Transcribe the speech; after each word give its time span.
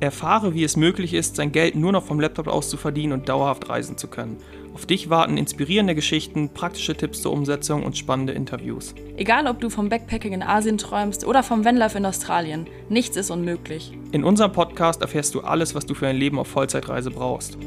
Erfahre, 0.00 0.54
wie 0.54 0.62
es 0.62 0.76
möglich 0.76 1.12
ist, 1.12 1.34
sein 1.34 1.50
Geld 1.50 1.74
nur 1.74 1.90
noch 1.90 2.04
vom 2.04 2.20
Laptop 2.20 2.46
aus 2.46 2.68
zu 2.68 2.76
verdienen 2.76 3.12
und 3.12 3.28
dauerhaft 3.28 3.68
reisen 3.68 3.98
zu 3.98 4.06
können. 4.06 4.36
Auf 4.72 4.86
dich 4.86 5.10
warten 5.10 5.36
inspirierende 5.36 5.96
Geschichten, 5.96 6.50
praktische 6.50 6.94
Tipps 6.94 7.22
zur 7.22 7.32
Umsetzung 7.32 7.82
und 7.82 7.98
spannende 7.98 8.32
Interviews. 8.32 8.94
Egal, 9.16 9.48
ob 9.48 9.60
du 9.60 9.70
vom 9.70 9.88
Backpacking 9.88 10.34
in 10.34 10.42
Asien 10.44 10.78
träumst 10.78 11.26
oder 11.26 11.42
vom 11.42 11.64
Vanlife 11.64 11.98
in 11.98 12.06
Australien, 12.06 12.68
nichts 12.88 13.16
ist 13.16 13.30
unmöglich. 13.30 13.92
In 14.12 14.22
unserem 14.22 14.52
Podcast 14.52 15.02
erfährst 15.02 15.34
du 15.34 15.40
alles, 15.40 15.74
was 15.74 15.84
du 15.84 15.94
für 15.94 16.06
ein 16.06 16.16
Leben 16.16 16.38
auf 16.38 16.46
Vollzeitreise 16.46 17.10
brauchst. 17.10 17.58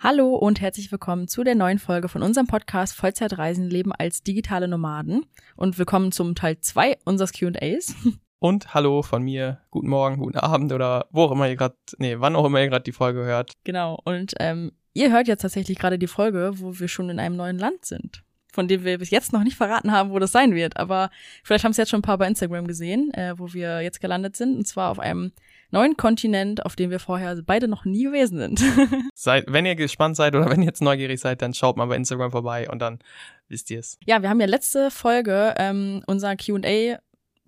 Hallo 0.00 0.34
und 0.34 0.60
herzlich 0.60 0.90
willkommen 0.90 1.28
zu 1.28 1.44
der 1.44 1.54
neuen 1.54 1.78
Folge 1.78 2.08
von 2.08 2.22
unserem 2.22 2.48
Podcast 2.48 2.96
Vollzeitreisen 2.96 3.70
leben 3.70 3.92
als 3.92 4.24
digitale 4.24 4.66
Nomaden 4.66 5.26
und 5.54 5.78
willkommen 5.78 6.10
zum 6.10 6.34
Teil 6.34 6.58
2 6.58 6.98
unseres 7.04 7.32
Q&As. 7.32 7.94
Und 8.40 8.72
hallo 8.72 9.02
von 9.02 9.24
mir, 9.24 9.58
guten 9.72 9.88
Morgen, 9.88 10.18
guten 10.18 10.38
Abend 10.38 10.72
oder 10.72 11.06
wo 11.10 11.22
auch 11.22 11.32
immer 11.32 11.48
ihr 11.48 11.56
gerade, 11.56 11.74
nee, 11.98 12.14
wann 12.18 12.36
auch 12.36 12.44
immer 12.44 12.60
ihr 12.60 12.68
gerade 12.68 12.84
die 12.84 12.92
Folge 12.92 13.24
hört. 13.24 13.54
Genau, 13.64 13.98
und 14.04 14.34
ähm, 14.38 14.70
ihr 14.94 15.10
hört 15.10 15.26
jetzt 15.26 15.42
tatsächlich 15.42 15.76
gerade 15.76 15.98
die 15.98 16.06
Folge, 16.06 16.52
wo 16.54 16.78
wir 16.78 16.86
schon 16.86 17.10
in 17.10 17.18
einem 17.18 17.34
neuen 17.34 17.58
Land 17.58 17.84
sind, 17.84 18.22
von 18.52 18.68
dem 18.68 18.84
wir 18.84 18.98
bis 18.98 19.10
jetzt 19.10 19.32
noch 19.32 19.42
nicht 19.42 19.56
verraten 19.56 19.90
haben, 19.90 20.10
wo 20.10 20.20
das 20.20 20.30
sein 20.30 20.54
wird, 20.54 20.76
aber 20.76 21.10
vielleicht 21.42 21.64
haben 21.64 21.72
es 21.72 21.78
jetzt 21.78 21.88
schon 21.88 21.98
ein 21.98 22.02
paar 22.02 22.18
bei 22.18 22.28
Instagram 22.28 22.68
gesehen, 22.68 23.12
äh, 23.14 23.36
wo 23.36 23.52
wir 23.52 23.80
jetzt 23.80 24.00
gelandet 24.00 24.36
sind, 24.36 24.56
und 24.56 24.68
zwar 24.68 24.92
auf 24.92 25.00
einem 25.00 25.32
neuen 25.72 25.96
Kontinent, 25.96 26.64
auf 26.64 26.76
dem 26.76 26.90
wir 26.90 27.00
vorher 27.00 27.42
beide 27.44 27.66
noch 27.66 27.84
nie 27.84 28.04
gewesen 28.04 28.38
sind. 28.38 28.62
seid, 29.14 29.46
wenn 29.48 29.66
ihr 29.66 29.74
gespannt 29.74 30.14
seid 30.14 30.36
oder 30.36 30.48
wenn 30.48 30.62
ihr 30.62 30.68
jetzt 30.68 30.80
neugierig 30.80 31.18
seid, 31.18 31.42
dann 31.42 31.54
schaut 31.54 31.76
mal 31.76 31.86
bei 31.86 31.96
Instagram 31.96 32.30
vorbei 32.30 32.70
und 32.70 32.78
dann 32.78 33.00
wisst 33.48 33.68
ihr 33.72 33.80
es. 33.80 33.98
Ja, 34.06 34.22
wir 34.22 34.30
haben 34.30 34.40
ja 34.40 34.46
letzte 34.46 34.92
Folge 34.92 35.54
ähm, 35.58 36.04
unser 36.06 36.36
Q&A 36.36 36.98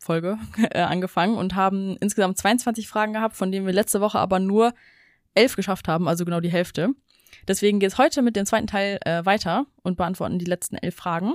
Folge 0.00 0.38
äh, 0.70 0.80
angefangen 0.80 1.36
und 1.36 1.54
haben 1.54 1.96
insgesamt 1.98 2.38
22 2.38 2.88
Fragen 2.88 3.12
gehabt, 3.12 3.36
von 3.36 3.52
denen 3.52 3.66
wir 3.66 3.72
letzte 3.72 4.00
Woche 4.00 4.18
aber 4.18 4.38
nur 4.38 4.74
elf 5.34 5.56
geschafft 5.56 5.88
haben, 5.88 6.08
also 6.08 6.24
genau 6.24 6.40
die 6.40 6.50
Hälfte. 6.50 6.90
Deswegen 7.46 7.78
geht 7.78 7.92
es 7.92 7.98
heute 7.98 8.22
mit 8.22 8.36
dem 8.36 8.46
zweiten 8.46 8.66
Teil 8.66 8.98
äh, 9.04 9.24
weiter 9.24 9.66
und 9.82 9.96
beantworten 9.96 10.38
die 10.38 10.44
letzten 10.44 10.76
elf 10.76 10.96
Fragen. 10.96 11.34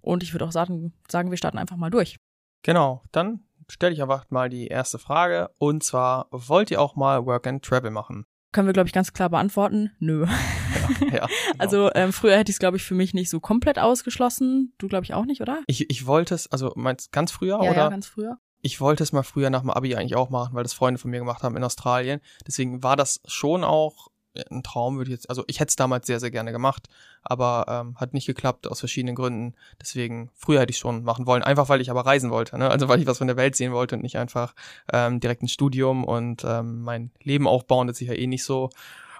Und 0.00 0.22
ich 0.22 0.32
würde 0.32 0.46
auch 0.46 0.52
sagen, 0.52 0.92
sagen, 1.08 1.30
wir 1.30 1.36
starten 1.36 1.58
einfach 1.58 1.76
mal 1.76 1.90
durch. 1.90 2.18
Genau, 2.62 3.02
dann 3.12 3.40
stelle 3.68 3.92
ich 3.92 4.02
einfach 4.02 4.24
mal 4.30 4.48
die 4.48 4.68
erste 4.68 4.98
Frage. 4.98 5.50
Und 5.58 5.84
zwar, 5.84 6.28
wollt 6.30 6.70
ihr 6.70 6.80
auch 6.80 6.96
mal 6.96 7.26
Work 7.26 7.46
and 7.46 7.64
Travel 7.64 7.90
machen? 7.90 8.24
Können 8.52 8.66
wir, 8.66 8.72
glaube 8.72 8.88
ich, 8.88 8.94
ganz 8.94 9.12
klar 9.12 9.28
beantworten. 9.28 9.92
Nö. 9.98 10.26
Ja, 11.12 11.26
genau. 11.26 11.28
Also 11.58 11.90
ähm, 11.94 12.12
früher 12.12 12.36
hätte 12.36 12.50
ich 12.50 12.56
es, 12.56 12.60
glaube 12.60 12.76
ich, 12.76 12.84
für 12.84 12.94
mich 12.94 13.14
nicht 13.14 13.30
so 13.30 13.40
komplett 13.40 13.78
ausgeschlossen. 13.78 14.72
Du, 14.78 14.88
glaube 14.88 15.04
ich, 15.04 15.14
auch 15.14 15.24
nicht, 15.24 15.40
oder? 15.40 15.62
Ich, 15.66 15.90
ich 15.90 16.06
wollte 16.06 16.34
es, 16.34 16.50
also 16.50 16.72
meinst 16.76 17.12
ganz 17.12 17.30
früher, 17.32 17.62
ja, 17.62 17.70
oder? 17.70 17.76
Ja, 17.76 17.88
ganz 17.88 18.06
früher. 18.06 18.38
Ich 18.60 18.80
wollte 18.80 19.02
es 19.02 19.12
mal 19.12 19.22
früher 19.22 19.50
nach 19.50 19.60
dem 19.60 19.70
Abi 19.70 19.94
eigentlich 19.94 20.16
auch 20.16 20.30
machen, 20.30 20.54
weil 20.54 20.64
das 20.64 20.74
Freunde 20.74 20.98
von 20.98 21.10
mir 21.10 21.18
gemacht 21.18 21.42
haben 21.42 21.56
in 21.56 21.64
Australien. 21.64 22.20
Deswegen 22.46 22.82
war 22.82 22.96
das 22.96 23.20
schon 23.26 23.64
auch 23.64 24.08
ein 24.50 24.62
Traum 24.62 24.96
würde 24.96 25.10
ich 25.10 25.16
jetzt, 25.16 25.30
also 25.30 25.44
ich 25.46 25.60
hätte 25.60 25.70
es 25.70 25.76
damals 25.76 26.06
sehr, 26.06 26.20
sehr 26.20 26.30
gerne 26.30 26.52
gemacht, 26.52 26.88
aber 27.22 27.66
ähm, 27.68 27.96
hat 27.96 28.14
nicht 28.14 28.26
geklappt 28.26 28.66
aus 28.66 28.80
verschiedenen 28.80 29.14
Gründen. 29.14 29.54
Deswegen, 29.80 30.30
früher 30.34 30.60
hätte 30.60 30.70
ich 30.70 30.78
schon 30.78 31.02
machen 31.02 31.26
wollen, 31.26 31.42
einfach 31.42 31.68
weil 31.68 31.80
ich 31.80 31.90
aber 31.90 32.06
reisen 32.06 32.30
wollte, 32.30 32.58
ne? 32.58 32.70
Also 32.70 32.88
weil 32.88 33.00
ich 33.00 33.06
was 33.06 33.18
von 33.18 33.26
der 33.26 33.36
Welt 33.36 33.56
sehen 33.56 33.72
wollte 33.72 33.96
und 33.96 34.02
nicht 34.02 34.18
einfach 34.18 34.54
ähm, 34.92 35.20
direkt 35.20 35.42
ein 35.42 35.48
Studium 35.48 36.04
und 36.04 36.44
ähm, 36.44 36.82
mein 36.82 37.10
Leben 37.22 37.46
aufbauen, 37.46 37.86
das 37.86 38.00
ich 38.00 38.08
ja 38.08 38.14
eh 38.14 38.26
nicht 38.26 38.44
so, 38.44 38.70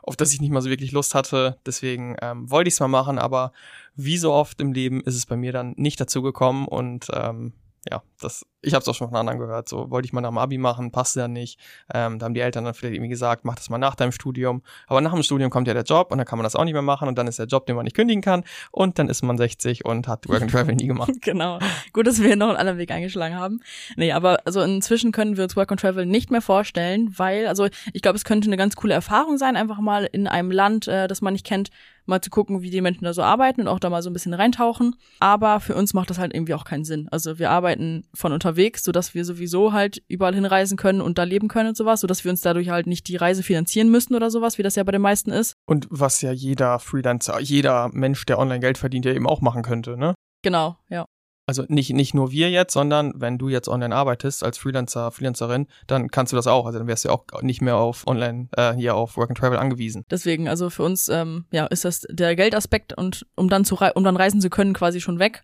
auf 0.08 0.16
das 0.16 0.32
ich 0.32 0.40
nicht 0.40 0.50
mal 0.50 0.62
so 0.62 0.70
wirklich 0.70 0.92
Lust 0.92 1.14
hatte. 1.14 1.58
Deswegen 1.66 2.16
ähm, 2.20 2.50
wollte 2.50 2.68
ich 2.68 2.74
es 2.74 2.80
mal 2.80 2.88
machen, 2.88 3.18
aber 3.18 3.52
wie 3.94 4.18
so 4.18 4.32
oft 4.32 4.60
im 4.60 4.72
Leben 4.72 5.00
ist 5.02 5.14
es 5.14 5.26
bei 5.26 5.36
mir 5.36 5.52
dann 5.52 5.74
nicht 5.76 6.00
dazu 6.00 6.22
gekommen 6.22 6.66
und 6.66 7.08
ähm, 7.12 7.52
ja, 7.90 8.02
das, 8.20 8.44
ich 8.60 8.74
habe 8.74 8.82
es 8.82 8.88
auch 8.88 8.94
schon 8.94 9.08
von 9.08 9.16
anderen 9.16 9.38
gehört. 9.38 9.68
So 9.68 9.90
wollte 9.90 10.06
ich 10.06 10.12
mal 10.12 10.20
nach 10.20 10.30
dem 10.30 10.38
Abi 10.38 10.58
machen, 10.58 10.90
passte 10.90 11.20
dann 11.20 11.32
nicht. 11.32 11.58
Ähm, 11.94 12.18
da 12.18 12.26
haben 12.26 12.34
die 12.34 12.40
Eltern 12.40 12.64
dann 12.64 12.74
vielleicht 12.74 12.94
irgendwie 12.94 13.10
gesagt, 13.10 13.44
mach 13.44 13.54
das 13.54 13.70
mal 13.70 13.78
nach 13.78 13.94
deinem 13.94 14.12
Studium. 14.12 14.62
Aber 14.86 15.00
nach 15.00 15.12
dem 15.12 15.22
Studium 15.22 15.50
kommt 15.50 15.68
ja 15.68 15.74
der 15.74 15.84
Job 15.84 16.10
und 16.10 16.18
dann 16.18 16.26
kann 16.26 16.38
man 16.38 16.44
das 16.44 16.56
auch 16.56 16.64
nicht 16.64 16.72
mehr 16.72 16.82
machen 16.82 17.08
und 17.08 17.16
dann 17.16 17.26
ist 17.26 17.38
der 17.38 17.46
Job, 17.46 17.66
den 17.66 17.76
man 17.76 17.84
nicht 17.84 17.94
kündigen 17.94 18.22
kann 18.22 18.44
und 18.72 18.98
dann 18.98 19.08
ist 19.08 19.22
man 19.22 19.36
60 19.36 19.84
und 19.84 20.08
hat 20.08 20.28
Work 20.28 20.42
and 20.42 20.50
Travel 20.50 20.74
nie 20.74 20.88
gemacht. 20.88 21.12
genau. 21.20 21.58
Gut, 21.92 22.06
dass 22.06 22.20
wir 22.20 22.34
noch 22.36 22.48
einen 22.48 22.56
anderen 22.56 22.78
Weg 22.78 22.90
eingeschlagen 22.90 23.36
haben. 23.36 23.60
Nee, 23.96 24.12
aber 24.12 24.38
also 24.44 24.60
inzwischen 24.62 25.12
können 25.12 25.36
wir 25.36 25.44
uns 25.44 25.56
Work 25.56 25.70
and 25.70 25.80
Travel 25.80 26.06
nicht 26.06 26.30
mehr 26.30 26.42
vorstellen, 26.42 27.14
weil, 27.16 27.46
also 27.46 27.68
ich 27.92 28.02
glaube, 28.02 28.16
es 28.16 28.24
könnte 28.24 28.48
eine 28.48 28.56
ganz 28.56 28.74
coole 28.74 28.94
Erfahrung 28.94 29.38
sein, 29.38 29.56
einfach 29.56 29.78
mal 29.78 30.08
in 30.10 30.26
einem 30.26 30.50
Land, 30.50 30.88
äh, 30.88 31.06
das 31.06 31.20
man 31.22 31.32
nicht 31.32 31.46
kennt, 31.46 31.70
mal 32.08 32.20
zu 32.20 32.30
gucken, 32.30 32.62
wie 32.62 32.70
die 32.70 32.80
Menschen 32.80 33.04
da 33.04 33.12
so 33.12 33.22
arbeiten 33.22 33.60
und 33.60 33.68
auch 33.68 33.78
da 33.78 33.90
mal 33.90 34.02
so 34.02 34.10
ein 34.10 34.14
bisschen 34.14 34.34
reintauchen. 34.34 34.96
Aber 35.20 35.60
für 35.60 35.74
uns 35.74 35.94
macht 35.94 36.10
das 36.10 36.18
halt 36.18 36.34
irgendwie 36.34 36.54
auch 36.54 36.64
keinen 36.64 36.84
Sinn. 36.84 37.06
Also 37.10 37.38
wir 37.38 37.50
arbeiten 37.50 38.04
von 38.14 38.32
unterwegs, 38.48 38.82
sodass 38.82 39.14
wir 39.14 39.24
sowieso 39.24 39.72
halt 39.72 40.02
überall 40.08 40.34
hinreisen 40.34 40.76
können 40.76 41.00
und 41.00 41.18
da 41.18 41.24
leben 41.24 41.48
können 41.48 41.70
und 41.70 41.76
sowas, 41.76 42.00
sodass 42.00 42.24
wir 42.24 42.30
uns 42.30 42.40
dadurch 42.40 42.70
halt 42.70 42.86
nicht 42.86 43.06
die 43.08 43.16
Reise 43.16 43.42
finanzieren 43.42 43.90
müssen 43.90 44.14
oder 44.14 44.30
sowas, 44.30 44.58
wie 44.58 44.62
das 44.62 44.76
ja 44.76 44.84
bei 44.84 44.92
den 44.92 45.02
meisten 45.02 45.30
ist. 45.30 45.52
Und 45.66 45.86
was 45.90 46.22
ja 46.22 46.32
jeder 46.32 46.78
Freelancer, 46.78 47.40
jeder 47.40 47.90
Mensch, 47.92 48.24
der 48.26 48.38
online 48.38 48.60
Geld 48.60 48.78
verdient, 48.78 49.04
ja 49.04 49.12
eben 49.12 49.26
auch 49.26 49.42
machen 49.42 49.62
könnte, 49.62 49.96
ne? 49.96 50.14
Genau, 50.42 50.76
ja 50.88 51.04
also 51.48 51.64
nicht, 51.68 51.94
nicht 51.94 52.12
nur 52.12 52.30
wir 52.30 52.50
jetzt, 52.50 52.74
sondern 52.74 53.14
wenn 53.16 53.38
du 53.38 53.48
jetzt 53.48 53.68
online 53.68 53.96
arbeitest 53.96 54.44
als 54.44 54.58
Freelancer, 54.58 55.10
Freelancerin, 55.10 55.66
dann 55.86 56.10
kannst 56.10 56.30
du 56.30 56.36
das 56.36 56.46
auch. 56.46 56.66
Also 56.66 56.78
dann 56.78 56.86
wärst 56.86 57.06
du 57.06 57.08
ja 57.08 57.14
auch 57.14 57.24
nicht 57.40 57.62
mehr 57.62 57.76
auf 57.76 58.06
online, 58.06 58.48
äh, 58.54 58.74
hier 58.74 58.94
auf 58.94 59.16
Work 59.16 59.30
and 59.30 59.38
Travel 59.38 59.58
angewiesen. 59.58 60.04
Deswegen, 60.10 60.46
also 60.46 60.68
für 60.68 60.82
uns, 60.82 61.08
ähm, 61.08 61.46
ja, 61.50 61.64
ist 61.64 61.86
das 61.86 62.06
der 62.10 62.36
Geldaspekt 62.36 62.92
und 62.92 63.26
um 63.34 63.48
dann 63.48 63.64
zu 63.64 63.78
um 63.94 64.04
dann 64.04 64.16
reisen 64.18 64.42
zu 64.42 64.50
können, 64.50 64.74
quasi 64.74 65.00
schon 65.00 65.18
weg. 65.18 65.42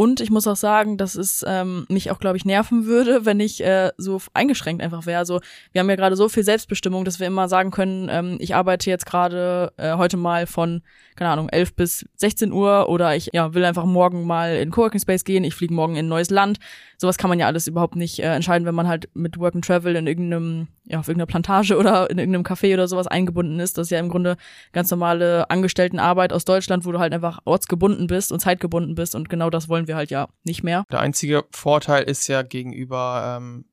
Und 0.00 0.20
ich 0.20 0.30
muss 0.30 0.46
auch 0.46 0.56
sagen, 0.56 0.96
dass 0.96 1.14
es 1.14 1.44
ähm, 1.46 1.84
mich 1.90 2.10
auch, 2.10 2.20
glaube 2.20 2.38
ich, 2.38 2.46
nerven 2.46 2.86
würde, 2.86 3.26
wenn 3.26 3.38
ich 3.38 3.62
äh, 3.62 3.90
so 3.98 4.18
eingeschränkt 4.32 4.82
einfach 4.82 5.04
wäre. 5.04 5.18
Also 5.18 5.40
wir 5.72 5.80
haben 5.80 5.90
ja 5.90 5.96
gerade 5.96 6.16
so 6.16 6.30
viel 6.30 6.42
Selbstbestimmung, 6.42 7.04
dass 7.04 7.20
wir 7.20 7.26
immer 7.26 7.50
sagen 7.50 7.70
können, 7.70 8.08
ähm, 8.10 8.38
ich 8.40 8.54
arbeite 8.54 8.88
jetzt 8.88 9.04
gerade 9.04 9.74
äh, 9.76 9.98
heute 9.98 10.16
mal 10.16 10.46
von 10.46 10.80
keine 11.20 11.32
Ahnung, 11.32 11.50
11 11.50 11.74
bis 11.74 12.06
16 12.16 12.50
Uhr 12.50 12.88
oder 12.88 13.14
ich 13.14 13.28
ja, 13.34 13.52
will 13.52 13.66
einfach 13.66 13.84
morgen 13.84 14.26
mal 14.26 14.56
in 14.56 14.70
Coworking 14.70 15.00
Space 15.00 15.22
gehen, 15.22 15.44
ich 15.44 15.54
fliege 15.54 15.74
morgen 15.74 15.94
in 15.96 16.06
ein 16.06 16.08
neues 16.08 16.30
Land. 16.30 16.58
Sowas 16.96 17.18
kann 17.18 17.28
man 17.28 17.38
ja 17.38 17.46
alles 17.46 17.66
überhaupt 17.66 17.94
nicht 17.94 18.20
äh, 18.20 18.34
entscheiden, 18.34 18.66
wenn 18.66 18.74
man 18.74 18.88
halt 18.88 19.10
mit 19.12 19.38
Work 19.38 19.54
and 19.54 19.62
Travel 19.62 19.96
in 19.96 20.06
irgendeinem, 20.06 20.68
ja, 20.90 20.98
auf 20.98 21.08
irgendeiner 21.08 21.26
Plantage 21.26 21.76
oder 21.76 22.10
in 22.10 22.18
irgendeinem 22.18 22.44
Café 22.44 22.74
oder 22.74 22.88
sowas 22.88 23.06
eingebunden 23.06 23.60
ist. 23.60 23.78
Das 23.78 23.86
ist 23.86 23.90
ja 23.90 24.00
im 24.00 24.08
Grunde 24.08 24.36
ganz 24.72 24.90
normale 24.90 25.48
Angestelltenarbeit 25.48 26.32
aus 26.32 26.44
Deutschland, 26.44 26.84
wo 26.84 26.90
du 26.90 26.98
halt 26.98 27.12
einfach 27.12 27.38
ortsgebunden 27.44 28.08
bist 28.08 28.32
und 28.32 28.40
zeitgebunden 28.40 28.96
bist 28.96 29.14
und 29.14 29.28
genau 29.28 29.50
das 29.50 29.68
wollen 29.68 29.86
wir 29.86 29.96
halt 29.96 30.10
ja 30.10 30.28
nicht 30.42 30.64
mehr. 30.64 30.84
Der 30.90 31.00
einzige 31.00 31.44
Vorteil 31.52 32.02
ist 32.02 32.26
ja 32.26 32.42
gegenüber 32.42 33.38
ähm, 33.38 33.66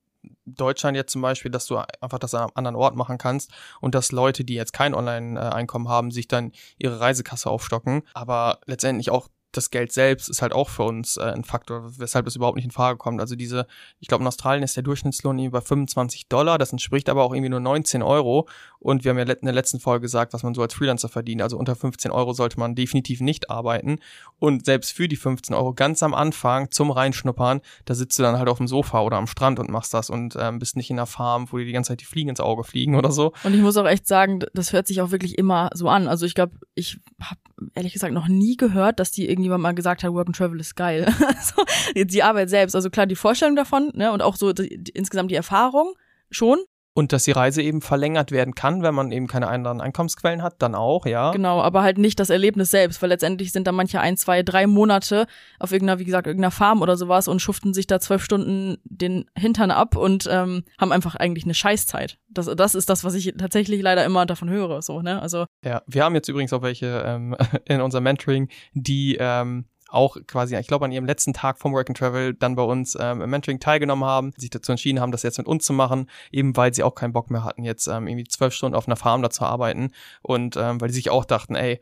Deutschland 0.46 0.96
jetzt 0.96 1.12
zum 1.12 1.22
Beispiel, 1.22 1.50
dass 1.50 1.66
du 1.66 1.78
einfach 1.78 2.20
das 2.20 2.34
an 2.36 2.42
einem 2.42 2.52
anderen 2.54 2.76
Ort 2.76 2.96
machen 2.96 3.18
kannst 3.18 3.52
und 3.82 3.96
dass 3.96 4.12
Leute, 4.12 4.44
die 4.44 4.54
jetzt 4.54 4.74
kein 4.74 4.94
Online-Einkommen 4.94 5.90
haben, 5.90 6.12
sich 6.12 6.28
dann 6.28 6.52
ihre 6.78 7.00
Reisekasse 7.00 7.50
aufstocken, 7.50 8.04
aber 8.14 8.60
letztendlich 8.66 9.10
auch 9.10 9.28
das 9.58 9.72
Geld 9.72 9.92
selbst 9.92 10.30
ist 10.30 10.42
halt 10.42 10.54
auch 10.54 10.70
für 10.70 10.84
uns 10.84 11.18
äh, 11.18 11.24
ein 11.24 11.44
Faktor, 11.44 11.92
weshalb 11.98 12.26
das 12.26 12.36
überhaupt 12.36 12.56
nicht 12.56 12.66
in 12.66 12.72
Frage 12.72 12.98
kommt. 12.98 13.20
Also 13.20 13.36
diese, 13.36 13.68
ich 14.00 14.08
glaube 14.08 14.24
in 14.24 14.28
Australien 14.28 14.64
ist 14.64 14.76
der 14.76 14.84
Durchschnittslohn 14.84 15.38
irgendwie 15.38 15.54
bei 15.54 15.62
25 15.62 16.28
Dollar, 16.28 16.58
das 16.58 16.72
entspricht 16.72 17.10
aber 17.10 17.24
auch 17.24 17.34
irgendwie 17.34 17.50
nur 17.50 17.60
19 17.60 18.02
Euro 18.02 18.48
und 18.80 19.04
wir 19.04 19.10
haben 19.10 19.18
ja 19.18 19.26
in 19.26 19.46
der 19.46 19.54
letzten 19.54 19.80
Folge 19.80 20.02
gesagt, 20.02 20.34
was 20.34 20.44
man 20.44 20.54
so 20.54 20.62
als 20.62 20.74
Freelancer 20.74 21.10
verdient. 21.10 21.42
Also 21.42 21.58
unter 21.58 21.76
15 21.76 22.12
Euro 22.12 22.34
sollte 22.34 22.60
man 22.60 22.76
definitiv 22.76 23.22
nicht 23.22 23.50
arbeiten 23.50 24.00
und 24.40 24.66
selbst 24.66 24.92
für 24.94 25.08
die 25.08 25.16
15 25.16 25.56
Euro 25.56 25.74
ganz 25.74 26.04
am 26.04 26.14
Anfang 26.14 26.72
zum 26.72 26.92
Reinschnuppern, 26.92 27.62
da 27.86 27.96
sitzt 27.96 28.20
du 28.20 28.24
dann 28.24 28.38
halt 28.38 28.50
auf 28.50 28.58
dem 28.58 28.68
Sofa 28.68 29.02
oder 29.02 29.18
am 29.18 29.28
Strand 29.28 29.60
und 29.60 29.70
machst 29.70 29.94
das 29.94 30.10
und 30.10 30.38
ähm, 30.40 30.60
bist 30.60 30.78
nicht 30.78 30.90
in 30.90 30.98
einer 30.98 31.08
Farm, 31.08 31.48
wo 31.52 31.58
dir 31.58 31.66
die 31.66 31.72
ganze 31.72 31.90
Zeit 31.90 32.02
die 32.02 32.06
Fliegen 32.06 32.30
ins 32.30 32.40
Auge 32.40 32.64
fliegen 32.64 32.96
oder 32.96 33.12
so. 33.12 33.34
Und 33.44 33.54
ich 33.54 33.62
muss 33.62 33.78
auch 33.78 33.88
echt 33.88 34.08
sagen, 34.08 34.40
das 34.54 34.74
hört 34.74 34.88
sich 34.88 35.02
auch 35.02 35.12
wirklich 35.12 35.38
immer 35.38 35.70
so 35.74 35.90
an. 35.90 36.08
Also 36.08 36.26
ich 36.26 36.36
glaube, 36.36 36.58
ich 36.76 37.00
habe 37.22 37.40
ehrlich 37.76 37.94
gesagt 37.94 38.14
noch 38.14 38.28
nie 38.28 38.58
gehört, 38.58 39.00
dass 39.00 39.12
die 39.12 39.28
irgendjemand 39.30 39.62
mal 39.62 39.74
gesagt 39.74 40.04
hat, 40.04 40.14
Work 40.14 40.28
and 40.28 40.36
Travel 40.36 40.60
ist 40.60 40.76
geil. 40.76 41.06
also, 41.28 41.64
die 41.96 42.24
Arbeit 42.24 42.50
selbst, 42.50 42.76
also 42.76 42.90
klar 42.90 43.06
die 43.06 43.16
Vorstellung 43.16 43.56
davon, 43.56 43.92
ne, 43.94 44.12
und 44.12 44.22
auch 44.22 44.36
so 44.36 44.54
die, 44.54 44.84
die, 44.84 44.92
insgesamt 44.92 45.32
die 45.32 45.36
Erfahrung 45.36 45.94
schon, 46.30 46.60
und 46.98 47.14
dass 47.14 47.26
die 47.26 47.32
Reise 47.32 47.62
eben 47.62 47.82
verlängert 47.82 48.32
werden 48.32 48.56
kann, 48.56 48.82
wenn 48.82 48.96
man 48.96 49.12
eben 49.12 49.28
keine 49.28 49.50
anderen 49.50 49.82
Einkommensquellen 49.82 50.42
hat, 50.42 50.56
dann 50.64 50.74
auch, 50.74 51.06
ja. 51.06 51.30
Genau, 51.30 51.62
aber 51.62 51.84
halt 51.84 52.00
nicht 52.00 52.20
das 52.20 52.32
Erlebnis 52.32 52.72
selbst, 52.72 53.00
weil 53.04 53.10
letztendlich 53.10 53.52
sind 53.52 53.68
da 53.68 53.72
manche 53.72 54.00
ein, 54.00 54.18
zwei, 54.18 54.42
drei 54.42 54.66
Monate 54.66 55.28
auf 55.60 55.72
irgendeiner, 55.72 56.00
wie 56.00 56.06
gesagt, 56.06 56.26
irgendeiner 56.26 56.50
Farm 56.50 56.82
oder 56.82 56.98
sowas 56.98 57.28
und 57.28 57.40
schuften 57.40 57.76
sich 57.76 57.86
da 57.86 58.00
zwölf 58.00 58.24
Stunden 58.24 58.78
den 58.84 59.26
Hintern 59.38 59.70
ab 59.70 59.96
und 59.96 60.28
ähm, 60.28 60.64
haben 60.80 60.92
einfach 60.92 61.14
eigentlich 61.14 61.44
eine 61.44 61.54
Scheißzeit. 61.54 62.18
Das, 62.30 62.48
das 62.48 62.74
ist 62.74 62.90
das, 62.90 63.04
was 63.04 63.14
ich 63.14 63.32
tatsächlich 63.38 63.80
leider 63.84 64.04
immer 64.04 64.26
davon 64.26 64.50
höre, 64.50 64.82
so, 64.82 65.04
ne? 65.04 65.22
Also. 65.22 65.46
Ja, 65.64 65.84
wir 65.86 66.04
haben 66.04 66.16
jetzt 66.16 66.30
übrigens 66.30 66.52
auch 66.52 66.64
welche 66.64 67.04
ähm, 67.06 67.36
in 67.66 67.80
unserem 67.80 68.06
Mentoring, 68.06 68.50
die 68.74 69.18
ähm, 69.20 69.66
auch 69.90 70.18
quasi, 70.28 70.56
ich 70.56 70.68
glaube, 70.68 70.86
an 70.86 70.92
ihrem 70.92 71.06
letzten 71.06 71.34
Tag 71.34 71.60
vom 71.60 71.74
Work 71.74 71.90
and 71.90 71.98
Travel 71.98 72.34
dann 72.34 72.56
bei 72.56 72.64
uns 72.64 72.98
ähm, 73.00 73.22
im 73.22 73.30
Mentoring 73.30 73.60
teilgenommen 73.60 74.06
haben, 74.06 74.34
sich 74.38 74.50
dazu 74.50 74.72
entschieden 74.72 75.00
haben, 75.00 75.12
das 75.12 75.24
jetzt 75.24 75.38
mit 75.38 75.48
uns 75.48 75.66
zu 75.66 75.74
machen, 75.74 76.10
eben 76.32 76.56
weil 76.58 76.74
sie 76.74 76.84
auch 76.84 76.96
keinen 76.96 77.14
Bock 77.14 77.32
mehr 77.32 77.44
hatten, 77.44 77.64
jetzt 77.64 77.88
ähm, 77.88 78.08
irgendwie 78.08 78.28
zwölf 78.28 78.54
Stunden 78.54 78.76
auf 78.76 78.88
einer 78.88 78.96
Farm 78.96 79.22
da 79.22 79.30
zu 79.30 79.44
arbeiten 79.44 79.92
und 80.22 80.58
ähm, 80.58 80.82
weil 80.82 80.90
die 80.90 80.96
sich 80.96 81.10
auch 81.10 81.26
dachten, 81.26 81.56
ey, 81.56 81.80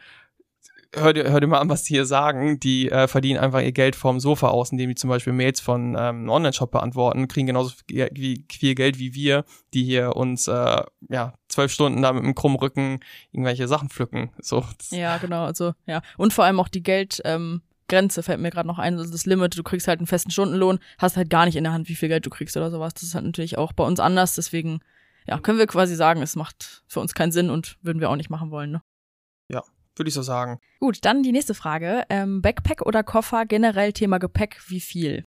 hör 0.95 1.13
dir, 1.13 1.29
hör 1.31 1.39
dir 1.39 1.47
mal 1.47 1.59
an, 1.59 1.69
was 1.69 1.83
die 1.83 1.93
hier 1.93 2.05
sagen. 2.05 2.59
Die 2.59 2.89
äh, 2.91 3.07
verdienen 3.07 3.39
einfach 3.39 3.61
ihr 3.61 3.71
Geld 3.71 3.95
vom 3.95 4.19
Sofa 4.19 4.47
aus, 4.47 4.71
indem 4.71 4.89
die 4.89 4.95
zum 4.95 5.09
Beispiel 5.09 5.33
Mails 5.33 5.59
von 5.59 5.89
ähm, 5.89 5.97
einem 5.97 6.29
Online-Shop 6.29 6.71
beantworten, 6.71 7.27
kriegen 7.27 7.47
genauso 7.47 7.73
viel, 7.87 8.43
viel 8.51 8.75
Geld 8.75 8.99
wie 8.99 9.13
wir, 9.13 9.45
die 9.73 9.83
hier 9.83 10.15
uns 10.15 10.47
äh, 10.47 10.83
ja 11.09 11.33
zwölf 11.47 11.71
Stunden 11.71 12.01
da 12.01 12.13
mit 12.13 12.23
einem 12.23 12.35
krummen 12.35 12.57
Rücken 12.57 12.99
irgendwelche 13.31 13.67
Sachen 13.67 13.89
pflücken. 13.89 14.31
So. 14.39 14.63
Ja, 14.91 15.17
genau. 15.17 15.45
Also 15.45 15.73
ja 15.85 16.01
und 16.17 16.33
vor 16.33 16.45
allem 16.45 16.59
auch 16.59 16.69
die 16.69 16.83
Geld. 16.83 17.21
Ähm 17.25 17.61
Grenze 17.87 18.23
fällt 18.23 18.39
mir 18.39 18.49
gerade 18.49 18.67
noch 18.67 18.79
ein, 18.79 18.97
also 18.97 19.11
das 19.11 19.25
Limit, 19.25 19.57
du 19.57 19.63
kriegst 19.63 19.87
halt 19.87 19.99
einen 19.99 20.07
festen 20.07 20.31
Stundenlohn, 20.31 20.79
hast 20.97 21.17
halt 21.17 21.29
gar 21.29 21.45
nicht 21.45 21.55
in 21.55 21.63
der 21.63 21.73
Hand, 21.73 21.87
wie 21.89 21.95
viel 21.95 22.09
Geld 22.09 22.25
du 22.25 22.29
kriegst 22.29 22.57
oder 22.57 22.71
sowas. 22.71 22.93
Das 22.93 23.03
ist 23.03 23.15
halt 23.15 23.25
natürlich 23.25 23.57
auch 23.57 23.73
bei 23.73 23.83
uns 23.83 23.99
anders, 23.99 24.35
deswegen 24.35 24.79
ja, 25.27 25.39
können 25.39 25.57
wir 25.57 25.67
quasi 25.67 25.95
sagen, 25.95 26.21
es 26.21 26.35
macht 26.35 26.83
für 26.87 26.99
uns 26.99 27.13
keinen 27.13 27.31
Sinn 27.31 27.49
und 27.49 27.77
würden 27.81 27.99
wir 27.99 28.09
auch 28.09 28.15
nicht 28.15 28.29
machen 28.29 28.51
wollen, 28.51 28.71
ne? 28.71 28.81
Ja, 29.51 29.63
würde 29.95 30.09
ich 30.09 30.13
so 30.13 30.21
sagen. 30.21 30.59
Gut, 30.79 31.03
dann 31.03 31.23
die 31.23 31.31
nächste 31.31 31.53
Frage. 31.53 32.03
Ähm, 32.09 32.41
Backpack 32.41 32.85
oder 32.85 33.03
Koffer, 33.03 33.45
generell 33.45 33.93
Thema 33.93 34.19
Gepäck, 34.19 34.61
wie 34.67 34.79
viel? 34.79 35.23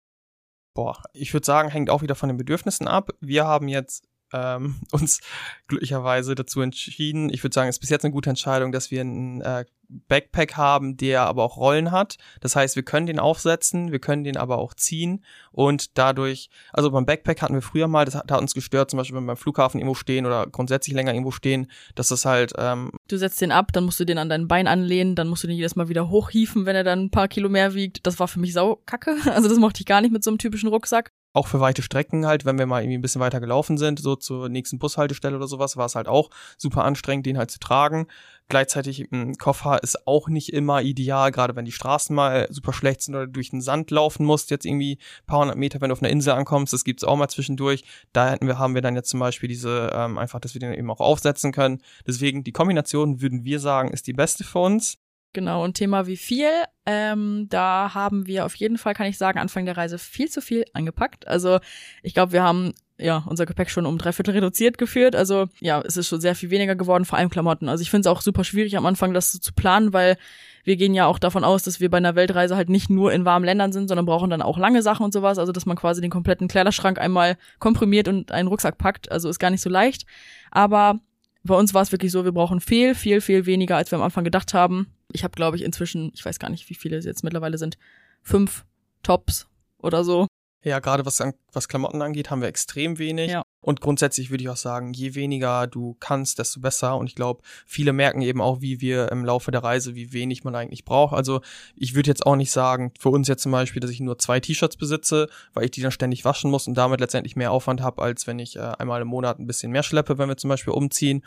Boah, 0.75 1.03
ich 1.15 1.33
würde 1.33 1.47
sagen, 1.47 1.71
hängt 1.71 1.89
auch 1.89 2.03
wieder 2.03 2.15
von 2.15 2.29
den 2.29 2.37
Bedürfnissen 2.37 2.87
ab. 2.87 3.11
Wir 3.21 3.47
haben 3.47 3.69
jetzt 3.69 4.07
ähm, 4.37 4.77
uns 4.93 5.21
glücklicherweise 5.69 6.35
dazu 6.35 6.61
entschieden. 6.61 7.31
Ich 7.31 7.43
würde 7.43 7.55
sagen, 7.55 7.69
es 7.69 7.77
ist 7.77 7.81
bis 7.81 7.91
jetzt 7.91 8.05
eine 8.05 8.13
gute 8.13 8.31
Entscheidung, 8.31 8.73
dass 8.73 8.91
wir 8.91 9.01
einen 9.01 9.41
äh, 9.41 9.65
Backpack 9.89 10.57
haben, 10.57 10.97
der 10.97 11.23
aber 11.23 11.45
auch 11.45 11.57
Rollen 11.57 11.93
hat. 11.93 12.17
Das 12.41 12.57
heißt, 12.57 12.77
wir 12.77 12.83
können 12.83 13.07
den 13.07 13.19
aufsetzen, 13.19 13.93
wir 13.93 13.99
können 13.99 14.25
den 14.25 14.37
aber 14.37 14.59
auch 14.59 14.75
ziehen 14.75 15.25
und 15.53 15.97
dadurch, 15.97 16.51
also 16.73 16.91
beim 16.91 17.07
Backpack 17.07 17.43
hatten 17.43 17.55
wir 17.55 17.63
früher 17.63 17.87
mal, 17.87 18.05
das 18.05 18.15
hat, 18.15 18.31
hat 18.31 18.41
uns 18.41 18.55
gestört, 18.55 18.91
zum 18.91 18.99
Beispiel 18.99 19.17
wenn 19.17 19.25
wir 19.25 19.29
beim 19.29 19.37
Flughafen 19.37 19.79
irgendwo 19.79 19.95
stehen 19.95 20.27
oder 20.27 20.47
grundsätzlich 20.47 20.95
länger 20.95 21.13
irgendwo 21.13 21.31
stehen, 21.31 21.71
dass 21.95 22.09
das 22.09 22.25
halt. 22.25 22.53
Ähm, 22.59 22.91
du 23.09 23.17
setzt 23.17 23.41
den 23.41 23.53
ab, 23.53 23.73
dann 23.73 23.85
musst 23.85 24.01
du 24.01 24.05
den 24.05 24.19
an 24.19 24.29
dein 24.29 24.49
Bein 24.49 24.67
anlehnen, 24.67 25.15
dann 25.15 25.29
musst 25.29 25.45
du 25.45 25.47
den 25.47 25.57
jedes 25.57 25.77
Mal 25.77 25.89
wieder 25.89 26.09
hochhieven, 26.09 26.67
wenn 26.67 26.77
er 26.77 26.85
dann 26.85 27.05
ein 27.05 27.11
paar 27.11 27.29
Kilo 27.29 27.49
mehr 27.49 27.75
wiegt. 27.75 28.07
Das 28.07 28.19
war 28.19 28.29
für 28.29 28.41
mich 28.41 28.53
saukacke. 28.53 29.17
Also 29.37 29.49
das 29.51 29.59
mochte 29.59 29.81
ich 29.81 29.87
gar 29.87 30.01
nicht 30.01 30.13
mit 30.13 30.25
so 30.25 30.31
einem 30.31 30.39
typischen 30.39 30.71
Rucksack 30.71 31.13
auch 31.37 31.47
für 31.47 31.61
weite 31.61 31.83
Strecken 31.83 32.27
halt, 32.27 32.45
wenn 32.45 32.59
wir 32.59 32.67
mal 32.67 32.83
irgendwie 32.83 32.99
ein 32.99 33.03
bisschen 33.03 33.21
weiter 33.21 33.41
gelaufen 33.41 33.79
sind, 33.79 34.01
so 34.01 34.17
zur 34.17 34.49
nächsten 34.49 34.79
Bushaltestelle 34.79 35.37
oder 35.37 35.47
sowas, 35.47 35.77
war 35.77 35.87
es 35.87 35.95
halt 35.95 36.09
auch 36.09 36.31
super 36.57 36.85
anstrengend, 36.85 37.27
den 37.27 37.39
halt 37.39 37.51
zu 37.51 37.59
tragen. 37.59 38.07
Gleichzeitig 38.49 39.11
ein 39.13 39.37
Koffer 39.37 39.83
ist 39.83 40.07
auch 40.07 40.29
nicht 40.29 40.53
immer 40.53 40.81
ideal, 40.81 41.33
gerade 41.33 41.57
wenn 41.57 41.65
die 41.65 41.73
Straßen 41.73 42.15
mal 42.15 42.47
super 42.51 42.73
schlecht 42.73 43.03
sind 43.03 43.15
oder 43.15 43.27
durch 43.27 43.51
den 43.51 43.61
Sand 43.61 43.91
laufen 43.91 44.25
musst, 44.25 44.51
jetzt 44.51 44.65
irgendwie 44.65 44.99
paar 45.27 45.41
hundert 45.41 45.59
Meter, 45.59 45.81
wenn 45.81 45.91
du 45.91 45.93
auf 45.95 46.03
einer 46.03 46.11
Insel 46.11 46.33
ankommst, 46.33 46.73
das 46.73 46.85
gibt's 46.85 47.05
auch 47.05 47.17
mal 47.17 47.29
zwischendurch. 47.29 47.85
Da 48.13 48.31
hätten 48.31 48.47
wir, 48.47 48.59
haben 48.59 48.75
wir 48.75 48.83
dann 48.83 48.95
jetzt 48.95 49.11
zum 49.11 49.21
Beispiel 49.21 49.49
diese, 49.49 49.91
ähm, 49.93 50.17
einfach, 50.19 50.41
dass 50.41 50.55
wir 50.55 50.61
den 50.61 50.73
eben 50.73 50.91
auch 50.91 51.01
aufsetzen 51.01 51.53
können. 51.53 51.83
Deswegen, 52.07 52.45
die 52.45 52.53
Kombination, 52.53 53.21
würden 53.21 53.45
wir 53.45 53.61
sagen, 53.61 53.91
ist 53.91 54.07
die 54.07 54.13
beste 54.13 54.45
für 54.45 54.61
uns. 54.61 54.99
Genau, 55.37 55.63
und 55.63 55.75
Thema 55.75 56.07
wie 56.07 56.17
viel, 56.17 56.49
ähm, 56.87 57.47
da 57.51 57.93
haben 57.93 58.27
wir 58.27 58.47
auf 58.47 58.55
jeden 58.55 58.79
Fall, 58.79 58.95
kann 58.95 59.07
ich 59.07 59.19
sagen, 59.19 59.39
Anfang 59.39 59.67
der 59.67 59.77
Reise 59.77 59.99
viel 59.99 60.31
zu 60.31 60.41
viel 60.41 60.65
angepackt. 60.73 61.29
Also 61.29 61.59
ich 62.03 62.15
glaube, 62.15 62.33
wir 62.33 62.43
haben 62.43 62.73
ja 62.97 63.23
unser 63.27 63.45
Gepäck 63.45 63.69
schon 63.69 63.85
um 63.85 63.99
drei 63.99 64.13
Viertel 64.13 64.31
reduziert 64.31 64.79
geführt. 64.79 65.15
Also 65.15 65.49
ja, 65.61 65.83
es 65.83 65.99
ist 65.99 66.09
schon 66.09 66.23
sehr 66.23 66.35
viel 66.35 66.49
weniger 66.49 66.75
geworden, 66.75 67.05
vor 67.05 67.19
allem 67.19 67.29
Klamotten. 67.29 67.69
Also 67.69 67.83
ich 67.83 67.91
finde 67.91 68.09
es 68.09 68.17
auch 68.17 68.23
super 68.23 68.45
schwierig 68.45 68.79
am 68.79 68.87
Anfang, 68.87 69.13
das 69.13 69.31
zu 69.31 69.53
planen, 69.53 69.93
weil 69.93 70.17
wir 70.65 70.77
gehen 70.77 70.95
ja 70.95 71.05
auch 71.05 71.19
davon 71.19 71.45
aus, 71.45 71.65
dass 71.65 71.81
wir 71.81 71.91
bei 71.91 71.99
einer 71.99 72.15
Weltreise 72.15 72.57
halt 72.57 72.71
nicht 72.71 72.89
nur 72.89 73.13
in 73.13 73.27
warmen 73.27 73.45
Ländern 73.45 73.73
sind, 73.73 73.89
sondern 73.89 74.07
brauchen 74.07 74.31
dann 74.31 74.41
auch 74.41 74.57
lange 74.57 74.81
Sachen 74.81 75.05
und 75.05 75.13
sowas. 75.13 75.37
Also 75.37 75.53
dass 75.53 75.67
man 75.67 75.77
quasi 75.77 76.01
den 76.01 76.11
kompletten 76.11 76.49
Kleiderschrank 76.49 76.99
einmal 76.99 77.37
komprimiert 77.59 78.09
und 78.09 78.33
einen 78.33 78.49
Rucksack 78.49 78.79
packt. 78.79 79.13
Also 79.13 79.29
ist 79.29 79.39
gar 79.39 79.51
nicht 79.51 79.61
so 79.61 79.69
leicht. 79.69 80.07
Aber 80.51 80.99
bei 81.45 81.55
uns 81.55 81.75
war 81.75 81.83
es 81.83 81.93
wirklich 81.93 82.11
so, 82.11 82.25
wir 82.25 82.33
brauchen 82.33 82.61
viel, 82.61 82.95
viel, 82.95 83.21
viel 83.21 83.45
weniger, 83.45 83.77
als 83.77 83.91
wir 83.91 83.99
am 83.99 84.05
Anfang 84.05 84.25
gedacht 84.25 84.55
haben. 84.55 84.96
Ich 85.13 85.25
habe, 85.25 85.35
glaube 85.35 85.57
ich, 85.57 85.63
inzwischen, 85.63 86.11
ich 86.15 86.25
weiß 86.25 86.39
gar 86.39 86.51
nicht, 86.51 86.69
wie 86.69 86.75
viele 86.75 86.97
es 86.97 87.05
jetzt 87.05 87.25
mittlerweile 87.25 87.59
sind, 87.59 87.79
fünf 88.23 88.65
Tops 89.03 89.49
oder 89.79 90.05
so. 90.05 90.27
Ja, 90.67 90.81
gerade 90.81 91.07
was, 91.07 91.23
was 91.53 91.69
Klamotten 91.69 92.03
angeht, 92.03 92.29
haben 92.29 92.41
wir 92.41 92.49
extrem 92.49 92.99
wenig. 92.99 93.31
Ja. 93.31 93.43
Und 93.61 93.81
grundsätzlich 93.81 94.31
würde 94.31 94.43
ich 94.43 94.49
auch 94.49 94.57
sagen, 94.57 94.93
je 94.93 95.15
weniger 95.15 95.69
du 95.69 95.97
kannst, 96.01 96.41
desto 96.41 96.59
besser. 96.59 96.97
Und 96.97 97.07
ich 97.07 97.15
glaube, 97.15 97.43
viele 97.67 97.93
merken 97.93 98.21
eben 98.21 98.41
auch, 98.41 98.61
wie 98.61 98.81
wir 98.81 99.13
im 99.13 99.25
Laufe 99.25 99.53
der 99.53 99.63
Reise, 99.63 99.95
wie 99.95 100.13
wenig 100.13 100.43
man 100.43 100.57
eigentlich 100.57 100.85
braucht. 100.85 101.15
Also 101.15 101.41
ich 101.77 101.95
würde 101.95 102.11
jetzt 102.11 102.27
auch 102.27 102.35
nicht 102.35 102.51
sagen, 102.51 102.93
für 102.99 103.11
uns 103.11 103.29
jetzt 103.29 103.45
zum 103.45 103.53
Beispiel, 103.53 103.79
dass 103.79 103.93
ich 103.93 104.01
nur 104.01 104.19
zwei 104.19 104.41
T-Shirts 104.41 104.77
besitze, 104.77 105.29
weil 105.55 105.67
ich 105.67 105.71
die 105.71 105.83
dann 105.83 105.93
ständig 105.93 106.25
waschen 106.25 106.51
muss 106.51 106.67
und 106.67 106.75
damit 106.75 106.99
letztendlich 106.99 107.37
mehr 107.37 107.53
Aufwand 107.53 107.81
habe, 107.81 108.03
als 108.03 108.27
wenn 108.27 108.41
ich 108.41 108.57
äh, 108.57 108.61
einmal 108.61 109.03
im 109.03 109.09
Monat 109.09 109.39
ein 109.39 109.47
bisschen 109.47 109.71
mehr 109.71 109.85
schleppe, 109.85 110.19
wenn 110.19 110.29
wir 110.29 110.37
zum 110.37 110.49
Beispiel 110.49 110.73
umziehen 110.73 111.23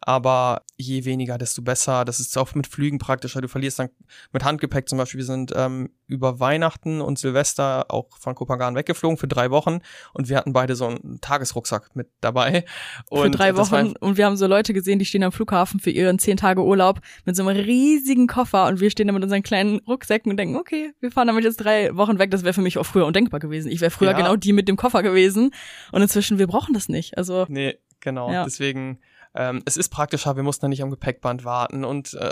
aber 0.00 0.62
je 0.76 1.04
weniger, 1.04 1.38
desto 1.38 1.62
besser. 1.62 2.04
Das 2.04 2.20
ist 2.20 2.36
auch 2.38 2.54
mit 2.54 2.66
Flügen 2.66 2.98
praktischer. 2.98 3.40
Du 3.40 3.48
verlierst 3.48 3.78
dann 3.78 3.90
mit 4.32 4.44
Handgepäck 4.44 4.88
zum 4.88 4.98
Beispiel. 4.98 5.18
Wir 5.18 5.24
sind 5.24 5.52
ähm, 5.56 5.90
über 6.06 6.40
Weihnachten 6.40 7.00
und 7.00 7.18
Silvester 7.18 7.86
auch 7.88 8.06
von 8.18 8.34
Kopenhagen 8.34 8.76
weggeflogen 8.76 9.18
für 9.18 9.28
drei 9.28 9.50
Wochen 9.50 9.80
und 10.14 10.28
wir 10.28 10.36
hatten 10.36 10.52
beide 10.52 10.74
so 10.76 10.86
einen 10.86 11.20
Tagesrucksack 11.20 11.94
mit 11.94 12.08
dabei. 12.20 12.64
Und 13.10 13.22
für 13.22 13.30
drei 13.30 13.56
Wochen 13.56 13.94
und 14.00 14.16
wir 14.16 14.26
haben 14.26 14.36
so 14.36 14.46
Leute 14.46 14.72
gesehen, 14.72 14.98
die 14.98 15.04
stehen 15.04 15.22
am 15.22 15.32
Flughafen 15.32 15.80
für 15.80 15.90
ihren 15.90 16.18
zehn 16.18 16.36
Tage 16.36 16.62
Urlaub 16.62 17.00
mit 17.24 17.36
so 17.36 17.46
einem 17.46 17.56
riesigen 17.56 18.26
Koffer 18.26 18.66
und 18.66 18.80
wir 18.80 18.90
stehen 18.90 19.06
da 19.08 19.12
mit 19.12 19.22
unseren 19.22 19.42
kleinen 19.42 19.80
Rucksäcken 19.80 20.30
und 20.30 20.36
denken, 20.36 20.56
okay, 20.56 20.92
wir 21.00 21.10
fahren 21.10 21.26
damit 21.26 21.44
jetzt 21.44 21.56
drei 21.56 21.94
Wochen 21.96 22.18
weg. 22.18 22.30
Das 22.30 22.44
wäre 22.44 22.54
für 22.54 22.62
mich 22.62 22.78
auch 22.78 22.86
früher 22.86 23.06
undenkbar 23.06 23.40
gewesen. 23.40 23.70
Ich 23.70 23.80
wäre 23.80 23.90
früher 23.90 24.12
ja. 24.12 24.16
genau 24.16 24.36
die 24.36 24.52
mit 24.52 24.68
dem 24.68 24.76
Koffer 24.76 25.02
gewesen 25.02 25.50
und 25.92 26.02
inzwischen, 26.02 26.38
wir 26.38 26.46
brauchen 26.46 26.74
das 26.74 26.88
nicht. 26.88 27.18
Also 27.18 27.46
Nee, 27.48 27.78
genau. 28.00 28.32
Ja. 28.32 28.44
Deswegen 28.44 28.98
ähm, 29.38 29.62
es 29.64 29.76
ist 29.76 29.90
praktischer, 29.90 30.34
wir 30.34 30.42
mussten 30.42 30.62
dann 30.62 30.70
nicht 30.70 30.82
am 30.82 30.90
Gepäckband 30.90 31.44
warten 31.44 31.84
und 31.84 32.14
äh, 32.14 32.30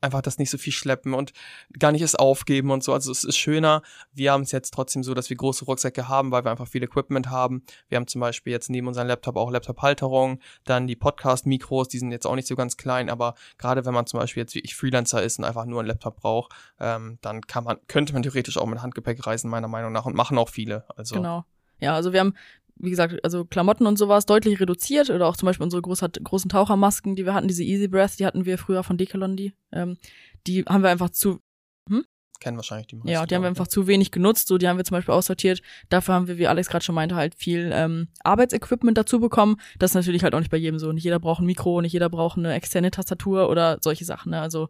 einfach 0.00 0.22
das 0.22 0.38
nicht 0.38 0.50
so 0.50 0.56
viel 0.56 0.72
schleppen 0.72 1.12
und 1.12 1.32
gar 1.76 1.90
nicht 1.90 2.02
es 2.02 2.14
aufgeben 2.14 2.70
und 2.70 2.84
so. 2.84 2.92
Also 2.92 3.10
es 3.10 3.24
ist 3.24 3.36
schöner. 3.36 3.82
Wir 4.12 4.30
haben 4.30 4.42
es 4.42 4.52
jetzt 4.52 4.72
trotzdem 4.72 5.02
so, 5.02 5.14
dass 5.14 5.30
wir 5.30 5.36
große 5.36 5.64
Rucksäcke 5.64 6.06
haben, 6.06 6.30
weil 6.30 6.44
wir 6.44 6.52
einfach 6.52 6.68
viel 6.68 6.84
Equipment 6.84 7.28
haben. 7.28 7.64
Wir 7.88 7.96
haben 7.96 8.06
zum 8.06 8.20
Beispiel 8.20 8.52
jetzt 8.52 8.70
neben 8.70 8.86
unserem 8.86 9.08
Laptop 9.08 9.36
auch 9.36 9.50
Laptop-Halterung, 9.50 10.38
dann 10.62 10.86
die 10.86 10.94
Podcast-Mikros, 10.94 11.88
die 11.88 11.98
sind 11.98 12.12
jetzt 12.12 12.26
auch 12.26 12.36
nicht 12.36 12.46
so 12.46 12.54
ganz 12.54 12.76
klein, 12.76 13.10
aber 13.10 13.34
gerade 13.58 13.84
wenn 13.84 13.94
man 13.94 14.06
zum 14.06 14.20
Beispiel 14.20 14.42
jetzt 14.42 14.54
wie 14.54 14.60
ich 14.60 14.76
Freelancer 14.76 15.20
ist 15.20 15.40
und 15.40 15.44
einfach 15.44 15.64
nur 15.64 15.80
einen 15.80 15.88
Laptop 15.88 16.16
braucht, 16.16 16.52
ähm, 16.78 17.18
dann 17.20 17.40
kann 17.40 17.64
man, 17.64 17.78
könnte 17.88 18.12
man 18.12 18.22
theoretisch 18.22 18.58
auch 18.58 18.66
mit 18.66 18.80
Handgepäck 18.80 19.26
reisen, 19.26 19.50
meiner 19.50 19.66
Meinung 19.66 19.90
nach, 19.90 20.06
und 20.06 20.14
machen 20.14 20.38
auch 20.38 20.48
viele. 20.48 20.84
Also 20.96 21.16
genau. 21.16 21.44
Ja, 21.80 21.94
also 21.94 22.12
wir 22.12 22.20
haben 22.20 22.34
wie 22.78 22.90
gesagt, 22.90 23.22
also 23.24 23.44
Klamotten 23.44 23.86
und 23.86 23.98
sowas 23.98 24.26
deutlich 24.26 24.60
reduziert 24.60 25.10
oder 25.10 25.26
auch 25.26 25.36
zum 25.36 25.46
Beispiel 25.46 25.64
unsere 25.64 25.82
groß, 25.82 26.00
großen 26.22 26.48
Tauchermasken, 26.48 27.16
die 27.16 27.24
wir 27.24 27.34
hatten, 27.34 27.48
diese 27.48 27.64
Easy 27.64 27.88
Breath, 27.88 28.18
die 28.18 28.26
hatten 28.26 28.44
wir 28.44 28.58
früher 28.58 28.82
von 28.82 28.96
Decathlon, 28.96 29.36
die, 29.36 29.52
ähm, 29.72 29.98
die 30.46 30.64
haben 30.64 30.82
wir 30.82 30.90
einfach 30.90 31.10
zu, 31.10 31.40
hm? 31.88 32.04
Kennen 32.40 32.56
wahrscheinlich 32.56 32.86
die 32.86 32.96
meisten. 32.96 33.08
Ja, 33.08 33.26
die 33.26 33.34
haben 33.34 33.42
wir 33.42 33.48
einfach 33.48 33.66
zu 33.66 33.86
wenig 33.86 34.12
genutzt, 34.12 34.48
so 34.48 34.58
die 34.58 34.68
haben 34.68 34.76
wir 34.76 34.84
zum 34.84 34.96
Beispiel 34.96 35.14
aussortiert. 35.14 35.60
Dafür 35.88 36.14
haben 36.14 36.28
wir, 36.28 36.38
wie 36.38 36.46
Alex 36.46 36.68
gerade 36.68 36.84
schon 36.84 36.94
meinte, 36.94 37.16
halt 37.16 37.34
viel 37.34 37.70
ähm, 37.74 38.08
Arbeitsequipment 38.22 38.96
dazu 38.96 39.18
bekommen. 39.18 39.56
Das 39.78 39.90
ist 39.90 39.94
natürlich 39.96 40.22
halt 40.22 40.34
auch 40.34 40.38
nicht 40.38 40.50
bei 40.50 40.56
jedem 40.56 40.78
so. 40.78 40.92
Nicht 40.92 41.04
jeder 41.04 41.18
braucht 41.18 41.40
ein 41.40 41.46
Mikro, 41.46 41.80
nicht 41.80 41.92
jeder 41.92 42.08
braucht 42.08 42.38
eine 42.38 42.54
externe 42.54 42.92
Tastatur 42.92 43.50
oder 43.50 43.78
solche 43.80 44.04
Sachen, 44.04 44.30
ne? 44.30 44.40
Also, 44.40 44.68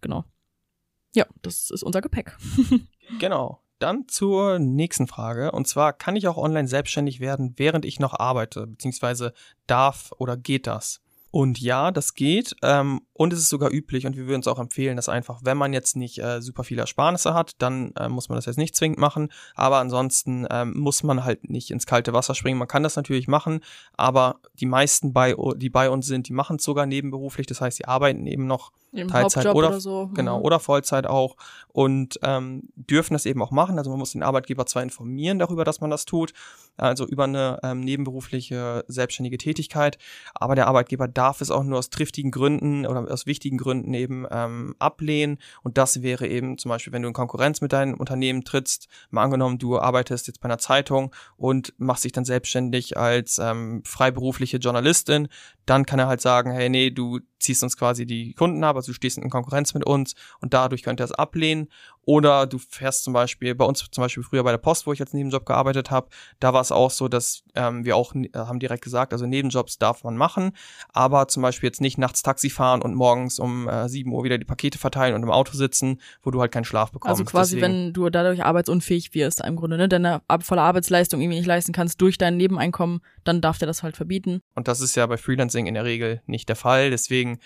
genau. 0.00 0.24
Ja, 1.14 1.26
das 1.42 1.70
ist 1.70 1.82
unser 1.82 2.00
Gepäck. 2.00 2.36
genau. 3.20 3.61
Dann 3.82 4.06
zur 4.06 4.60
nächsten 4.60 5.08
Frage. 5.08 5.50
Und 5.50 5.66
zwar, 5.66 5.92
kann 5.92 6.14
ich 6.14 6.28
auch 6.28 6.36
online 6.36 6.68
selbstständig 6.68 7.18
werden, 7.18 7.54
während 7.56 7.84
ich 7.84 7.98
noch 7.98 8.18
arbeite? 8.18 8.68
Beziehungsweise 8.68 9.32
darf 9.66 10.12
oder 10.18 10.36
geht 10.36 10.68
das? 10.68 11.00
Und 11.32 11.58
ja, 11.60 11.90
das 11.90 12.14
geht. 12.14 12.54
Ähm, 12.62 13.00
und 13.14 13.32
es 13.32 13.40
ist 13.40 13.48
sogar 13.48 13.72
üblich 13.72 14.06
und 14.06 14.16
wir 14.16 14.26
würden 14.26 14.42
es 14.42 14.46
auch 14.46 14.60
empfehlen, 14.60 14.96
dass 14.96 15.08
einfach, 15.08 15.40
wenn 15.42 15.56
man 15.56 15.72
jetzt 15.72 15.96
nicht 15.96 16.18
äh, 16.18 16.40
super 16.42 16.62
viele 16.62 16.82
Ersparnisse 16.82 17.34
hat, 17.34 17.52
dann 17.58 17.92
äh, 17.96 18.08
muss 18.08 18.28
man 18.28 18.36
das 18.36 18.46
jetzt 18.46 18.58
nicht 18.58 18.76
zwingend 18.76 19.00
machen. 19.00 19.32
Aber 19.56 19.78
ansonsten 19.78 20.46
ähm, 20.50 20.78
muss 20.78 21.02
man 21.02 21.24
halt 21.24 21.48
nicht 21.48 21.70
ins 21.70 21.86
kalte 21.86 22.12
Wasser 22.12 22.36
springen. 22.36 22.58
Man 22.58 22.68
kann 22.68 22.84
das 22.84 22.96
natürlich 22.96 23.26
machen, 23.28 23.60
aber 23.94 24.40
die 24.60 24.66
meisten, 24.66 25.12
bei, 25.12 25.34
die 25.56 25.70
bei 25.70 25.90
uns 25.90 26.06
sind, 26.06 26.28
die 26.28 26.34
machen 26.34 26.56
es 26.56 26.64
sogar 26.64 26.86
nebenberuflich. 26.86 27.46
Das 27.48 27.60
heißt, 27.60 27.78
sie 27.78 27.86
arbeiten 27.86 28.26
eben 28.26 28.46
noch 28.46 28.70
Im 28.92 29.08
Teilzeit 29.08 29.46
oder, 29.46 29.70
oder, 29.70 29.80
so. 29.80 30.10
genau 30.14 30.38
mhm. 30.38 30.44
oder 30.44 30.60
Vollzeit 30.60 31.06
auch 31.06 31.36
und 31.68 32.20
ähm, 32.22 32.68
dürfen 32.76 33.14
das 33.14 33.24
eben 33.24 33.40
auch 33.42 33.50
machen. 33.50 33.78
Also 33.78 33.90
man 33.90 33.98
muss 33.98 34.12
den 34.12 34.22
Arbeitgeber 34.22 34.66
zwar 34.66 34.82
informieren 34.82 35.38
darüber, 35.38 35.64
dass 35.64 35.80
man 35.80 35.88
das 35.88 36.04
tut, 36.04 36.34
also 36.76 37.06
über 37.06 37.24
eine 37.24 37.58
ähm, 37.62 37.80
nebenberufliche 37.80 38.84
selbstständige 38.88 39.38
Tätigkeit, 39.38 39.96
aber 40.34 40.54
der 40.54 40.66
Arbeitgeber 40.66 41.08
darf 41.08 41.40
es 41.40 41.50
auch 41.50 41.64
nur 41.64 41.78
aus 41.78 41.88
triftigen 41.88 42.30
Gründen 42.30 42.86
oder 42.86 43.10
aus 43.10 43.24
wichtigen 43.24 43.56
Gründen 43.56 43.94
eben 43.94 44.26
ähm, 44.30 44.74
ablehnen. 44.78 45.38
Und 45.62 45.78
das 45.78 46.02
wäre 46.02 46.26
eben 46.26 46.58
zum 46.58 46.68
Beispiel, 46.68 46.92
wenn 46.92 47.02
du 47.02 47.08
in 47.08 47.14
Konkurrenz 47.14 47.62
mit 47.62 47.72
deinem 47.72 47.94
Unternehmen 47.94 48.44
trittst, 48.44 48.88
mal 49.10 49.24
angenommen, 49.24 49.58
du 49.58 49.78
arbeitest 49.78 50.26
jetzt 50.26 50.40
bei 50.40 50.46
einer 50.46 50.58
Zeitung 50.58 51.14
und 51.36 51.72
machst 51.78 52.04
dich 52.04 52.12
dann 52.12 52.26
selbstständig 52.26 52.96
als 52.98 53.38
ähm, 53.38 53.82
freiberufliche 53.86 54.58
Journalistin, 54.58 55.28
dann 55.64 55.86
kann 55.86 55.98
er 55.98 56.08
halt 56.08 56.20
sagen, 56.20 56.50
hey, 56.50 56.68
nee, 56.68 56.90
du 56.90 57.20
ziehst 57.38 57.62
uns 57.62 57.76
quasi 57.76 58.06
die 58.06 58.34
Kunden 58.34 58.62
ab, 58.64 58.76
also 58.82 58.92
du 58.92 58.96
stehst 58.96 59.18
in 59.18 59.30
Konkurrenz 59.30 59.74
mit 59.74 59.86
uns 59.86 60.14
und 60.40 60.54
dadurch 60.54 60.82
könnt 60.82 61.00
ihr 61.00 61.04
das 61.04 61.12
ablehnen. 61.12 61.68
Oder 62.04 62.46
du 62.46 62.58
fährst 62.58 63.04
zum 63.04 63.12
Beispiel, 63.12 63.54
bei 63.54 63.64
uns 63.64 63.88
zum 63.88 64.02
Beispiel 64.02 64.24
früher 64.24 64.42
bei 64.42 64.50
der 64.50 64.58
Post, 64.58 64.86
wo 64.86 64.92
ich 64.92 65.00
als 65.00 65.12
Nebenjob 65.12 65.46
gearbeitet 65.46 65.92
habe, 65.92 66.08
da 66.40 66.52
war 66.52 66.60
es 66.60 66.72
auch 66.72 66.90
so, 66.90 67.06
dass 67.06 67.44
ähm, 67.54 67.84
wir 67.84 67.96
auch 67.96 68.12
äh, 68.14 68.28
haben 68.34 68.58
direkt 68.58 68.82
gesagt, 68.82 69.12
also 69.12 69.24
Nebenjobs 69.24 69.78
darf 69.78 70.02
man 70.02 70.16
machen, 70.16 70.52
aber 70.92 71.28
zum 71.28 71.44
Beispiel 71.44 71.68
jetzt 71.68 71.80
nicht 71.80 71.98
nachts 71.98 72.22
Taxi 72.22 72.50
fahren 72.50 72.82
und 72.82 72.96
morgens 72.96 73.38
um 73.38 73.68
äh, 73.68 73.88
7 73.88 74.12
Uhr 74.12 74.24
wieder 74.24 74.38
die 74.38 74.44
Pakete 74.44 74.78
verteilen 74.78 75.14
und 75.14 75.22
im 75.22 75.30
Auto 75.30 75.56
sitzen, 75.56 76.00
wo 76.24 76.32
du 76.32 76.40
halt 76.40 76.50
keinen 76.50 76.64
Schlaf 76.64 76.90
bekommst. 76.90 77.20
Also 77.20 77.24
quasi, 77.24 77.56
Deswegen, 77.56 77.72
wenn 77.72 77.92
du 77.92 78.10
dadurch 78.10 78.44
arbeitsunfähig 78.44 79.14
wirst, 79.14 79.44
im 79.44 79.54
Grunde, 79.54 79.76
ne, 79.76 79.88
deine 79.88 80.22
volle 80.40 80.62
Arbeitsleistung 80.62 81.20
irgendwie 81.20 81.38
nicht 81.38 81.46
leisten 81.46 81.72
kannst 81.72 82.00
durch 82.00 82.18
dein 82.18 82.36
Nebeneinkommen, 82.36 83.00
dann 83.22 83.40
darf 83.40 83.58
der 83.58 83.66
das 83.66 83.84
halt 83.84 83.96
verbieten. 83.96 84.42
Und 84.56 84.66
das 84.66 84.80
ist 84.80 84.96
ja 84.96 85.06
bei 85.06 85.16
Freelancing 85.16 85.66
in 85.66 85.74
der 85.74 85.84
Regel 85.84 86.20
nicht 86.26 86.48
der 86.48 86.56
Fall. 86.56 86.90
Deswegen 86.90 87.38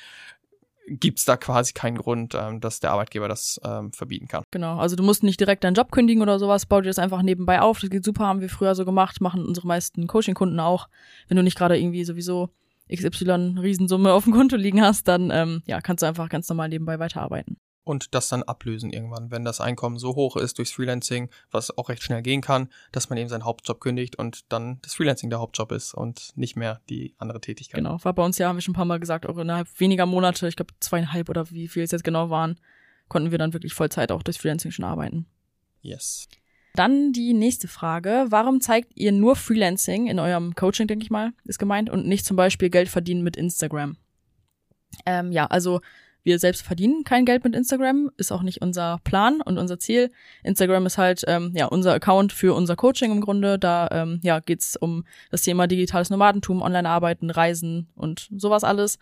gibt's 0.86 1.24
da 1.24 1.36
quasi 1.36 1.72
keinen 1.72 1.98
Grund, 1.98 2.34
ähm, 2.34 2.60
dass 2.60 2.80
der 2.80 2.92
Arbeitgeber 2.92 3.28
das 3.28 3.60
ähm, 3.64 3.92
verbieten 3.92 4.28
kann. 4.28 4.44
Genau, 4.50 4.78
also 4.78 4.96
du 4.96 5.02
musst 5.02 5.22
nicht 5.22 5.40
direkt 5.40 5.64
deinen 5.64 5.74
Job 5.74 5.90
kündigen 5.90 6.22
oder 6.22 6.38
sowas, 6.38 6.66
bau 6.66 6.80
dir 6.80 6.88
das 6.88 6.98
einfach 6.98 7.22
nebenbei 7.22 7.60
auf. 7.60 7.80
Das 7.80 7.90
geht 7.90 8.04
super, 8.04 8.26
haben 8.26 8.40
wir 8.40 8.48
früher 8.48 8.74
so 8.74 8.84
gemacht, 8.84 9.20
machen 9.20 9.44
unsere 9.44 9.66
meisten 9.66 10.06
Coaching-Kunden 10.06 10.60
auch. 10.60 10.88
Wenn 11.28 11.36
du 11.36 11.42
nicht 11.42 11.58
gerade 11.58 11.78
irgendwie 11.78 12.04
sowieso 12.04 12.50
XY 12.94 13.56
Riesensumme 13.60 14.12
auf 14.12 14.24
dem 14.24 14.32
Konto 14.32 14.56
liegen 14.56 14.80
hast, 14.80 15.08
dann 15.08 15.30
ähm, 15.32 15.62
ja, 15.66 15.80
kannst 15.80 16.02
du 16.02 16.06
einfach 16.06 16.28
ganz 16.28 16.48
normal 16.48 16.68
nebenbei 16.68 16.98
weiterarbeiten 16.98 17.58
und 17.86 18.14
das 18.14 18.28
dann 18.28 18.42
ablösen 18.42 18.90
irgendwann, 18.90 19.30
wenn 19.30 19.44
das 19.44 19.60
Einkommen 19.60 19.98
so 19.98 20.16
hoch 20.16 20.36
ist 20.36 20.58
durchs 20.58 20.72
Freelancing, 20.72 21.30
was 21.52 21.76
auch 21.78 21.88
recht 21.88 22.02
schnell 22.02 22.20
gehen 22.20 22.40
kann, 22.40 22.68
dass 22.90 23.08
man 23.10 23.18
eben 23.18 23.28
seinen 23.28 23.44
Hauptjob 23.44 23.80
kündigt 23.80 24.16
und 24.16 24.52
dann 24.52 24.80
das 24.82 24.94
Freelancing 24.94 25.30
der 25.30 25.38
Hauptjob 25.38 25.70
ist 25.70 25.94
und 25.94 26.36
nicht 26.36 26.56
mehr 26.56 26.80
die 26.90 27.14
andere 27.18 27.40
Tätigkeit. 27.40 27.78
Genau, 27.78 27.98
war 28.02 28.12
bei 28.12 28.24
uns 28.24 28.38
ja, 28.38 28.48
haben 28.48 28.56
wir 28.56 28.60
schon 28.60 28.72
ein 28.72 28.76
paar 28.76 28.84
Mal 28.84 28.98
gesagt, 28.98 29.26
auch 29.26 29.38
innerhalb 29.38 29.68
weniger 29.78 30.04
Monate, 30.04 30.48
ich 30.48 30.56
glaube 30.56 30.74
zweieinhalb 30.80 31.28
oder 31.28 31.48
wie 31.52 31.68
viel 31.68 31.84
es 31.84 31.92
jetzt 31.92 32.02
genau 32.02 32.28
waren, 32.28 32.58
konnten 33.08 33.30
wir 33.30 33.38
dann 33.38 33.52
wirklich 33.52 33.72
Vollzeit 33.72 34.10
auch 34.10 34.24
durchs 34.24 34.40
Freelancing 34.40 34.72
schon 34.72 34.84
arbeiten. 34.84 35.26
Yes. 35.80 36.28
Dann 36.74 37.12
die 37.12 37.34
nächste 37.34 37.68
Frage. 37.68 38.26
Warum 38.30 38.60
zeigt 38.60 38.96
ihr 38.96 39.12
nur 39.12 39.36
Freelancing 39.36 40.08
in 40.08 40.18
eurem 40.18 40.56
Coaching, 40.56 40.88
denke 40.88 41.04
ich 41.04 41.10
mal, 41.10 41.32
ist 41.44 41.58
gemeint, 41.58 41.88
und 41.88 42.06
nicht 42.06 42.26
zum 42.26 42.36
Beispiel 42.36 42.68
Geld 42.68 42.88
verdienen 42.88 43.22
mit 43.22 43.36
Instagram? 43.36 43.96
Ähm, 45.04 45.30
ja, 45.30 45.46
also 45.46 45.80
wir 46.26 46.38
selbst 46.38 46.62
verdienen 46.62 47.04
kein 47.04 47.24
Geld 47.24 47.44
mit 47.44 47.54
Instagram, 47.54 48.10
ist 48.16 48.32
auch 48.32 48.42
nicht 48.42 48.60
unser 48.60 49.00
Plan 49.04 49.40
und 49.40 49.56
unser 49.56 49.78
Ziel. 49.78 50.10
Instagram 50.42 50.84
ist 50.84 50.98
halt 50.98 51.22
ähm, 51.26 51.52
ja 51.54 51.66
unser 51.66 51.94
Account 51.94 52.32
für 52.32 52.54
unser 52.54 52.76
Coaching 52.76 53.12
im 53.12 53.20
Grunde. 53.20 53.58
Da 53.58 53.88
ähm, 53.92 54.20
ja 54.22 54.40
geht's 54.40 54.76
um 54.76 55.04
das 55.30 55.42
Thema 55.42 55.66
digitales 55.66 56.10
Nomadentum, 56.10 56.60
Online-Arbeiten, 56.60 57.30
Reisen 57.30 57.88
und 57.94 58.28
sowas 58.36 58.64
alles 58.64 58.98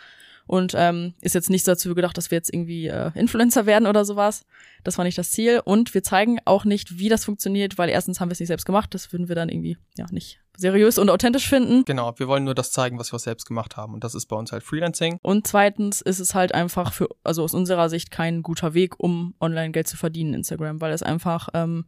und 0.47 0.75
ähm, 0.76 1.14
ist 1.23 1.35
jetzt 1.35 1.50
nicht 1.50 1.66
dazu 1.66 1.95
gedacht, 1.95 2.19
dass 2.19 2.31
wir 2.31 2.37
jetzt 2.37 2.52
irgendwie 2.52 2.88
äh, 2.88 3.11
Influencer 3.14 3.66
werden 3.66 3.87
oder 3.87 4.04
sowas. 4.04 4.45
Das 4.83 4.99
war 4.99 5.04
nicht 5.04 5.16
das 5.16 5.31
Ziel 5.31 5.61
und 5.64 5.95
wir 5.95 6.02
zeigen 6.02 6.38
auch 6.45 6.64
nicht, 6.64 6.99
wie 6.99 7.09
das 7.09 7.25
funktioniert, 7.25 7.78
weil 7.78 7.88
erstens 7.88 8.21
haben 8.21 8.28
wir 8.28 8.35
es 8.35 8.40
nicht 8.40 8.49
selbst 8.49 8.66
gemacht, 8.66 8.93
das 8.95 9.12
würden 9.12 9.28
wir 9.28 9.35
dann 9.35 9.49
irgendwie 9.49 9.78
ja 9.97 10.07
nicht 10.11 10.44
seriös 10.57 10.99
und 10.99 11.11
authentisch 11.11 11.49
finden. 11.49 11.85
Genau, 11.85 12.13
wir 12.17 12.29
wollen 12.29 12.45
nur 12.45 12.55
das 12.55 12.71
zeigen, 12.71 12.99
was 12.99 13.13
wir 13.13 13.19
selbst 13.19 13.47
gemacht 13.47 13.77
haben 13.77 13.95
und 13.95 14.05
das 14.05 14.15
ist 14.15 14.27
bei 14.27 14.37
uns 14.37 14.53
halt 14.53 14.63
Freelancing. 14.63 15.19
Und 15.23 15.47
zweitens 15.47 16.01
ist 16.01 16.21
es 16.21 16.35
halt 16.35 16.55
einfach 16.55 16.93
für, 16.93 17.09
also 17.25 17.43
aus 17.43 17.55
unserer 17.55 17.89
Sicht 17.89 18.11
kein 18.11 18.43
guter 18.43 18.75
Weg, 18.75 18.99
um 18.99 19.35
online 19.41 19.73
Geld 19.73 19.89
zu 19.89 19.97
verdienen, 19.97 20.35
Instagram, 20.35 20.81
weil 20.81 20.93
es 20.93 21.03
einfach 21.03 21.49
ähm, 21.55 21.87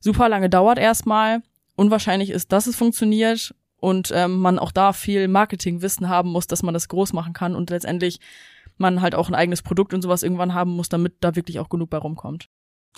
super 0.00 0.28
lange 0.28 0.50
dauert 0.50 0.78
erstmal. 0.78 1.42
Unwahrscheinlich 1.74 2.30
ist, 2.30 2.52
dass 2.52 2.66
es 2.66 2.76
funktioniert 2.76 3.54
und 3.78 4.10
ähm, 4.14 4.38
man 4.38 4.58
auch 4.58 4.72
da 4.72 4.92
viel 4.92 5.28
Marketingwissen 5.28 6.08
haben 6.08 6.30
muss, 6.30 6.46
dass 6.46 6.62
man 6.62 6.74
das 6.74 6.88
groß 6.88 7.12
machen 7.12 7.32
kann 7.32 7.54
und 7.54 7.70
letztendlich 7.70 8.20
man 8.78 9.00
halt 9.00 9.14
auch 9.14 9.28
ein 9.28 9.34
eigenes 9.34 9.62
Produkt 9.62 9.94
und 9.94 10.02
sowas 10.02 10.22
irgendwann 10.22 10.54
haben 10.54 10.72
muss, 10.72 10.88
damit 10.88 11.14
da 11.20 11.34
wirklich 11.34 11.60
auch 11.60 11.68
genug 11.68 11.90
bei 11.90 11.98
rumkommt. 11.98 12.48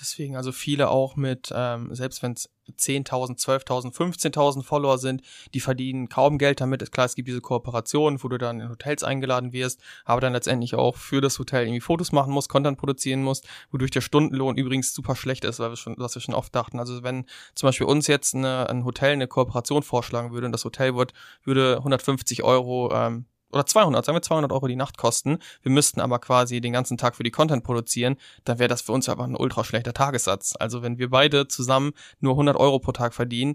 Deswegen, 0.01 0.37
also 0.37 0.53
viele 0.53 0.91
auch 0.91 1.17
mit, 1.17 1.53
ähm, 1.55 1.95
selbst 1.95 2.23
wenn 2.23 2.33
es 2.33 2.49
10.000, 2.77 3.39
12.000, 3.39 3.95
15.000 3.95 4.63
Follower 4.63 4.99
sind, 4.99 5.23
die 5.55 5.61
verdienen 5.61 6.09
kaum 6.09 6.39
Geld 6.39 6.61
damit. 6.61 6.83
Ist 6.83 6.93
klar, 6.93 7.07
es 7.07 7.15
gibt 7.15 7.29
diese 7.29 7.41
Kooperationen, 7.41 8.23
wo 8.23 8.29
du 8.29 8.39
dann 8.39 8.61
in 8.61 8.69
Hotels 8.69 9.03
eingeladen 9.03 9.53
wirst, 9.53 9.81
aber 10.05 10.21
dann 10.21 10.33
letztendlich 10.33 10.75
auch 10.75 10.97
für 10.97 11.21
das 11.21 11.39
Hotel 11.39 11.65
irgendwie 11.65 11.81
Fotos 11.81 12.13
machen 12.13 12.33
musst, 12.33 12.49
Content 12.49 12.79
produzieren 12.79 13.23
musst, 13.23 13.47
wodurch 13.71 13.91
der 13.91 14.01
Stundenlohn 14.01 14.57
übrigens 14.57 14.93
super 14.93 15.17
schlecht 15.17 15.45
ist, 15.45 15.61
weil 15.61 15.71
wir 15.71 15.77
schon, 15.77 15.95
was 15.99 16.15
wir 16.15 16.23
schon 16.23 16.35
oft 16.35 16.55
dachten. 16.55 16.79
Also 16.79 17.03
wenn 17.03 17.27
zum 17.55 17.69
Beispiel 17.69 17.87
uns 17.87 18.07
jetzt 18.07 18.35
eine, 18.35 18.69
ein 18.69 18.85
Hotel 18.85 19.13
eine 19.13 19.29
Kooperation 19.29 19.83
vorschlagen 19.83 20.33
würde 20.33 20.47
und 20.47 20.53
das 20.53 20.65
Hotel 20.65 20.95
wird, 20.95 21.13
würde 21.45 21.79
150 21.79 22.43
Euro 22.43 22.93
ähm, 22.93 23.27
oder 23.53 23.67
200, 23.67 24.05
sagen 24.05 24.17
wir 24.17 24.23
200 24.23 24.53
Euro 24.53 24.67
die 24.67 24.77
Nacht 24.77 24.99
kosten, 24.99 25.39
wir 25.63 25.73
müssten 25.73 26.01
aber 26.01 26.19
quasi 26.19 26.61
den 26.61 26.73
ganzen 26.73 26.97
Tag 26.99 27.17
für 27.17 27.23
die 27.23 27.31
Content 27.31 27.65
produzieren, 27.65 28.17
dann 28.45 28.59
wäre 28.59 28.69
das 28.69 28.83
für 28.83 28.93
uns 28.93 29.09
einfach 29.09 29.25
ein 29.25 29.37
ultra 29.37 29.65
schlechter 29.65 29.95
Tagessatz. 29.95 30.55
Also 30.59 30.83
wenn 30.83 30.99
wir 30.99 31.11
beide 31.11 31.49
zusammen 31.49 31.93
nur 32.21 32.33
100 32.35 32.57
Euro 32.57 32.79
pro 32.79 32.93
Tag 32.93 33.15
verdienen, 33.15 33.55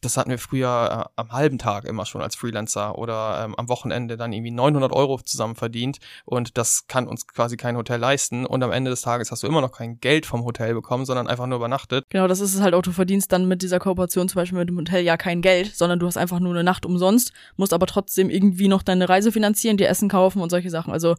das 0.00 0.16
hatten 0.16 0.30
wir 0.30 0.38
früher 0.38 1.08
äh, 1.08 1.20
am 1.20 1.32
halben 1.32 1.58
Tag 1.58 1.84
immer 1.84 2.06
schon 2.06 2.22
als 2.22 2.36
Freelancer 2.36 2.98
oder 2.98 3.44
ähm, 3.44 3.54
am 3.56 3.68
Wochenende 3.68 4.16
dann 4.16 4.32
irgendwie 4.32 4.50
900 4.50 4.92
Euro 4.92 5.20
zusammen 5.20 5.54
verdient 5.54 5.98
und 6.24 6.56
das 6.58 6.86
kann 6.86 7.08
uns 7.08 7.26
quasi 7.26 7.56
kein 7.56 7.76
Hotel 7.76 7.98
leisten 7.98 8.46
und 8.46 8.62
am 8.62 8.72
Ende 8.72 8.90
des 8.90 9.02
Tages 9.02 9.30
hast 9.30 9.42
du 9.42 9.46
immer 9.46 9.60
noch 9.60 9.72
kein 9.72 10.00
Geld 10.00 10.26
vom 10.26 10.44
Hotel 10.44 10.74
bekommen, 10.74 11.04
sondern 11.04 11.28
einfach 11.28 11.46
nur 11.46 11.56
übernachtet. 11.56 12.04
Genau, 12.10 12.26
das 12.26 12.40
ist 12.40 12.54
es 12.54 12.60
halt 12.60 12.74
auch, 12.74 12.82
du 12.82 12.92
verdienst 12.92 13.32
dann 13.32 13.46
mit 13.48 13.62
dieser 13.62 13.78
Kooperation 13.78 14.28
zum 14.28 14.36
Beispiel 14.36 14.58
mit 14.58 14.68
dem 14.68 14.78
Hotel 14.78 15.02
ja 15.02 15.16
kein 15.16 15.42
Geld, 15.42 15.74
sondern 15.74 15.98
du 15.98 16.06
hast 16.06 16.16
einfach 16.16 16.40
nur 16.40 16.52
eine 16.52 16.64
Nacht 16.64 16.86
umsonst, 16.86 17.32
musst 17.56 17.72
aber 17.72 17.86
trotzdem 17.86 18.30
irgendwie 18.30 18.68
noch 18.68 18.82
deine 18.82 19.08
Reise 19.08 19.32
finanzieren, 19.32 19.76
dir 19.76 19.88
Essen 19.88 20.08
kaufen 20.08 20.40
und 20.40 20.50
solche 20.50 20.70
Sachen. 20.70 20.92
Also 20.92 21.16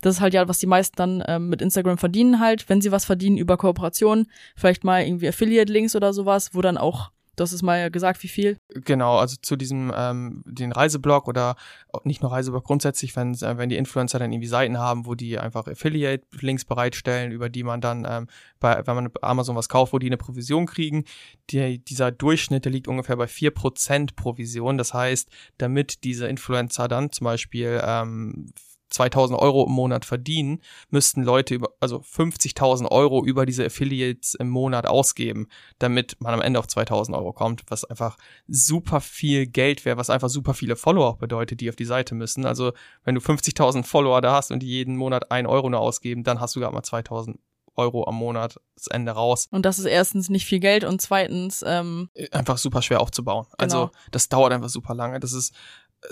das 0.00 0.16
ist 0.16 0.20
halt 0.20 0.34
ja, 0.34 0.46
was 0.48 0.58
die 0.58 0.66
meisten 0.66 0.96
dann 0.96 1.24
ähm, 1.26 1.48
mit 1.48 1.62
Instagram 1.62 1.98
verdienen 1.98 2.40
halt, 2.40 2.68
wenn 2.68 2.80
sie 2.80 2.92
was 2.92 3.04
verdienen 3.04 3.38
über 3.38 3.56
Kooperationen, 3.56 4.26
vielleicht 4.54 4.84
mal 4.84 5.02
irgendwie 5.02 5.28
Affiliate-Links 5.28 5.96
oder 5.96 6.12
sowas, 6.12 6.50
wo 6.52 6.60
dann 6.60 6.76
auch 6.76 7.10
Du 7.36 7.42
hast 7.42 7.52
es 7.52 7.62
mal 7.62 7.90
gesagt, 7.90 8.22
wie 8.22 8.28
viel? 8.28 8.58
Genau, 8.68 9.18
also 9.18 9.36
zu 9.40 9.56
diesem 9.56 9.92
ähm, 9.96 10.42
den 10.46 10.72
Reiseblog 10.72 11.28
oder 11.28 11.56
nicht 12.04 12.22
nur 12.22 12.32
Reiseblog 12.32 12.64
grundsätzlich, 12.64 13.14
wenn 13.16 13.34
äh, 13.34 13.58
wenn 13.58 13.68
die 13.68 13.76
Influencer 13.76 14.18
dann 14.18 14.32
irgendwie 14.32 14.48
Seiten 14.48 14.78
haben, 14.78 15.06
wo 15.06 15.14
die 15.14 15.38
einfach 15.38 15.66
Affiliate-Links 15.66 16.64
bereitstellen, 16.64 17.32
über 17.32 17.48
die 17.48 17.62
man 17.62 17.80
dann 17.80 18.06
ähm, 18.08 18.26
bei 18.60 18.86
wenn 18.86 18.94
man 18.94 19.10
Amazon 19.22 19.56
was 19.56 19.68
kauft, 19.68 19.92
wo 19.92 19.98
die 19.98 20.06
eine 20.06 20.16
Provision 20.16 20.66
kriegen. 20.66 21.04
Die, 21.50 21.78
dieser 21.78 22.12
Durchschnitt, 22.12 22.64
der 22.64 22.72
liegt 22.72 22.88
ungefähr 22.88 23.16
bei 23.16 23.26
vier 23.26 23.50
Prozent 23.50 24.16
Provision. 24.16 24.78
Das 24.78 24.94
heißt, 24.94 25.28
damit 25.58 26.04
diese 26.04 26.26
Influencer 26.26 26.88
dann 26.88 27.10
zum 27.12 27.24
Beispiel 27.24 27.80
ähm, 27.84 28.52
2000 28.94 29.38
Euro 29.38 29.66
im 29.66 29.72
Monat 29.72 30.04
verdienen, 30.04 30.60
müssten 30.88 31.22
Leute 31.22 31.54
über, 31.54 31.70
also 31.80 31.98
50.000 31.98 32.90
Euro 32.90 33.24
über 33.24 33.44
diese 33.44 33.66
Affiliates 33.66 34.34
im 34.34 34.48
Monat 34.48 34.86
ausgeben, 34.86 35.48
damit 35.78 36.16
man 36.20 36.34
am 36.34 36.40
Ende 36.40 36.58
auf 36.58 36.68
2000 36.68 37.16
Euro 37.16 37.32
kommt, 37.32 37.62
was 37.68 37.84
einfach 37.84 38.16
super 38.46 39.00
viel 39.00 39.46
Geld 39.46 39.84
wäre, 39.84 39.96
was 39.96 40.10
einfach 40.10 40.28
super 40.28 40.54
viele 40.54 40.76
Follower 40.76 41.08
auch 41.08 41.18
bedeutet, 41.18 41.60
die 41.60 41.68
auf 41.68 41.76
die 41.76 41.84
Seite 41.84 42.14
müssen. 42.14 42.46
Also 42.46 42.72
wenn 43.04 43.14
du 43.14 43.20
50.000 43.20 43.84
Follower 43.84 44.20
da 44.20 44.34
hast 44.34 44.50
und 44.50 44.60
die 44.60 44.68
jeden 44.68 44.96
Monat 44.96 45.30
ein 45.30 45.46
Euro 45.46 45.68
nur 45.68 45.80
ausgeben, 45.80 46.24
dann 46.24 46.40
hast 46.40 46.56
du 46.56 46.60
gar 46.60 46.72
mal 46.72 46.82
2000 46.82 47.38
Euro 47.76 48.06
am 48.06 48.14
Monat 48.14 48.60
das 48.76 48.86
Ende 48.88 49.12
raus. 49.12 49.48
Und 49.50 49.66
das 49.66 49.78
ist 49.78 49.86
erstens 49.86 50.28
nicht 50.28 50.46
viel 50.46 50.60
Geld 50.60 50.84
und 50.84 51.00
zweitens 51.00 51.64
ähm 51.66 52.08
einfach 52.30 52.58
super 52.58 52.82
schwer 52.82 53.00
aufzubauen. 53.00 53.46
Also 53.58 53.76
genau. 53.76 53.86
Also 53.86 54.10
das 54.10 54.28
dauert 54.28 54.52
einfach 54.52 54.68
super 54.68 54.94
lange. 54.94 55.20
Das 55.20 55.32
ist 55.32 55.54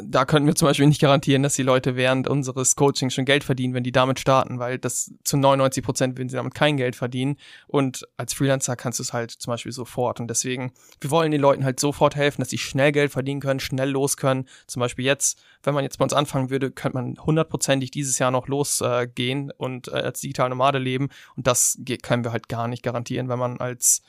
da 0.01 0.25
können 0.25 0.47
wir 0.47 0.55
zum 0.55 0.69
Beispiel 0.69 0.87
nicht 0.87 1.01
garantieren, 1.01 1.43
dass 1.43 1.55
die 1.55 1.63
Leute 1.63 1.97
während 1.97 2.27
unseres 2.27 2.77
Coachings 2.77 3.15
schon 3.15 3.25
Geld 3.25 3.45
verdienen, 3.45 3.75
wenn 3.75 3.85
die 3.85 3.93
damit 3.93 4.19
starten, 4.19 4.59
weil 4.59 4.79
das 4.79 5.13
zu 5.25 5.37
99 5.37 5.85
Prozent 5.85 6.19
würden 6.19 6.29
sie 6.29 6.37
damit 6.37 6.55
kein 6.55 6.77
Geld 6.77 6.97
verdienen. 6.97 7.37
Und 7.67 8.07
als 8.17 8.33
Freelancer 8.33 8.77
kannst 8.77 8.99
du 8.99 9.03
es 9.03 9.13
halt 9.13 9.31
zum 9.31 9.51
Beispiel 9.51 9.73
sofort. 9.73 10.21
Und 10.21 10.29
deswegen, 10.29 10.73
wir 11.01 11.11
wollen 11.11 11.31
den 11.31 11.41
Leuten 11.41 11.65
halt 11.65 11.79
sofort 11.79 12.17
helfen, 12.17 12.41
dass 12.41 12.51
sie 12.51 12.59
schnell 12.59 12.93
Geld 12.93 13.13
verdienen 13.13 13.41
können, 13.41 13.61
schnell 13.61 13.91
los 13.91 14.17
können. 14.17 14.49
Zum 14.67 14.81
Beispiel 14.81 15.05
jetzt, 15.05 15.43
wenn 15.63 15.75
man 15.75 15.85
jetzt 15.85 15.99
bei 15.99 16.05
uns 16.05 16.15
anfangen 16.15 16.51
würde, 16.51 16.71
könnte 16.71 16.97
man 16.97 17.17
hundertprozentig 17.19 17.91
dieses 17.91 18.19
Jahr 18.19 18.31
noch 18.31 18.49
losgehen 18.49 19.51
äh, 19.51 19.55
und 19.57 19.89
äh, 19.89 19.93
als 19.93 20.21
digitale 20.21 20.51
Nomade 20.51 20.79
leben. 20.79 21.09
Und 21.37 21.47
das 21.47 21.79
können 22.03 22.25
wir 22.25 22.33
halt 22.33 22.49
gar 22.49 22.69
nicht 22.69 22.83
garantieren, 22.83 23.29
wenn 23.29 23.39
man 23.39 23.59
als 23.59 24.03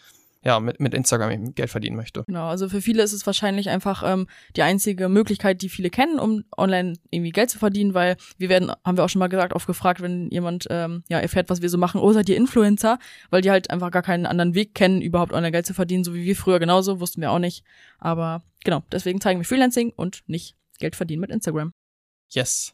ja, 0.43 0.59
mit, 0.59 0.79
mit 0.79 0.93
Instagram 0.93 1.31
eben 1.31 1.55
Geld 1.55 1.69
verdienen 1.69 1.95
möchte. 1.95 2.23
Genau, 2.25 2.47
also 2.47 2.67
für 2.67 2.81
viele 2.81 3.01
ist 3.01 3.13
es 3.13 3.25
wahrscheinlich 3.25 3.69
einfach 3.69 4.03
ähm, 4.05 4.27
die 4.55 4.61
einzige 4.63 5.07
Möglichkeit, 5.07 5.61
die 5.61 5.69
viele 5.69 5.89
kennen, 5.89 6.19
um 6.19 6.43
online 6.57 6.93
irgendwie 7.11 7.31
Geld 7.31 7.49
zu 7.49 7.59
verdienen, 7.59 7.93
weil 7.93 8.17
wir 8.37 8.49
werden, 8.49 8.71
haben 8.83 8.97
wir 8.97 9.05
auch 9.05 9.09
schon 9.09 9.19
mal 9.19 9.27
gesagt, 9.27 9.53
oft 9.53 9.67
gefragt, 9.67 10.01
wenn 10.01 10.29
jemand 10.31 10.67
ähm, 10.69 11.03
ja 11.09 11.19
erfährt, 11.19 11.49
was 11.49 11.61
wir 11.61 11.69
so 11.69 11.77
machen, 11.77 12.01
oh, 12.01 12.11
seid 12.11 12.27
ihr 12.27 12.35
Influencer, 12.35 12.99
weil 13.29 13.41
die 13.41 13.51
halt 13.51 13.69
einfach 13.69 13.91
gar 13.91 14.01
keinen 14.01 14.25
anderen 14.25 14.53
Weg 14.53 14.75
kennen, 14.75 15.01
überhaupt 15.01 15.31
online 15.31 15.51
Geld 15.51 15.65
zu 15.65 15.73
verdienen, 15.73 16.03
so 16.03 16.13
wie 16.13 16.25
wir 16.25 16.35
früher 16.35 16.59
genauso, 16.59 16.99
wussten 16.99 17.21
wir 17.21 17.31
auch 17.31 17.39
nicht. 17.39 17.63
Aber 17.97 18.43
genau, 18.65 18.83
deswegen 18.91 19.21
zeigen 19.21 19.39
wir 19.39 19.45
Freelancing 19.45 19.93
und 19.95 20.23
nicht 20.27 20.57
Geld 20.79 20.95
verdienen 20.95 21.21
mit 21.21 21.31
Instagram. 21.31 21.71
Yes. 22.29 22.73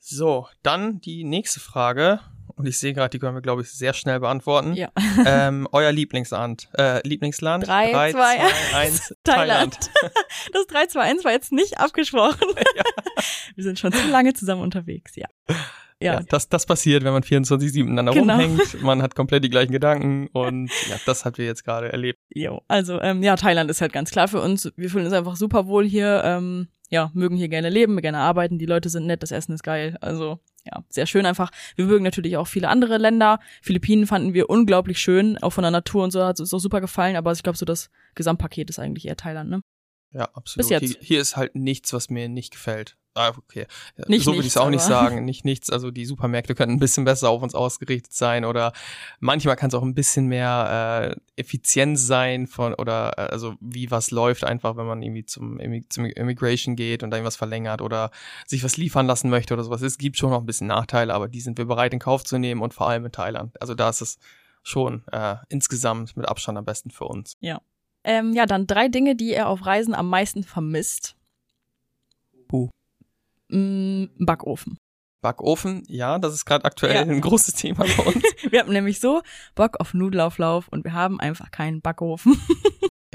So, 0.00 0.48
dann 0.62 1.00
die 1.00 1.24
nächste 1.24 1.60
Frage 1.60 2.20
Und 2.56 2.66
ich 2.66 2.78
sehe 2.78 2.92
gerade, 2.94 3.10
die 3.10 3.18
können 3.18 3.34
wir, 3.36 3.40
glaube 3.42 3.62
ich, 3.62 3.70
sehr 3.70 3.92
schnell 3.94 4.20
beantworten. 4.20 4.74
Ja. 4.74 4.90
Ähm, 5.26 5.66
euer 5.72 5.90
Lieblingsland. 5.92 6.68
Äh, 6.76 7.06
Lieblingsland? 7.06 7.66
Drei, 7.66 7.92
Drei 7.92 8.12
zwei, 8.12 8.38
1, 8.74 9.14
Thailand. 9.24 9.78
Das 10.52 10.66
3-2-1 10.68 11.24
war 11.24 11.32
jetzt 11.32 11.52
nicht 11.52 11.78
abgesprochen. 11.78 12.40
Wir 13.54 13.64
sind 13.64 13.78
schon 13.78 13.92
zu 13.92 14.06
lange 14.10 14.34
zusammen 14.34 14.62
unterwegs, 14.62 15.16
ja. 15.16 15.26
Ja, 16.00 16.14
Ja, 16.14 16.20
das, 16.28 16.48
das 16.48 16.66
passiert, 16.66 17.04
wenn 17.04 17.12
man 17.12 17.22
24-7 17.22 17.78
miteinander 17.84 18.12
Genau. 18.12 18.34
rumhängt. 18.34 18.82
Man 18.82 19.00
hat 19.02 19.14
komplett 19.14 19.44
die 19.44 19.50
gleichen 19.50 19.72
Gedanken 19.72 20.26
und 20.32 20.70
ja, 20.90 20.96
das 21.06 21.24
hat 21.24 21.38
wir 21.38 21.46
jetzt 21.46 21.64
gerade 21.64 21.90
erlebt. 21.92 22.18
jo. 22.34 22.60
also 22.68 23.00
ähm, 23.00 23.22
ja, 23.22 23.36
Thailand 23.36 23.70
ist 23.70 23.80
halt 23.80 23.92
ganz 23.92 24.10
klar 24.10 24.28
für 24.28 24.40
uns. 24.40 24.70
Wir 24.76 24.90
fühlen 24.90 25.06
uns 25.06 25.14
einfach 25.14 25.36
super 25.36 25.66
wohl 25.66 25.86
hier. 25.86 26.22
Ähm, 26.24 26.68
ja, 26.90 27.10
mögen 27.14 27.36
hier 27.36 27.48
gerne 27.48 27.70
leben, 27.70 28.00
gerne 28.00 28.18
arbeiten. 28.18 28.58
Die 28.58 28.66
Leute 28.66 28.88
sind 28.88 29.06
nett, 29.06 29.22
das 29.22 29.32
Essen 29.32 29.52
ist 29.52 29.62
geil. 29.62 29.96
Also 30.00 30.38
ja, 30.64 30.82
sehr 30.88 31.06
schön 31.06 31.26
einfach. 31.26 31.50
Wir 31.76 31.84
mögen 31.84 32.04
natürlich 32.04 32.36
auch 32.36 32.46
viele 32.46 32.68
andere 32.68 32.98
Länder. 32.98 33.40
Philippinen 33.62 34.06
fanden 34.06 34.34
wir 34.34 34.48
unglaublich 34.48 34.98
schön, 34.98 35.38
auch 35.38 35.50
von 35.50 35.62
der 35.62 35.70
Natur 35.70 36.04
und 36.04 36.10
so 36.10 36.24
hat 36.24 36.36
es 36.36 36.40
uns 36.40 36.54
auch 36.54 36.58
super 36.58 36.80
gefallen. 36.80 37.16
Aber 37.16 37.32
ich 37.32 37.42
glaube, 37.42 37.58
so 37.58 37.66
das 37.66 37.90
Gesamtpaket 38.14 38.70
ist 38.70 38.78
eigentlich 38.78 39.06
eher 39.06 39.16
Thailand, 39.16 39.50
ne? 39.50 39.62
Ja, 40.12 40.24
absolut. 40.32 40.56
Bis 40.58 40.70
jetzt. 40.70 40.84
Hier, 40.84 40.96
hier 41.00 41.20
ist 41.20 41.36
halt 41.36 41.54
nichts, 41.56 41.92
was 41.92 42.08
mir 42.08 42.28
nicht 42.28 42.52
gefällt. 42.52 42.96
Ah, 43.16 43.28
okay. 43.28 43.66
Ja, 43.96 44.04
Nicht 44.08 44.24
so 44.24 44.32
würde 44.32 44.40
ich 44.40 44.48
es 44.48 44.56
auch 44.56 44.70
nicht 44.70 44.80
aber- 44.82 44.88
sagen. 44.88 45.24
Nicht 45.24 45.44
nichts. 45.44 45.70
Also 45.70 45.92
die 45.92 46.04
Supermärkte 46.04 46.56
können 46.56 46.72
ein 46.72 46.78
bisschen 46.80 47.04
besser 47.04 47.30
auf 47.30 47.42
uns 47.42 47.54
ausgerichtet 47.54 48.12
sein 48.12 48.44
oder 48.44 48.72
manchmal 49.20 49.54
kann 49.54 49.68
es 49.68 49.74
auch 49.74 49.84
ein 49.84 49.94
bisschen 49.94 50.26
mehr 50.26 51.14
äh, 51.36 51.40
Effizienz 51.40 52.06
sein 52.08 52.48
von 52.48 52.74
oder 52.74 53.12
äh, 53.16 53.20
also 53.30 53.54
wie 53.60 53.90
was 53.92 54.10
läuft 54.10 54.42
einfach, 54.42 54.76
wenn 54.76 54.86
man 54.86 55.00
irgendwie 55.00 55.24
zum, 55.24 55.60
zum 55.88 56.06
Immigration 56.06 56.74
geht 56.74 57.04
und 57.04 57.10
da 57.12 57.16
irgendwas 57.16 57.36
verlängert 57.36 57.82
oder 57.82 58.10
sich 58.46 58.64
was 58.64 58.76
liefern 58.76 59.06
lassen 59.06 59.30
möchte 59.30 59.54
oder 59.54 59.62
sowas. 59.62 59.80
Es 59.82 59.96
gibt 59.98 60.16
schon 60.16 60.30
noch 60.30 60.40
ein 60.40 60.46
bisschen 60.46 60.66
Nachteile, 60.66 61.14
aber 61.14 61.28
die 61.28 61.40
sind 61.40 61.56
wir 61.56 61.66
bereit 61.66 61.92
in 61.92 62.00
Kauf 62.00 62.24
zu 62.24 62.36
nehmen 62.38 62.62
und 62.62 62.74
vor 62.74 62.88
allem 62.88 63.04
in 63.06 63.12
Thailand. 63.12 63.60
Also 63.62 63.74
da 63.76 63.90
ist 63.90 64.00
es 64.00 64.18
schon 64.64 65.04
äh, 65.12 65.36
insgesamt 65.50 66.16
mit 66.16 66.26
Abstand 66.26 66.58
am 66.58 66.64
besten 66.64 66.90
für 66.90 67.04
uns. 67.04 67.36
Ähm, 68.02 68.32
ja, 68.34 68.44
dann 68.46 68.66
drei 68.66 68.88
Dinge, 68.88 69.14
die 69.14 69.30
ihr 69.34 69.48
auf 69.48 69.64
Reisen 69.64 69.94
am 69.94 70.08
meisten 70.10 70.42
vermisst. 70.42 71.14
Puh. 72.48 72.68
Mm, 73.48 74.04
Backofen. 74.18 74.78
Backofen, 75.22 75.82
ja, 75.88 76.18
das 76.18 76.34
ist 76.34 76.44
gerade 76.44 76.64
aktuell 76.66 76.94
Ja. 76.94 77.00
ein 77.02 77.20
großes 77.20 77.54
Thema 77.54 77.84
bei 77.96 78.02
uns. 78.06 78.22
Wir 78.50 78.60
hatten 78.60 78.72
nämlich 78.72 79.00
so 79.00 79.22
Bock 79.54 79.80
auf 79.80 79.94
Nudelauflauf 79.94 80.68
und 80.68 80.84
wir 80.84 80.92
haben 80.92 81.18
einfach 81.20 81.50
keinen 81.50 81.80
Backofen. 81.80 82.38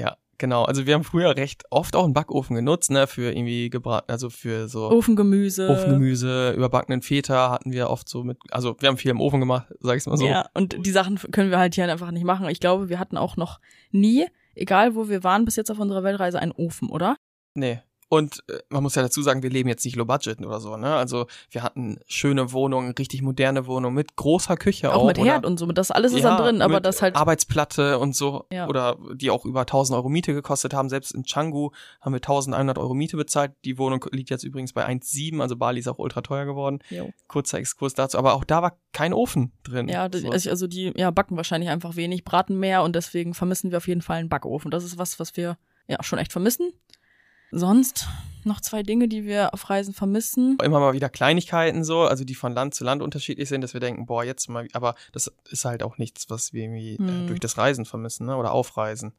Ja, 0.00 0.16
genau. 0.38 0.64
Also 0.64 0.86
wir 0.86 0.94
haben 0.94 1.04
früher 1.04 1.36
recht 1.36 1.64
oft 1.68 1.94
auch 1.94 2.04
einen 2.04 2.14
Backofen 2.14 2.56
genutzt, 2.56 2.90
ne, 2.90 3.06
für 3.06 3.30
irgendwie 3.32 3.68
gebraten, 3.68 4.10
also 4.10 4.30
für 4.30 4.66
so 4.66 4.90
Ofengemüse. 4.90 5.68
Ofengemüse, 5.68 6.52
überbackenen 6.56 7.02
Feta 7.02 7.50
hatten 7.50 7.70
wir 7.70 7.90
oft 7.90 8.08
so 8.08 8.24
mit, 8.24 8.38
also 8.50 8.74
wir 8.80 8.88
haben 8.88 8.96
viel 8.96 9.10
im 9.10 9.20
Ofen 9.20 9.40
gemacht, 9.40 9.66
sag 9.80 9.98
ich's 9.98 10.06
mal 10.06 10.16
so. 10.16 10.26
Ja, 10.26 10.46
und 10.54 10.86
die 10.86 10.90
Sachen 10.90 11.18
können 11.32 11.50
wir 11.50 11.58
halt 11.58 11.74
hier 11.74 11.84
einfach 11.92 12.12
nicht 12.12 12.24
machen. 12.24 12.48
Ich 12.48 12.60
glaube, 12.60 12.88
wir 12.88 12.98
hatten 12.98 13.18
auch 13.18 13.36
noch 13.36 13.60
nie, 13.90 14.24
egal 14.54 14.94
wo 14.94 15.10
wir 15.10 15.22
waren 15.22 15.44
bis 15.44 15.56
jetzt 15.56 15.70
auf 15.70 15.78
unserer 15.78 16.02
Weltreise, 16.02 16.38
einen 16.40 16.52
Ofen, 16.52 16.88
oder? 16.88 17.14
Nee. 17.52 17.80
Und 18.12 18.42
äh, 18.48 18.58
man 18.70 18.82
muss 18.82 18.96
ja 18.96 19.02
dazu 19.02 19.22
sagen, 19.22 19.44
wir 19.44 19.50
leben 19.50 19.68
jetzt 19.68 19.84
nicht 19.84 19.94
low 19.94 20.04
budget 20.04 20.40
oder 20.44 20.58
so, 20.58 20.76
ne? 20.76 20.96
Also 20.96 21.26
wir 21.50 21.62
hatten 21.62 22.00
schöne 22.08 22.50
Wohnungen, 22.52 22.90
richtig 22.98 23.22
moderne 23.22 23.68
Wohnungen 23.68 23.94
mit 23.94 24.16
großer 24.16 24.56
Küche 24.56 24.92
auch. 24.92 25.02
auch 25.02 25.06
mit 25.06 25.16
Herd 25.18 25.46
und 25.46 25.58
so. 25.60 25.66
Das 25.66 25.92
alles 25.92 26.12
ist 26.12 26.22
Ja, 26.24 26.36
dann 26.36 26.42
drin, 26.44 26.62
aber 26.62 26.80
das 26.80 27.02
halt. 27.02 27.14
Arbeitsplatte 27.14 28.00
und 28.00 28.16
so 28.16 28.46
Ja. 28.52 28.66
oder 28.66 28.98
die 29.14 29.30
auch 29.30 29.44
über 29.44 29.60
1000 29.60 29.96
Euro 29.96 30.08
Miete 30.08 30.34
gekostet 30.34 30.74
haben. 30.74 30.88
Selbst 30.88 31.12
in 31.12 31.22
Canggu 31.22 31.70
haben 32.00 32.12
wir 32.12 32.16
1100 32.20 32.78
Euro 32.78 32.94
Miete 32.94 33.16
bezahlt. 33.16 33.52
Die 33.64 33.78
Wohnung 33.78 34.04
liegt 34.10 34.30
jetzt 34.30 34.42
übrigens 34.42 34.72
bei 34.72 34.84
1,7, 34.84 35.40
also 35.40 35.54
Bali 35.54 35.78
ist 35.78 35.86
auch 35.86 35.98
ultra 36.00 36.20
teuer 36.20 36.46
geworden. 36.46 36.80
Jo. 36.90 37.10
Kurzer 37.28 37.58
Exkurs 37.58 37.94
dazu, 37.94 38.18
aber 38.18 38.34
auch 38.34 38.42
da 38.42 38.60
war 38.60 38.76
kein 38.92 39.12
Ofen 39.12 39.52
drin. 39.62 39.88
Ja, 39.88 40.08
das- 40.08 40.22
So. 40.22 40.50
also 40.50 40.66
die 40.66 40.92
ja, 40.96 41.12
backen 41.12 41.36
wahrscheinlich 41.36 41.70
einfach 41.70 41.94
wenig, 41.94 42.24
braten 42.24 42.58
mehr 42.58 42.82
und 42.82 42.96
deswegen 42.96 43.34
vermissen 43.34 43.70
wir 43.70 43.76
auf 43.78 43.86
jeden 43.86 44.02
Fall 44.02 44.16
einen 44.18 44.28
Backofen. 44.28 44.72
Das 44.72 44.82
ist 44.82 44.98
was, 44.98 45.20
was 45.20 45.36
wir 45.36 45.56
ja 45.86 46.02
schon 46.02 46.18
echt 46.18 46.32
vermissen. 46.32 46.72
Sonst 47.50 48.06
noch 48.44 48.60
zwei 48.60 48.82
Dinge, 48.82 49.06
die 49.08 49.24
wir 49.24 49.52
auf 49.52 49.68
Reisen 49.68 49.92
vermissen. 49.92 50.56
immer 50.62 50.80
mal 50.80 50.94
wieder 50.94 51.08
Kleinigkeiten 51.10 51.84
so, 51.84 52.02
also 52.02 52.24
die 52.24 52.34
von 52.34 52.54
Land 52.54 52.74
zu 52.74 52.84
Land 52.84 53.02
unterschiedlich 53.02 53.48
sind, 53.48 53.60
dass 53.60 53.74
wir 53.74 53.80
denken, 53.80 54.06
boah, 54.06 54.24
jetzt 54.24 54.48
mal, 54.48 54.66
aber 54.72 54.94
das 55.12 55.30
ist 55.50 55.64
halt 55.66 55.82
auch 55.82 55.98
nichts, 55.98 56.30
was 56.30 56.52
wir 56.52 56.62
irgendwie 56.64 56.96
Hm. 56.96 57.08
äh, 57.08 57.26
durch 57.26 57.40
das 57.40 57.58
Reisen 57.58 57.84
vermissen, 57.84 58.26
ne? 58.26 58.36
Oder 58.36 58.52
aufreisen. 58.52 59.12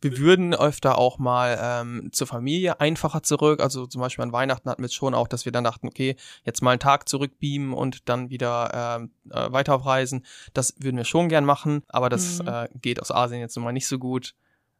Wir 0.00 0.18
würden 0.18 0.54
öfter 0.54 0.98
auch 0.98 1.18
mal 1.18 1.58
ähm, 1.60 2.10
zur 2.12 2.26
Familie 2.26 2.78
einfacher 2.78 3.22
zurück. 3.22 3.60
Also 3.60 3.86
zum 3.86 4.02
Beispiel 4.02 4.22
an 4.22 4.32
Weihnachten 4.32 4.68
hatten 4.68 4.82
wir 4.82 4.86
es 4.86 4.92
schon 4.94 5.14
auch, 5.14 5.26
dass 5.26 5.46
wir 5.46 5.52
dann 5.52 5.64
dachten, 5.64 5.86
okay, 5.88 6.16
jetzt 6.44 6.60
mal 6.60 6.72
einen 6.72 6.80
Tag 6.80 7.08
zurückbeamen 7.08 7.72
und 7.72 8.06
dann 8.08 8.28
wieder 8.28 8.98
ähm, 9.00 9.10
äh, 9.30 9.50
weiter 9.50 9.74
auf 9.76 9.86
Reisen. 9.86 10.26
Das 10.52 10.74
würden 10.78 10.98
wir 10.98 11.04
schon 11.06 11.30
gern 11.30 11.46
machen, 11.46 11.82
aber 11.88 12.10
das 12.10 12.42
Mhm. 12.42 12.48
äh, 12.48 12.68
geht 12.82 13.00
aus 13.00 13.10
Asien 13.10 13.40
jetzt 13.40 13.56
nun 13.56 13.64
mal 13.64 13.72
nicht 13.72 13.86
so 13.86 13.98
gut. 13.98 14.34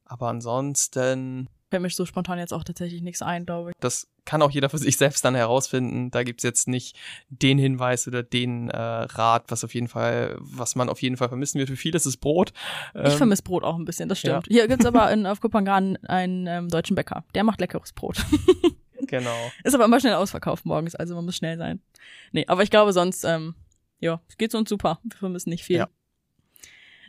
Aber 0.04 0.28
ansonsten 0.28 1.48
Fällt 1.70 1.82
mir 1.82 1.90
so 1.90 2.06
spontan 2.06 2.38
jetzt 2.38 2.52
auch 2.52 2.62
tatsächlich 2.64 3.02
nichts 3.02 3.22
ein, 3.22 3.46
glaube 3.46 3.70
ich. 3.70 3.74
das 3.80 4.06
kann 4.24 4.40
auch 4.42 4.50
jeder 4.50 4.70
für 4.70 4.78
sich 4.78 4.96
selbst 4.96 5.24
dann 5.24 5.34
herausfinden. 5.34 6.10
Da 6.10 6.22
gibt's 6.22 6.44
jetzt 6.44 6.66
nicht 6.68 6.96
den 7.28 7.58
Hinweis 7.58 8.06
oder 8.08 8.22
den 8.22 8.70
äh, 8.70 8.76
Rat, 8.78 9.44
was 9.48 9.64
auf 9.64 9.74
jeden 9.74 9.88
Fall, 9.88 10.36
was 10.40 10.76
man 10.76 10.88
auf 10.88 11.02
jeden 11.02 11.16
Fall 11.16 11.28
vermissen 11.28 11.58
wird. 11.58 11.68
Für 11.68 11.76
viele 11.76 11.96
ist 11.96 12.06
es 12.06 12.16
Brot. 12.16 12.52
Ich 12.94 13.00
Ähm, 13.00 13.10
vermisse 13.10 13.42
Brot 13.42 13.64
auch 13.64 13.76
ein 13.76 13.84
bisschen, 13.84 14.08
das 14.08 14.20
stimmt. 14.20 14.46
Hier 14.48 14.66
gibt's 14.68 14.86
aber 14.86 15.10
in, 15.12 15.26
auf 15.26 15.40
Kopangan 15.40 15.96
einen 16.06 16.46
ähm, 16.46 16.68
deutschen 16.68 16.94
Bäcker. 16.96 17.24
Der 17.34 17.44
macht 17.44 17.60
leckeres 17.60 17.92
Brot. 17.92 18.16
Genau. 19.06 19.52
Ist 19.62 19.74
aber 19.74 19.84
immer 19.84 20.00
schnell 20.00 20.14
ausverkauft 20.14 20.64
morgens, 20.64 20.94
also 20.94 21.14
man 21.14 21.26
muss 21.26 21.36
schnell 21.36 21.58
sein. 21.58 21.80
Nee, 22.32 22.46
aber 22.48 22.62
ich 22.62 22.70
glaube 22.70 22.92
sonst, 22.92 23.22
ähm, 23.24 23.54
ja, 24.00 24.20
geht's 24.38 24.54
uns 24.54 24.68
super. 24.68 24.98
Wir 25.02 25.18
vermissen 25.18 25.50
nicht 25.50 25.62
viel. 25.62 25.76
Ja. 25.76 25.88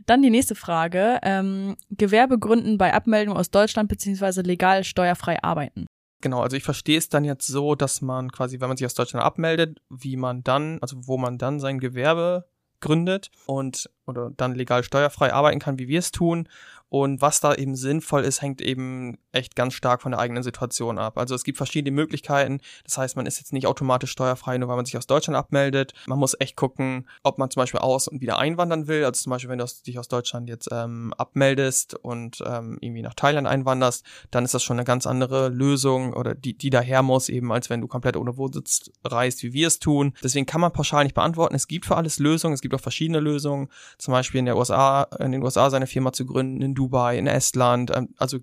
Dann 0.05 0.21
die 0.21 0.29
nächste 0.29 0.55
Frage. 0.55 1.19
Ähm, 1.23 1.75
Gewerbe 1.89 2.39
gründen 2.39 2.77
bei 2.77 2.93
Abmeldung 2.93 3.35
aus 3.37 3.51
Deutschland 3.51 3.89
beziehungsweise 3.89 4.41
legal 4.41 4.83
steuerfrei 4.83 5.41
arbeiten. 5.43 5.85
Genau, 6.21 6.41
also 6.41 6.57
ich 6.57 6.63
verstehe 6.63 6.97
es 6.97 7.09
dann 7.09 7.23
jetzt 7.23 7.45
so, 7.45 7.75
dass 7.75 8.01
man 8.01 8.31
quasi, 8.31 8.59
wenn 8.59 8.67
man 8.67 8.77
sich 8.77 8.85
aus 8.85 8.95
Deutschland 8.95 9.23
abmeldet, 9.23 9.79
wie 9.89 10.17
man 10.17 10.43
dann, 10.43 10.79
also 10.81 10.97
wo 11.07 11.17
man 11.17 11.37
dann 11.37 11.59
sein 11.59 11.79
Gewerbe 11.79 12.45
gründet 12.79 13.31
und 13.45 13.89
oder 14.07 14.31
dann 14.35 14.55
legal 14.55 14.83
steuerfrei 14.83 15.33
arbeiten 15.33 15.59
kann, 15.59 15.79
wie 15.79 15.87
wir 15.87 15.99
es 15.99 16.11
tun. 16.11 16.47
Und 16.89 17.19
was 17.19 17.39
da 17.39 17.53
eben 17.55 17.75
sinnvoll 17.75 18.23
ist, 18.23 18.41
hängt 18.41 18.61
eben 18.61 19.17
echt 19.31 19.55
ganz 19.55 19.73
stark 19.73 20.01
von 20.01 20.11
der 20.11 20.19
eigenen 20.19 20.43
Situation 20.43 20.99
ab. 20.99 21.17
Also 21.17 21.33
es 21.35 21.43
gibt 21.43 21.57
verschiedene 21.57 21.93
Möglichkeiten. 21.93 22.61
Das 22.83 22.97
heißt, 22.97 23.15
man 23.15 23.25
ist 23.25 23.39
jetzt 23.39 23.53
nicht 23.53 23.67
automatisch 23.67 24.11
steuerfrei, 24.11 24.57
nur 24.57 24.69
weil 24.69 24.75
man 24.75 24.85
sich 24.85 24.95
aus 24.95 25.07
Deutschland 25.07 25.35
abmeldet. 25.35 25.93
Man 26.05 26.19
muss 26.19 26.39
echt 26.39 26.55
gucken, 26.55 27.09
ob 27.23 27.37
man 27.37 27.49
zum 27.49 27.61
Beispiel 27.61 27.81
aus 27.81 28.07
und 28.07 28.21
wieder 28.21 28.37
einwandern 28.37 28.87
will. 28.87 29.03
Also 29.03 29.23
zum 29.23 29.31
Beispiel, 29.31 29.49
wenn 29.49 29.57
du 29.57 29.65
dich 29.85 29.97
aus 29.99 30.07
Deutschland 30.07 30.47
jetzt 30.47 30.69
ähm, 30.71 31.13
abmeldest 31.17 31.95
und 31.95 32.41
ähm, 32.45 32.77
irgendwie 32.79 33.01
nach 33.01 33.15
Thailand 33.15 33.47
einwanderst, 33.47 34.05
dann 34.31 34.45
ist 34.45 34.53
das 34.53 34.63
schon 34.63 34.77
eine 34.77 34.85
ganz 34.85 35.07
andere 35.07 35.49
Lösung 35.49 36.13
oder 36.13 36.35
die, 36.35 36.57
die 36.57 36.69
daher 36.69 37.01
muss, 37.01 37.29
eben 37.29 37.51
als 37.51 37.69
wenn 37.69 37.81
du 37.81 37.87
komplett 37.87 38.15
ohne 38.15 38.37
Wohnsitz 38.37 38.91
reist, 39.03 39.41
wie 39.43 39.53
wir 39.53 39.67
es 39.67 39.79
tun. 39.79 40.13
Deswegen 40.23 40.45
kann 40.45 40.61
man 40.61 40.71
pauschal 40.71 41.03
nicht 41.03 41.15
beantworten. 41.15 41.55
Es 41.55 41.67
gibt 41.67 41.85
für 41.85 41.97
alles 41.97 42.19
Lösungen, 42.19 42.53
es 42.53 42.61
gibt 42.61 42.75
auch 42.75 42.79
verschiedene 42.79 43.19
Lösungen. 43.19 43.69
Zum 43.97 44.11
Beispiel 44.11 44.39
in 44.39 44.45
der 44.45 44.57
USA, 44.57 45.03
in 45.19 45.31
den 45.31 45.43
USA 45.43 45.69
seine 45.69 45.87
Firma 45.87 46.13
zu 46.13 46.25
gründen, 46.25 46.61
in 46.61 46.75
Dubai, 46.75 47.17
in 47.17 47.27
Estland, 47.27 47.91
ähm, 47.95 48.09
also 48.17 48.39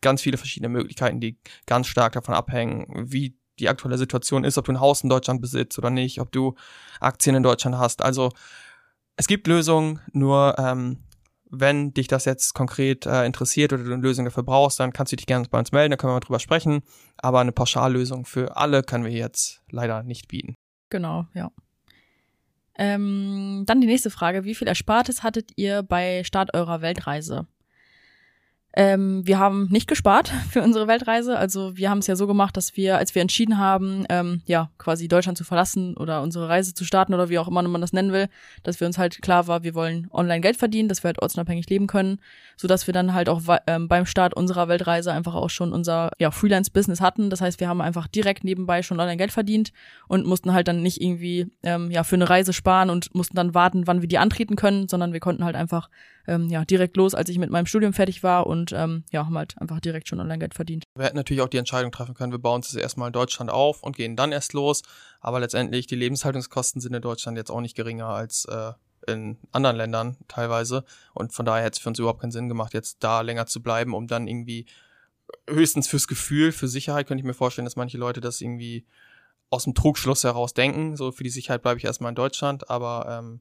ganz 0.00 0.22
viele 0.22 0.36
verschiedene 0.36 0.68
Möglichkeiten, 0.68 1.20
die 1.20 1.38
ganz 1.66 1.86
stark 1.86 2.12
davon 2.12 2.34
abhängen, 2.34 2.86
wie 3.10 3.36
die 3.58 3.68
aktuelle 3.68 3.98
Situation 3.98 4.44
ist, 4.44 4.58
ob 4.58 4.64
du 4.64 4.72
ein 4.72 4.80
Haus 4.80 5.02
in 5.02 5.08
Deutschland 5.10 5.40
besitzt 5.40 5.78
oder 5.78 5.90
nicht, 5.90 6.20
ob 6.20 6.32
du 6.32 6.54
Aktien 7.00 7.36
in 7.36 7.42
Deutschland 7.42 7.78
hast. 7.78 8.02
Also 8.02 8.30
es 9.16 9.26
gibt 9.26 9.46
Lösungen, 9.46 10.00
nur 10.12 10.56
ähm, 10.58 11.04
wenn 11.50 11.92
dich 11.92 12.08
das 12.08 12.24
jetzt 12.24 12.54
konkret 12.54 13.04
äh, 13.06 13.26
interessiert 13.26 13.72
oder 13.72 13.84
du 13.84 13.92
eine 13.92 14.02
Lösung 14.02 14.24
dafür 14.24 14.42
brauchst, 14.42 14.80
dann 14.80 14.92
kannst 14.92 15.12
du 15.12 15.16
dich 15.16 15.26
gerne 15.26 15.46
bei 15.50 15.58
uns 15.58 15.70
melden, 15.70 15.90
dann 15.90 15.98
können 15.98 16.10
wir 16.10 16.14
mal 16.14 16.20
drüber 16.20 16.40
sprechen. 16.40 16.82
Aber 17.18 17.40
eine 17.40 17.52
Pauschallösung 17.52 18.24
für 18.24 18.56
alle 18.56 18.82
können 18.82 19.04
wir 19.04 19.12
jetzt 19.12 19.62
leider 19.70 20.02
nicht 20.02 20.28
bieten. 20.28 20.54
Genau, 20.90 21.26
ja. 21.34 21.52
Ähm, 22.78 23.64
dann 23.66 23.80
die 23.80 23.86
nächste 23.86 24.10
Frage. 24.10 24.44
Wie 24.44 24.54
viel 24.54 24.68
Erspartes 24.68 25.22
hattet 25.22 25.52
ihr 25.56 25.82
bei 25.82 26.24
Start 26.24 26.54
eurer 26.54 26.80
Weltreise? 26.80 27.46
Ähm, 28.74 29.26
wir 29.26 29.38
haben 29.38 29.68
nicht 29.70 29.86
gespart 29.86 30.32
für 30.50 30.62
unsere 30.62 30.88
Weltreise. 30.88 31.38
Also 31.38 31.76
wir 31.76 31.90
haben 31.90 31.98
es 31.98 32.06
ja 32.06 32.16
so 32.16 32.26
gemacht, 32.26 32.56
dass 32.56 32.76
wir, 32.76 32.96
als 32.96 33.14
wir 33.14 33.22
entschieden 33.22 33.58
haben, 33.58 34.06
ähm, 34.08 34.42
ja, 34.46 34.70
quasi 34.78 35.08
Deutschland 35.08 35.36
zu 35.36 35.44
verlassen 35.44 35.96
oder 35.96 36.22
unsere 36.22 36.48
Reise 36.48 36.72
zu 36.72 36.84
starten 36.84 37.12
oder 37.12 37.28
wie 37.28 37.38
auch 37.38 37.48
immer 37.48 37.62
man 37.62 37.80
das 37.80 37.92
nennen 37.92 38.12
will, 38.12 38.28
dass 38.62 38.80
wir 38.80 38.86
uns 38.86 38.98
halt 38.98 39.20
klar 39.22 39.46
war, 39.46 39.62
wir 39.62 39.74
wollen 39.74 40.08
online 40.10 40.40
Geld 40.40 40.56
verdienen, 40.56 40.88
dass 40.88 41.02
wir 41.04 41.08
halt 41.08 41.20
ortsunabhängig 41.20 41.68
leben 41.68 41.86
können, 41.86 42.18
so 42.56 42.66
dass 42.66 42.86
wir 42.86 42.94
dann 42.94 43.14
halt 43.14 43.28
auch 43.28 43.42
ähm, 43.66 43.88
beim 43.88 44.06
Start 44.06 44.34
unserer 44.34 44.68
Weltreise 44.68 45.12
einfach 45.12 45.34
auch 45.34 45.50
schon 45.50 45.72
unser 45.72 46.10
ja, 46.18 46.30
Freelance-Business 46.30 47.00
hatten. 47.00 47.30
Das 47.30 47.40
heißt, 47.40 47.60
wir 47.60 47.68
haben 47.68 47.80
einfach 47.80 48.08
direkt 48.08 48.42
nebenbei 48.44 48.82
schon 48.82 48.98
online 48.98 49.18
Geld 49.18 49.32
verdient 49.32 49.72
und 50.08 50.26
mussten 50.26 50.52
halt 50.52 50.68
dann 50.68 50.82
nicht 50.82 51.00
irgendwie 51.00 51.50
ähm, 51.62 51.90
ja 51.90 52.04
für 52.04 52.16
eine 52.16 52.28
Reise 52.28 52.52
sparen 52.52 52.90
und 52.90 53.14
mussten 53.14 53.36
dann 53.36 53.54
warten, 53.54 53.86
wann 53.86 54.00
wir 54.00 54.08
die 54.08 54.18
antreten 54.18 54.56
können, 54.56 54.88
sondern 54.88 55.12
wir 55.12 55.20
konnten 55.20 55.44
halt 55.44 55.56
einfach 55.56 55.88
ähm, 56.26 56.48
ja, 56.48 56.64
direkt 56.64 56.96
los, 56.96 57.14
als 57.14 57.28
ich 57.28 57.38
mit 57.38 57.50
meinem 57.50 57.66
Studium 57.66 57.92
fertig 57.92 58.22
war 58.22 58.46
und 58.46 58.72
ähm, 58.72 59.04
ja, 59.10 59.26
haben 59.26 59.36
halt 59.36 59.54
einfach 59.58 59.80
direkt 59.80 60.08
schon 60.08 60.20
Online-Geld 60.20 60.54
verdient. 60.54 60.84
Wir 60.96 61.06
hätten 61.06 61.16
natürlich 61.16 61.42
auch 61.42 61.48
die 61.48 61.58
Entscheidung 61.58 61.92
treffen 61.92 62.14
können, 62.14 62.32
wir 62.32 62.38
bauen 62.38 62.56
uns 62.56 62.72
das 62.72 62.80
erstmal 62.80 63.08
in 63.08 63.12
Deutschland 63.12 63.50
auf 63.50 63.82
und 63.82 63.96
gehen 63.96 64.16
dann 64.16 64.32
erst 64.32 64.52
los. 64.52 64.82
Aber 65.20 65.40
letztendlich, 65.40 65.86
die 65.86 65.96
Lebenshaltungskosten 65.96 66.80
sind 66.80 66.94
in 66.94 67.02
Deutschland 67.02 67.38
jetzt 67.38 67.50
auch 67.50 67.60
nicht 67.60 67.76
geringer 67.76 68.08
als 68.08 68.44
äh, 68.46 68.72
in 69.06 69.38
anderen 69.50 69.76
Ländern 69.76 70.16
teilweise. 70.28 70.84
Und 71.14 71.32
von 71.32 71.44
daher 71.44 71.64
hätte 71.64 71.76
es 71.76 71.82
für 71.82 71.88
uns 71.88 71.98
überhaupt 71.98 72.20
keinen 72.20 72.32
Sinn 72.32 72.48
gemacht, 72.48 72.74
jetzt 72.74 72.98
da 73.00 73.20
länger 73.20 73.46
zu 73.46 73.62
bleiben, 73.62 73.94
um 73.94 74.06
dann 74.06 74.28
irgendwie 74.28 74.66
höchstens 75.48 75.88
fürs 75.88 76.08
Gefühl, 76.08 76.52
für 76.52 76.68
Sicherheit 76.68 77.06
könnte 77.06 77.20
ich 77.20 77.26
mir 77.26 77.34
vorstellen, 77.34 77.64
dass 77.64 77.76
manche 77.76 77.98
Leute 77.98 78.20
das 78.20 78.40
irgendwie 78.40 78.86
aus 79.50 79.64
dem 79.64 79.74
Trugschluss 79.74 80.24
heraus 80.24 80.54
denken. 80.54 80.96
So 80.96 81.12
für 81.12 81.24
die 81.24 81.30
Sicherheit 81.30 81.62
bleibe 81.62 81.78
ich 81.78 81.84
erstmal 81.84 82.10
in 82.10 82.16
Deutschland, 82.16 82.70
aber 82.70 83.06
ähm, 83.08 83.40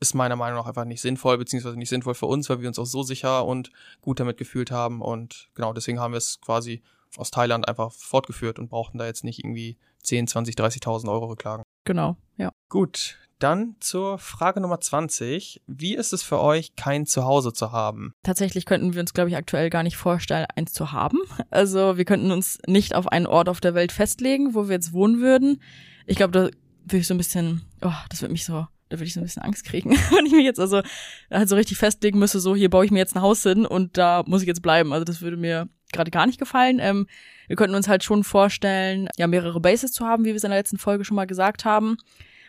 ist 0.00 0.14
meiner 0.14 0.36
Meinung 0.36 0.58
nach 0.58 0.66
einfach 0.66 0.84
nicht 0.84 1.02
sinnvoll, 1.02 1.38
beziehungsweise 1.38 1.76
nicht 1.76 1.90
sinnvoll 1.90 2.14
für 2.14 2.26
uns, 2.26 2.48
weil 2.48 2.60
wir 2.60 2.68
uns 2.68 2.78
auch 2.78 2.86
so 2.86 3.02
sicher 3.02 3.44
und 3.44 3.70
gut 4.00 4.18
damit 4.18 4.38
gefühlt 4.38 4.70
haben. 4.70 5.02
Und 5.02 5.50
genau 5.54 5.72
deswegen 5.72 6.00
haben 6.00 6.12
wir 6.12 6.18
es 6.18 6.40
quasi 6.40 6.82
aus 7.16 7.30
Thailand 7.30 7.68
einfach 7.68 7.92
fortgeführt 7.92 8.58
und 8.58 8.68
brauchten 8.68 8.98
da 8.98 9.06
jetzt 9.06 9.24
nicht 9.24 9.40
irgendwie 9.40 9.78
10, 10.02 10.26
20, 10.26 10.54
30.000 10.54 11.10
Euro 11.10 11.26
Rücklagen. 11.26 11.64
Genau, 11.84 12.16
ja. 12.36 12.50
Gut, 12.68 13.18
dann 13.40 13.76
zur 13.80 14.18
Frage 14.18 14.60
Nummer 14.60 14.80
20. 14.80 15.62
Wie 15.66 15.94
ist 15.94 16.12
es 16.12 16.22
für 16.22 16.40
euch, 16.40 16.76
kein 16.76 17.06
Zuhause 17.06 17.52
zu 17.52 17.72
haben? 17.72 18.12
Tatsächlich 18.22 18.66
könnten 18.66 18.94
wir 18.94 19.00
uns, 19.00 19.12
glaube 19.14 19.30
ich, 19.30 19.36
aktuell 19.36 19.70
gar 19.70 19.82
nicht 19.82 19.96
vorstellen, 19.96 20.46
eins 20.54 20.72
zu 20.72 20.92
haben. 20.92 21.18
Also 21.50 21.96
wir 21.96 22.04
könnten 22.04 22.30
uns 22.30 22.58
nicht 22.66 22.94
auf 22.94 23.08
einen 23.08 23.26
Ort 23.26 23.48
auf 23.48 23.60
der 23.60 23.74
Welt 23.74 23.92
festlegen, 23.92 24.54
wo 24.54 24.68
wir 24.68 24.74
jetzt 24.74 24.92
wohnen 24.92 25.20
würden. 25.20 25.60
Ich 26.06 26.16
glaube, 26.16 26.32
da 26.32 26.42
würde 26.84 26.98
ich 26.98 27.06
so 27.06 27.14
ein 27.14 27.18
bisschen, 27.18 27.62
oh, 27.82 27.92
das 28.08 28.22
würde 28.22 28.32
mich 28.32 28.44
so, 28.44 28.66
da 28.90 28.98
würde 28.98 29.06
ich 29.06 29.14
so 29.14 29.20
ein 29.20 29.24
bisschen 29.24 29.42
Angst 29.42 29.64
kriegen, 29.64 29.90
wenn 30.14 30.26
ich 30.26 30.32
mich 30.32 30.44
jetzt 30.44 30.60
also 30.60 30.82
halt 31.30 31.48
so 31.48 31.56
richtig 31.56 31.78
festlegen 31.78 32.18
müsste, 32.18 32.40
so 32.40 32.54
hier 32.54 32.68
baue 32.68 32.84
ich 32.84 32.90
mir 32.90 32.98
jetzt 32.98 33.16
ein 33.16 33.22
Haus 33.22 33.42
hin 33.42 33.64
und 33.64 33.96
da 33.96 34.22
muss 34.26 34.42
ich 34.42 34.48
jetzt 34.48 34.62
bleiben. 34.62 34.92
Also 34.92 35.04
das 35.04 35.22
würde 35.22 35.36
mir 35.36 35.68
gerade 35.92 36.10
gar 36.10 36.26
nicht 36.26 36.38
gefallen. 36.38 36.78
Ähm, 36.80 37.06
wir 37.48 37.56
könnten 37.56 37.74
uns 37.74 37.88
halt 37.88 38.04
schon 38.04 38.22
vorstellen, 38.22 39.08
ja, 39.16 39.26
mehrere 39.26 39.60
Bases 39.60 39.92
zu 39.92 40.06
haben, 40.06 40.24
wie 40.24 40.28
wir 40.28 40.36
es 40.36 40.44
in 40.44 40.50
der 40.50 40.58
letzten 40.58 40.78
Folge 40.78 41.04
schon 41.04 41.16
mal 41.16 41.26
gesagt 41.26 41.64
haben 41.64 41.96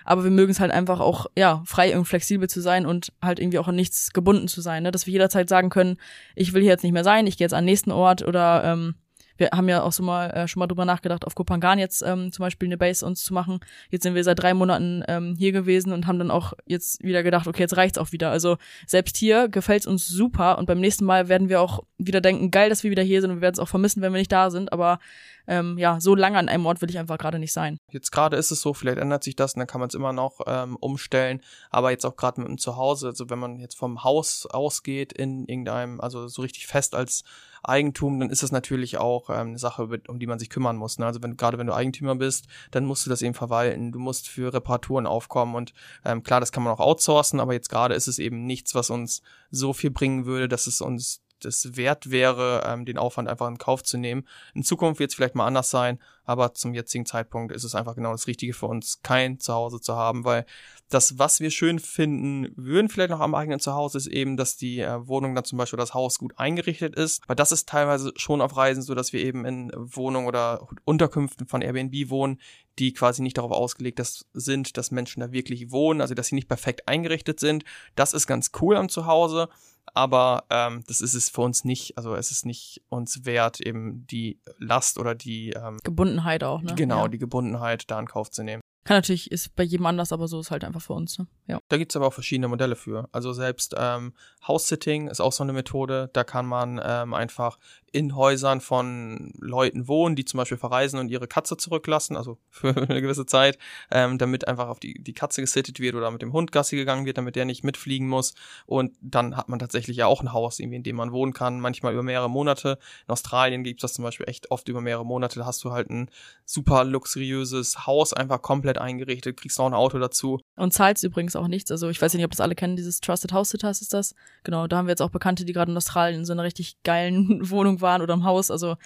aber 0.04 0.23
wir 0.23 0.32
mögen 0.32 0.51
es 0.51 0.60
halt 0.60 0.71
einfach 0.71 0.99
auch, 0.99 1.27
ja, 1.38 1.62
frei 1.65 1.97
und 1.97 2.06
flexibel 2.06 2.49
zu 2.49 2.62
sein 2.62 2.86
und 2.86 3.13
halt 3.21 3.39
irgendwie 3.39 3.60
auch 3.60 3.67
an 3.67 3.75
nichts 3.75 4.13
gebunden 4.13 4.47
zu 4.47 4.62
sein, 4.62 4.84
ne? 4.84 4.91
dass 4.91 5.06
wir 5.06 5.12
jederzeit 5.12 5.49
sagen 5.49 5.69
können, 5.69 5.97
ich 6.36 6.54
will 6.54 6.62
hier 6.62 6.71
jetzt 6.71 6.84
nicht 6.84 6.93
mehr 6.93 7.04
sein, 7.04 7.27
ich 7.27 7.38
gehe 7.38 7.45
jetzt 7.45 7.54
an 7.54 7.63
den 7.63 7.71
nächsten 7.71 7.91
Ort 7.91 8.23
oder 8.23 8.63
ähm, 8.63 8.95
wir 9.41 9.49
haben 9.51 9.67
ja 9.67 9.82
auch 9.82 9.91
so 9.91 10.04
mal 10.04 10.30
äh, 10.30 10.47
schon 10.47 10.60
mal 10.60 10.67
drüber 10.67 10.86
nachgedacht, 10.86 11.25
auf 11.25 11.36
Kopangan 11.36 11.80
jetzt 11.80 12.04
ähm, 12.04 12.32
zum 12.32 12.43
Beispiel 12.43 12.69
eine 12.69 12.77
Base 12.77 13.06
uns 13.06 13.23
zu 13.23 13.34
machen. 13.34 13.60
Jetzt 13.89 14.04
sind 14.04 14.13
wir 14.13 14.23
seit 14.23 14.39
drei 14.39 14.54
Monaten 14.54 15.04
ähm, 15.08 15.36
hier 15.38 15.51
gewesen 15.51 15.91
und 15.91 16.06
haben 16.08 16.19
dann 16.19 16.32
auch 16.32 16.54
jetzt 16.65 17.04
wieder 17.04 17.23
gedacht, 17.23 17.47
okay, 17.47 17.63
jetzt 17.63 17.75
reicht's 17.75 17.97
auch 17.97 18.12
wieder. 18.12 18.30
Also 18.30 18.58
selbst 18.86 19.17
hier 19.17 19.49
gefällt's 19.49 19.88
uns 19.88 20.08
super 20.08 20.60
und 20.60 20.67
beim 20.67 20.80
nächsten 20.80 21.06
Mal 21.06 21.27
werden 21.27 21.49
wir 21.49 21.60
auch 21.60 21.84
wieder 21.97 22.21
denken, 22.21 22.51
geil, 22.51 22.69
dass 22.69 22.84
wir 22.84 22.91
wieder 22.91 23.04
hier 23.04 23.19
sind 23.21 23.32
und 23.32 23.38
wir 23.38 23.41
werden 23.41 23.56
es 23.56 23.60
auch 23.60 23.67
vermissen, 23.67 24.01
wenn 24.01 24.13
wir 24.13 24.19
nicht 24.19 24.32
da 24.32 24.51
sind. 24.51 24.71
Aber 24.71 24.99
ähm, 25.47 25.77
ja, 25.77 25.99
so 25.99 26.15
lange 26.15 26.38
an 26.38 26.49
einem 26.49 26.65
Ort 26.65 26.82
will 26.82 26.89
ich 26.89 26.99
einfach 26.99 27.17
gerade 27.17 27.39
nicht 27.39 27.54
sein. 27.54 27.77
Jetzt 27.89 28.12
gerade 28.12 28.38
ist 28.38 28.51
es 28.51 28.62
so, 28.62 28.73
vielleicht 28.73 28.99
ändert 28.99 29.23
sich 29.23 29.36
das 29.36 29.56
und 29.56 29.60
dann 29.60 29.67
kann 29.67 29.80
man 29.80 29.89
es 29.89 29.95
immer 29.95 30.13
noch 30.13 30.39
ähm, 30.45 30.75
umstellen. 30.77 31.41
Aber 31.71 31.91
jetzt 31.91 32.06
auch 32.06 32.15
gerade 32.15 32.41
mit 32.41 32.47
dem 32.47 32.58
Zuhause, 32.58 33.08
also 33.08 33.30
wenn 33.30 33.39
man 33.39 33.60
jetzt 33.60 33.77
vom 33.77 34.04
Haus 34.04 34.45
ausgeht 34.45 35.13
in 35.13 35.45
irgendeinem, 35.47 35.99
also 35.99 36.27
so 36.27 36.41
richtig 36.43 36.67
fest 36.67 36.93
als 36.93 37.23
Eigentum, 37.63 38.19
dann 38.19 38.30
ist 38.30 38.43
das 38.43 38.52
natürlich 38.52 38.97
auch 38.97 39.30
ähm, 39.30 39.50
eine 39.50 39.60
Sache, 39.60 39.88
um 40.08 40.19
die 40.19 40.28
man 40.28 40.39
sich 40.39 40.50
kümmern 40.50 40.78
muss. 40.78 40.97
Ne? 40.97 41.06
Also 41.06 41.21
wenn 41.21 41.38
gerade 41.38 41.58
wenn 41.58 41.67
du 41.67 41.74
Eigentümer 41.74 42.15
bist, 42.15 42.47
dann 42.71 42.86
musst 42.86 43.06
du 43.06 43.10
das 43.10 43.21
eben 43.21 43.34
verwalten. 43.34 43.91
Du 43.91 44.00
musst 44.00 44.28
für 44.28 44.54
Reparaturen 44.54 45.06
aufkommen 45.06 45.56
und 45.56 45.74
ähm, 46.06 46.24
klar, 46.24 46.39
das 46.39 46.52
kann 46.52 46.63
man 46.63 46.74
auch 46.74 46.80
outsourcen, 46.80 47.39
aber 47.39 47.54
jetzt 47.54 47.69
gerade 47.69 47.95
ist 47.95 48.08
es 48.08 48.19
eben 48.19 48.45
nichts, 48.45 48.76
was 48.76 48.89
uns 48.89 49.21
so 49.52 49.74
viel 49.74 49.91
bringen 49.91 50.26
würde, 50.26 50.47
dass 50.47 50.67
es 50.67 50.82
uns 50.82 51.21
das 51.45 51.75
wert 51.75 52.12
wäre, 52.12 52.63
ähm, 52.65 52.86
den 52.86 52.97
Aufwand 52.97 53.27
einfach 53.27 53.47
in 53.47 53.58
Kauf 53.58 53.84
zu 53.84 53.97
nehmen. 53.97 54.27
In 54.54 54.63
Zukunft 54.63 54.99
wird 54.99 55.12
es 55.12 55.15
vielleicht 55.15 55.36
mal 55.36 55.45
anders 55.45 55.69
sein, 55.69 55.99
aber 56.23 56.54
zum 56.54 56.73
jetzigen 56.73 57.06
Zeitpunkt 57.06 57.54
ist 57.54 57.63
es 57.63 57.75
einfach 57.75 57.95
genau 57.95 58.12
das 58.12 58.27
Richtige 58.27 58.54
für 58.54 58.67
uns, 58.67 59.01
kein 59.04 59.39
Zuhause 59.39 59.82
zu 59.82 59.95
haben, 59.95 60.23
weil 60.23 60.45
das, 60.89 61.17
was 61.17 61.39
wir 61.39 61.51
schön 61.51 61.80
finden 61.80 62.54
würden, 62.56 62.89
vielleicht 62.89 63.10
noch 63.10 63.21
am 63.21 63.36
eigenen 63.36 63.60
Zuhause, 63.60 63.97
ist 63.97 64.08
eben, 64.08 64.38
dass 64.38 64.58
die 64.58 64.80
äh, 64.80 65.08
Wohnung 65.08 65.36
dann 65.36 65.45
zum 65.45 65.58
Beispiel 65.58 65.77
das 65.77 65.93
Haus 65.93 66.19
gut 66.19 66.34
eingerichtet 66.38 66.95
ist, 66.95 67.27
weil 67.27 67.36
das 67.36 67.51
ist 67.51 67.67
teilweise 67.67 68.12
schon 68.15 68.41
auf 68.41 68.56
Reisen 68.56 68.84
so, 68.84 68.93
dass 68.93 69.13
wir 69.13 69.21
eben 69.21 69.45
in 69.45 69.71
Wohnungen 69.75 70.27
oder 70.27 70.67
Unterkünften 70.84 71.47
von 71.47 71.62
Airbnb 71.62 72.10
wohnen, 72.10 72.39
die 72.80 72.93
quasi 72.93 73.21
nicht 73.21 73.38
darauf 73.38 73.51
ausgelegt 73.51 73.99
dass, 73.99 74.25
sind, 74.34 74.77
dass 74.77 74.91
Menschen 74.91 75.21
da 75.21 75.32
wirklich 75.32 75.71
wohnen, 75.71 76.01
also 76.01 76.13
dass 76.13 76.27
sie 76.27 76.36
nicht 76.36 76.47
perfekt 76.47 76.88
eingerichtet 76.88 77.39
sind. 77.39 77.63
Das 77.95 78.13
ist 78.13 78.27
ganz 78.27 78.51
cool 78.62 78.75
am 78.75 78.89
Zuhause 78.89 79.49
aber 79.93 80.45
ähm, 80.49 80.84
das 80.88 81.01
ist 81.01 81.13
es 81.13 81.30
für 81.30 81.41
uns 81.41 81.63
nicht, 81.63 81.97
also 81.97 82.15
es 82.15 82.32
ist 82.32 82.45
nicht 82.45 82.82
uns 82.89 83.25
wert, 83.25 83.60
eben 83.60 84.06
die 84.08 84.39
Last 84.58 84.97
oder 84.97 85.15
die 85.15 85.51
ähm, 85.51 85.80
Gebundenheit 85.84 86.43
auch, 86.43 86.62
ne? 86.62 86.73
Genau, 86.75 87.04
ja. 87.04 87.08
die 87.08 87.17
Gebundenheit 87.17 87.89
da 87.89 87.99
in 87.99 88.08
Kauf 88.08 88.32
zu 88.32 88.43
nehmen. 88.43 88.62
Kann 88.84 88.97
natürlich, 88.97 89.32
ist 89.32 89.56
bei 89.56 89.63
jedem 89.63 89.86
anders, 89.86 90.12
aber 90.12 90.27
so 90.27 90.39
ist 90.39 90.49
halt 90.49 90.63
einfach 90.63 90.82
für 90.82 90.93
uns. 90.93 91.19
Ne? 91.19 91.27
Ja. 91.45 91.60
Da 91.69 91.77
gibt's 91.77 91.95
aber 91.95 92.08
auch 92.08 92.13
verschiedene 92.13 92.47
Modelle 92.47 92.75
für. 92.75 93.08
Also 93.12 93.32
selbst 93.32 93.75
ähm, 93.77 94.13
House-Sitting 94.47 95.08
ist 95.08 95.21
auch 95.21 95.34
so 95.34 95.43
eine 95.43 95.54
Methode. 95.54 96.10
Da 96.13 96.23
kann 96.23 96.47
man 96.47 96.82
ähm, 96.84 97.13
einfach 97.13 97.60
in 97.91 98.15
Häusern 98.15 98.62
von 98.62 99.34
Leuten 99.39 99.88
wohnen, 99.88 100.15
die 100.15 100.23
zum 100.23 100.38
Beispiel 100.38 100.58
verreisen 100.58 100.99
und 100.99 101.10
ihre 101.10 101.27
Katze 101.27 101.58
zurücklassen, 101.58 102.15
also 102.15 102.38
für 102.49 102.75
eine 102.75 103.01
gewisse 103.01 103.25
Zeit, 103.25 103.58
ähm, 103.91 104.17
damit 104.17 104.47
einfach 104.47 104.69
auf 104.69 104.80
die, 104.80 105.01
die 105.01 105.13
Katze 105.13 105.41
gesittet 105.41 105.80
wird 105.80 105.95
oder 105.95 106.10
mit 106.10 106.21
dem 106.21 106.34
Hund 106.34 106.51
Gassi 106.51 106.75
gegangen 106.75 107.06
wird, 107.06 107.17
damit 107.17 107.36
der 107.36 107.45
nicht 107.45 107.63
mitfliegen 107.63 108.08
muss. 108.08 108.34
Und 108.65 108.95
dann 109.01 109.36
hat 109.36 109.49
man 109.49 109.60
tatsächlich 109.60 109.97
ja 109.97 110.06
auch 110.08 110.21
ein 110.21 110.32
Haus, 110.32 110.60
irgendwie, 110.60 110.77
in 110.77 110.84
dem 110.84 110.95
man 110.95 111.12
wohnen 111.12 111.34
kann, 111.34 111.60
manchmal 111.60 111.93
über 111.93 112.04
mehrere 112.04 112.30
Monate. 112.30 112.80
In 113.08 113.12
Australien 113.12 113.63
gibt's 113.63 113.82
das 113.82 113.93
zum 113.93 114.04
Beispiel 114.04 114.27
echt 114.30 114.51
oft 114.51 114.69
über 114.69 114.82
mehrere 114.82 115.06
Monate. 115.06 115.39
Da 115.39 115.45
hast 115.45 115.63
du 115.63 115.71
halt 115.71 115.89
ein 115.89 116.10
super 116.45 116.86
luxuriöses 116.86 117.86
Haus, 117.86 118.13
einfach 118.13 118.41
komplett 118.41 118.77
eingerichtet, 118.77 119.38
kriegst 119.38 119.60
noch 119.60 119.65
ein 119.65 119.73
Auto 119.73 119.99
dazu. 119.99 120.39
Und 120.56 120.73
zahlst 120.73 121.04
übrigens 121.04 121.36
auch 121.36 121.47
nichts. 121.47 121.71
Also 121.71 121.89
ich 121.89 122.01
weiß 122.01 122.13
nicht, 122.13 122.23
ob 122.23 122.32
das 122.32 122.39
alle 122.39 122.56
kennen, 122.56 122.75
dieses 122.75 123.01
Trusted 123.01 123.34
House 123.34 123.49
Sitters 123.49 123.82
ist 123.82 123.93
das. 123.93 124.15
Genau, 124.43 124.67
da 124.67 124.77
haben 124.77 124.88
wir 124.88 124.91
jetzt 124.91 125.01
auch 125.01 125.10
Bekannte, 125.10 125.43
die 125.43 125.54
gerade 125.54 125.71
in 125.71 125.77
Australien 125.77 126.19
in 126.19 126.25
so 126.25 126.34
einer 126.34 126.43
richtig 126.43 126.82
geilen 126.84 127.41
Wohnung 127.49 127.80
waren 127.81 128.01
oder 128.01 128.13
im 128.13 128.23
Haus. 128.23 128.51
Also 128.51 128.77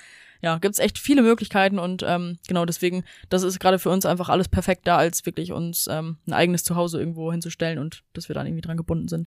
ja, 0.42 0.58
gibt's 0.58 0.80
echt 0.80 1.00
viele 1.00 1.22
Möglichkeiten 1.22 1.80
und 1.80 2.04
ähm, 2.06 2.38
genau 2.48 2.66
deswegen, 2.66 3.04
das 3.30 3.44
ist 3.44 3.60
gerade 3.60 3.80
für 3.80 3.90
uns 3.90 4.06
einfach 4.06 4.30
alles 4.30 4.48
perfekt 4.48 4.86
da, 4.86 4.98
als 4.98 5.26
wirklich 5.26 5.52
uns 5.52 5.88
ähm, 5.90 6.18
ein 6.28 6.34
eigenes 6.34 6.64
Zuhause 6.64 7.00
irgendwo 7.00 7.32
hinzustellen 7.32 7.80
und 7.80 8.04
dass 8.14 8.28
wir 8.30 8.34
dann 8.34 8.46
irgendwie 8.46 8.62
dran 8.62 8.78
gebunden 8.78 9.08
sind. 9.08 9.26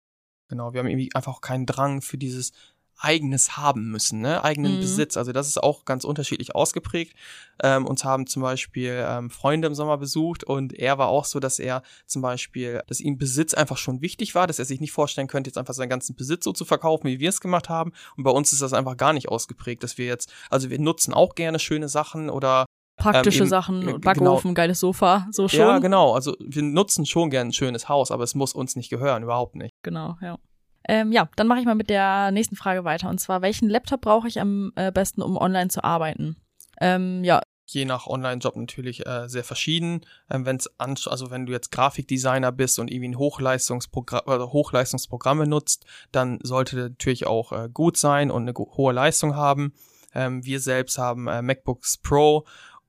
Genau, 0.48 0.72
wir 0.72 0.80
haben 0.80 0.86
irgendwie 0.86 1.14
einfach 1.14 1.40
keinen 1.40 1.66
Drang 1.66 2.02
für 2.02 2.18
dieses 2.18 2.52
eigenes 2.98 3.56
haben 3.56 3.90
müssen, 3.90 4.20
ne? 4.20 4.42
eigenen 4.42 4.76
Mhm. 4.76 4.80
Besitz. 4.80 5.16
Also 5.16 5.32
das 5.32 5.48
ist 5.48 5.62
auch 5.62 5.84
ganz 5.84 6.04
unterschiedlich 6.04 6.54
ausgeprägt. 6.54 7.14
Ähm, 7.62 7.86
uns 7.86 8.04
haben 8.04 8.26
zum 8.26 8.42
Beispiel 8.42 9.04
ähm, 9.06 9.30
Freunde 9.30 9.66
im 9.68 9.74
Sommer 9.74 9.98
besucht 9.98 10.44
und 10.44 10.72
er 10.72 10.98
war 10.98 11.08
auch 11.08 11.24
so, 11.24 11.40
dass 11.40 11.58
er 11.58 11.82
zum 12.06 12.22
Beispiel, 12.22 12.82
dass 12.86 13.00
ihm 13.00 13.18
Besitz 13.18 13.54
einfach 13.54 13.76
schon 13.76 14.00
wichtig 14.00 14.34
war, 14.34 14.46
dass 14.46 14.58
er 14.58 14.64
sich 14.64 14.80
nicht 14.80 14.92
vorstellen 14.92 15.26
könnte, 15.28 15.48
jetzt 15.48 15.58
einfach 15.58 15.74
seinen 15.74 15.90
ganzen 15.90 16.16
Besitz 16.16 16.44
so 16.44 16.52
zu 16.52 16.64
verkaufen, 16.64 17.06
wie 17.08 17.20
wir 17.20 17.28
es 17.28 17.40
gemacht 17.40 17.68
haben. 17.68 17.92
Und 18.16 18.24
bei 18.24 18.30
uns 18.30 18.52
ist 18.52 18.62
das 18.62 18.72
einfach 18.72 18.96
gar 18.96 19.12
nicht 19.12 19.28
ausgeprägt, 19.28 19.82
dass 19.82 19.98
wir 19.98 20.06
jetzt, 20.06 20.32
also 20.50 20.70
wir 20.70 20.78
nutzen 20.78 21.12
auch 21.12 21.34
gerne 21.34 21.58
schöne 21.58 21.88
Sachen 21.88 22.30
oder 22.30 22.66
Praktische 22.96 23.40
eben, 23.40 23.48
Sachen, 23.48 23.88
äh, 23.88 23.98
Backofen, 23.98 24.54
geiles 24.54 24.80
Sofa, 24.80 25.28
so 25.30 25.48
schon. 25.48 25.60
ja, 25.60 25.78
genau. 25.80 26.14
Also 26.14 26.34
wir 26.40 26.62
nutzen 26.62 27.04
schon 27.04 27.28
gerne 27.28 27.50
ein 27.50 27.52
schönes 27.52 27.90
Haus, 27.90 28.10
aber 28.10 28.24
es 28.24 28.34
muss 28.34 28.54
uns 28.54 28.74
nicht 28.74 28.88
gehören, 28.88 29.22
überhaupt 29.22 29.54
nicht. 29.54 29.70
Genau, 29.82 30.16
ja. 30.22 30.38
Ähm, 30.88 31.12
ja, 31.12 31.28
dann 31.36 31.46
mache 31.46 31.60
ich 31.60 31.66
mal 31.66 31.74
mit 31.74 31.90
der 31.90 32.30
nächsten 32.30 32.56
Frage 32.56 32.84
weiter. 32.84 33.08
Und 33.08 33.18
zwar, 33.18 33.42
welchen 33.42 33.68
Laptop 33.68 34.00
brauche 34.02 34.28
ich 34.28 34.40
am 34.40 34.72
äh, 34.76 34.92
besten, 34.92 35.22
um 35.22 35.36
online 35.36 35.68
zu 35.68 35.82
arbeiten? 35.82 36.36
Ähm, 36.80 37.24
ja, 37.24 37.40
je 37.66 37.84
nach 37.84 38.06
Online-Job 38.06 38.56
natürlich 38.56 39.06
äh, 39.06 39.28
sehr 39.28 39.44
verschieden. 39.44 40.06
Ähm, 40.30 40.46
wenn's 40.46 40.70
an, 40.78 40.96
also 41.06 41.30
wenn 41.30 41.46
du 41.46 41.52
jetzt 41.52 41.72
Grafikdesigner 41.72 42.52
bist 42.52 42.78
und 42.78 42.90
irgendwie 42.90 43.08
ein 43.08 43.18
Hochleistungsprogramm 43.18 44.22
oder 44.26 44.52
Hochleistungsprogramme 44.52 45.46
nutzt, 45.46 45.84
dann 46.12 46.38
sollte 46.42 46.76
natürlich 46.76 47.26
auch 47.26 47.52
äh, 47.52 47.68
gut 47.72 47.96
sein 47.96 48.30
und 48.30 48.42
eine 48.42 48.54
hohe 48.54 48.92
Leistung 48.92 49.34
haben. 49.34 49.72
Ähm, 50.14 50.44
wir 50.44 50.60
selbst 50.60 50.98
haben 50.98 51.26
äh, 51.26 51.42
MacBooks 51.42 51.98
Pro 51.98 52.46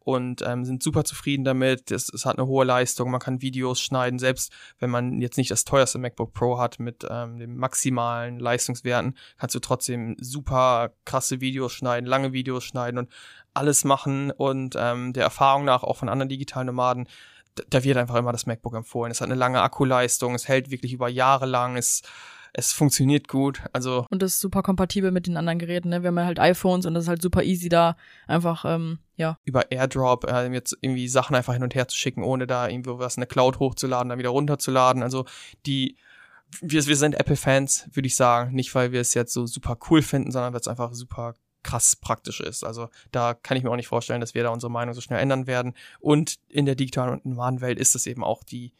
und 0.07 0.41
ähm, 0.41 0.63
sind 0.63 0.81
super 0.81 1.03
zufrieden 1.03 1.43
damit. 1.43 1.91
Es, 1.91 2.07
es 2.07 2.25
hat 2.25 2.37
eine 2.37 2.47
hohe 2.47 2.63
Leistung, 2.63 3.11
man 3.11 3.19
kann 3.19 3.41
Videos 3.41 3.81
schneiden, 3.81 4.19
selbst 4.19 4.53
wenn 4.79 4.89
man 4.89 5.19
jetzt 5.19 5.35
nicht 5.35 5.51
das 5.51 5.65
teuerste 5.65 5.97
MacBook 5.97 6.31
Pro 6.31 6.59
hat 6.59 6.79
mit 6.79 7.05
ähm, 7.09 7.39
den 7.39 7.57
maximalen 7.57 8.39
Leistungswerten, 8.39 9.17
kannst 9.37 9.53
du 9.53 9.59
trotzdem 9.59 10.15
super 10.17 10.93
krasse 11.03 11.41
Videos 11.41 11.73
schneiden, 11.73 12.07
lange 12.07 12.31
Videos 12.31 12.63
schneiden 12.63 12.99
und 12.99 13.11
alles 13.53 13.83
machen 13.83 14.31
und 14.31 14.77
ähm, 14.79 15.11
der 15.11 15.25
Erfahrung 15.25 15.65
nach 15.65 15.83
auch 15.83 15.97
von 15.97 16.07
anderen 16.07 16.29
digitalen 16.29 16.67
Nomaden, 16.67 17.09
da 17.69 17.83
wird 17.83 17.97
einfach 17.97 18.15
immer 18.15 18.31
das 18.31 18.45
MacBook 18.45 18.75
empfohlen. 18.75 19.11
Es 19.11 19.19
hat 19.19 19.27
eine 19.27 19.35
lange 19.35 19.61
Akkuleistung, 19.61 20.35
es 20.35 20.47
hält 20.47 20.71
wirklich 20.71 20.93
über 20.93 21.09
Jahre 21.09 21.47
lang, 21.47 21.75
es, 21.75 22.01
es 22.57 22.73
funktioniert 22.73 23.27
gut. 23.27 23.61
Also 23.71 24.05
und 24.09 24.21
das 24.21 24.33
ist 24.33 24.39
super 24.39 24.63
kompatibel 24.63 25.11
mit 25.11 25.27
den 25.27 25.37
anderen 25.37 25.59
Geräten. 25.59 25.89
Ne? 25.89 26.01
Wir 26.01 26.07
haben 26.07 26.17
ja 26.17 26.25
halt 26.25 26.39
iPhones 26.39 26.85
und 26.87 26.95
das 26.95 27.03
ist 27.03 27.07
halt 27.07 27.21
super 27.21 27.43
easy 27.43 27.69
da 27.69 27.95
einfach, 28.25 28.65
ähm, 28.65 28.97
ja, 29.15 29.37
über 29.45 29.71
AirDrop 29.71 30.25
äh, 30.25 30.51
jetzt 30.51 30.75
irgendwie 30.81 31.07
Sachen 31.07 31.35
einfach 31.35 31.53
hin 31.53 31.63
und 31.63 31.75
her 31.75 31.87
zu 31.87 31.95
schicken, 31.95 32.23
ohne 32.23 32.47
da 32.47 32.67
irgendwo 32.67 32.97
was 32.97 33.15
in 33.15 33.21
eine 33.21 33.27
Cloud 33.27 33.59
hochzuladen, 33.59 34.09
dann 34.09 34.19
wieder 34.19 34.29
runterzuladen. 34.29 35.03
Also 35.03 35.25
die 35.65 35.97
wir, 36.61 36.85
wir 36.85 36.95
sind 36.95 37.19
Apple-Fans, 37.19 37.89
würde 37.93 38.07
ich 38.07 38.15
sagen. 38.15 38.55
Nicht, 38.55 38.73
weil 38.73 38.91
wir 38.91 39.01
es 39.01 39.13
jetzt 39.13 39.33
so 39.33 39.45
super 39.45 39.77
cool 39.89 40.01
finden, 40.01 40.31
sondern 40.31 40.53
weil 40.53 40.61
es 40.61 40.67
einfach 40.67 40.93
super 40.93 41.35
krass 41.61 41.95
praktisch 41.95 42.39
ist. 42.39 42.63
Also 42.63 42.89
da 43.11 43.33
kann 43.33 43.57
ich 43.57 43.63
mir 43.63 43.69
auch 43.69 43.75
nicht 43.75 43.87
vorstellen, 43.87 44.21
dass 44.21 44.33
wir 44.33 44.43
da 44.43 44.49
unsere 44.49 44.71
Meinung 44.71 44.95
so 44.95 45.01
schnell 45.01 45.19
ändern 45.19 45.45
werden. 45.45 45.73
Und 45.99 46.37
in 46.47 46.65
der 46.65 46.75
digitalen 46.75 47.13
und 47.13 47.25
normalen 47.25 47.61
Welt 47.61 47.77
ist 47.77 47.95
es 47.95 48.07
eben 48.07 48.23
auch 48.23 48.43
die 48.43 48.73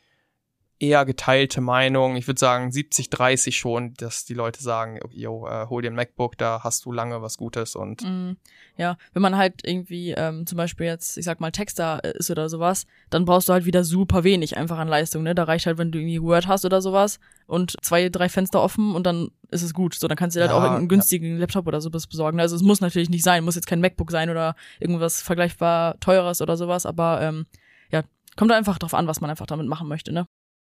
eher 0.79 1.05
geteilte 1.05 1.59
Meinung. 1.61 2.15
Ich 2.15 2.27
würde 2.27 2.39
sagen 2.39 2.71
70, 2.71 3.09
30 3.09 3.57
schon, 3.57 3.93
dass 3.95 4.25
die 4.25 4.33
Leute 4.33 4.61
sagen, 4.61 4.99
yo, 5.11 5.47
äh, 5.47 5.67
hol 5.67 5.81
dir 5.81 5.89
ein 5.89 5.95
MacBook, 5.95 6.37
da 6.37 6.61
hast 6.63 6.85
du 6.85 6.91
lange 6.91 7.21
was 7.21 7.37
Gutes 7.37 7.75
und. 7.75 8.03
Mm, 8.03 8.37
ja, 8.77 8.97
wenn 9.13 9.21
man 9.21 9.37
halt 9.37 9.61
irgendwie 9.63 10.11
ähm, 10.11 10.45
zum 10.45 10.57
Beispiel 10.57 10.85
jetzt, 10.85 11.17
ich 11.17 11.25
sag 11.25 11.39
mal, 11.39 11.51
Texter 11.51 12.03
ist 12.03 12.29
oder 12.29 12.47
sowas, 12.47 12.85
dann 13.09 13.25
brauchst 13.25 13.49
du 13.49 13.53
halt 13.53 13.65
wieder 13.65 13.83
super 13.83 14.23
wenig 14.23 14.55
einfach 14.55 14.77
an 14.77 14.87
Leistung, 14.87 15.23
ne? 15.23 15.33
Da 15.33 15.45
reicht 15.45 15.65
halt, 15.65 15.79
wenn 15.79 15.91
du 15.91 15.97
irgendwie 15.97 16.21
Word 16.21 16.47
hast 16.47 16.63
oder 16.63 16.81
sowas 16.81 17.19
und 17.47 17.75
zwei, 17.81 18.09
drei 18.09 18.29
Fenster 18.29 18.61
offen 18.61 18.93
und 18.93 19.05
dann 19.05 19.31
ist 19.49 19.63
es 19.63 19.73
gut. 19.73 19.95
So, 19.95 20.07
dann 20.07 20.17
kannst 20.17 20.35
du 20.35 20.39
dir 20.39 20.47
halt 20.47 20.55
auch 20.55 20.63
einen 20.63 20.87
günstigen 20.87 21.33
ja. 21.33 21.39
Laptop 21.39 21.65
oder 21.65 21.81
sowas 21.81 22.05
besorgen. 22.05 22.39
Also 22.39 22.55
es 22.55 22.61
muss 22.61 22.81
natürlich 22.81 23.09
nicht 23.09 23.23
sein, 23.23 23.43
muss 23.43 23.55
jetzt 23.55 23.67
kein 23.67 23.81
MacBook 23.81 24.11
sein 24.11 24.29
oder 24.29 24.55
irgendwas 24.79 25.21
vergleichbar 25.21 25.99
teures 25.99 26.41
oder 26.41 26.55
sowas, 26.55 26.85
aber 26.85 27.21
ähm, 27.21 27.45
ja, 27.91 28.03
kommt 28.35 28.51
einfach 28.51 28.77
drauf 28.77 28.93
an, 28.93 29.07
was 29.07 29.21
man 29.21 29.29
einfach 29.31 29.47
damit 29.47 29.67
machen 29.67 29.87
möchte, 29.87 30.11
ne? 30.11 30.27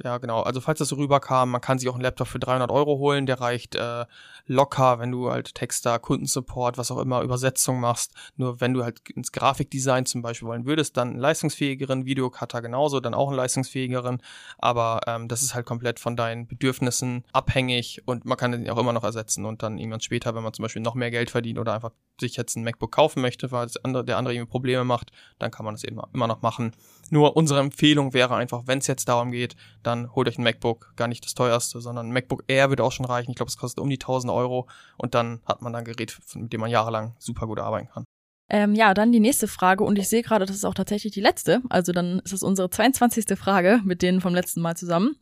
Ja, 0.04 0.18
genau. 0.18 0.42
Also 0.42 0.62
falls 0.62 0.80
das 0.80 0.90
so 0.90 0.96
rüberkam, 0.96 1.52
man 1.52 1.62
kann 1.62 1.78
sich 1.78 1.88
auch 1.88 1.94
einen 1.94 2.02
Laptop 2.02 2.28
für 2.28 2.40
300 2.40 2.72
Euro 2.72 2.98
holen. 2.98 3.28
Der 3.28 3.40
reicht 3.40 3.76
äh, 3.76 4.06
locker, 4.48 5.00
wenn 5.00 5.12
du 5.12 5.30
halt 5.30 5.54
Texter, 5.54 6.00
Kundensupport, 6.00 6.78
was 6.80 6.90
auch 6.90 6.98
immer, 6.98 7.22
Übersetzung 7.22 7.80
machst. 7.80 8.14
Nur 8.36 8.60
wenn 8.62 8.74
du 8.74 8.84
halt 8.84 9.08
ins 9.12 9.32
Grafikdesign 9.32 10.08
zum 10.08 10.24
Beispiel 10.24 10.48
wollen 10.48 10.66
würdest, 10.66 10.98
dann 10.98 11.10
einen 11.10 11.20
leistungsfähigeren, 11.20 12.06
Videocutter 12.06 12.64
genauso, 12.64 13.00
dann 13.00 13.14
auch 13.14 13.28
einen 13.28 13.38
leistungsfähigeren. 13.38 14.24
Aber 14.58 15.02
ähm, 15.06 15.28
das 15.28 15.44
ist 15.44 15.54
halt 15.54 15.68
komplett 15.68 16.00
von 16.00 16.16
deinen 16.16 16.48
Bedürfnissen 16.48 17.24
abhängig 17.32 18.02
und 18.06 18.26
man 18.26 18.38
kann 18.38 18.52
den 18.54 18.70
auch 18.72 18.80
immer 18.80 18.94
noch 18.94 19.04
ersetzen 19.04 19.46
und 19.46 19.62
dann 19.62 19.78
irgendwann 19.78 20.02
später, 20.02 20.34
wenn 20.34 20.44
man 20.44 20.54
zum 20.54 20.64
Beispiel 20.64 20.82
noch 20.82 20.96
mehr 20.96 21.12
Geld 21.12 21.30
verdient 21.30 21.60
oder 21.60 21.74
einfach 21.74 21.92
sich 22.22 22.38
jetzt 22.38 22.56
ein 22.56 22.64
MacBook 22.64 22.92
kaufen 22.92 23.22
möchte, 23.22 23.52
weil 23.52 23.68
andere, 23.84 24.06
der 24.06 24.18
andere 24.18 24.34
irgendwie 24.34 24.50
Probleme 24.50 24.84
macht, 24.84 25.12
dann 25.40 25.52
kann 25.52 25.66
man 25.66 25.76
das 25.76 25.84
eben 25.84 26.00
immer 26.14 26.28
noch 26.28 26.42
machen. 26.42 26.72
Nur 27.10 27.36
unsere 27.36 27.60
Empfehlung 27.60 28.14
wäre 28.14 28.36
einfach, 28.36 28.64
wenn 28.66 28.80
es 28.80 28.88
jetzt 28.88 29.10
darum 29.10 29.32
geht, 29.32 29.56
dann 29.84 30.16
holt 30.16 30.28
euch 30.28 30.38
ein 30.38 30.44
MacBook, 30.44 30.94
gar 30.96 31.08
nicht 31.08 31.26
das 31.26 31.34
teuerste, 31.34 31.82
sondern 31.82 32.08
ein 32.08 32.14
MacBook 32.14 32.44
Air 32.48 32.70
würde 32.70 32.84
auch 32.84 32.92
schon 32.92 33.06
reichen. 33.06 33.32
Ich 33.32 33.36
glaube, 33.36 33.50
es 33.50 33.58
kostet 33.58 33.82
um 33.82 33.90
die 33.90 34.00
1000 34.00 34.32
Euro 34.32 34.68
und 34.98 35.14
dann 35.14 35.42
hat 35.46 35.62
man 35.62 35.76
ein 35.76 35.84
Gerät, 35.84 36.18
mit 36.36 36.54
dem 36.54 36.62
man 36.62 36.70
jahrelang 36.70 37.16
super 37.20 37.48
gut 37.48 37.60
arbeiten 37.60 37.90
kann. 37.90 38.06
Ähm, 38.50 38.76
ja, 38.76 38.94
dann 38.94 39.14
die 39.14 39.22
nächste 39.22 39.48
Frage 39.48 39.86
und 39.86 39.98
ich 39.98 40.10
sehe 40.10 40.24
gerade, 40.24 40.46
das 40.46 40.58
ist 40.58 40.66
auch 40.66 40.74
tatsächlich 40.74 41.14
die 41.14 41.22
letzte. 41.22 41.62
Also 41.70 41.94
dann 41.94 42.20
ist 42.20 42.34
es 42.34 42.44
unsere 42.44 42.70
22. 42.70 43.38
Frage 43.40 43.80
mit 43.86 44.02
denen 44.02 44.20
vom 44.20 44.36
letzten 44.36 44.62
Mal 44.62 44.76
zusammen. 44.76 45.16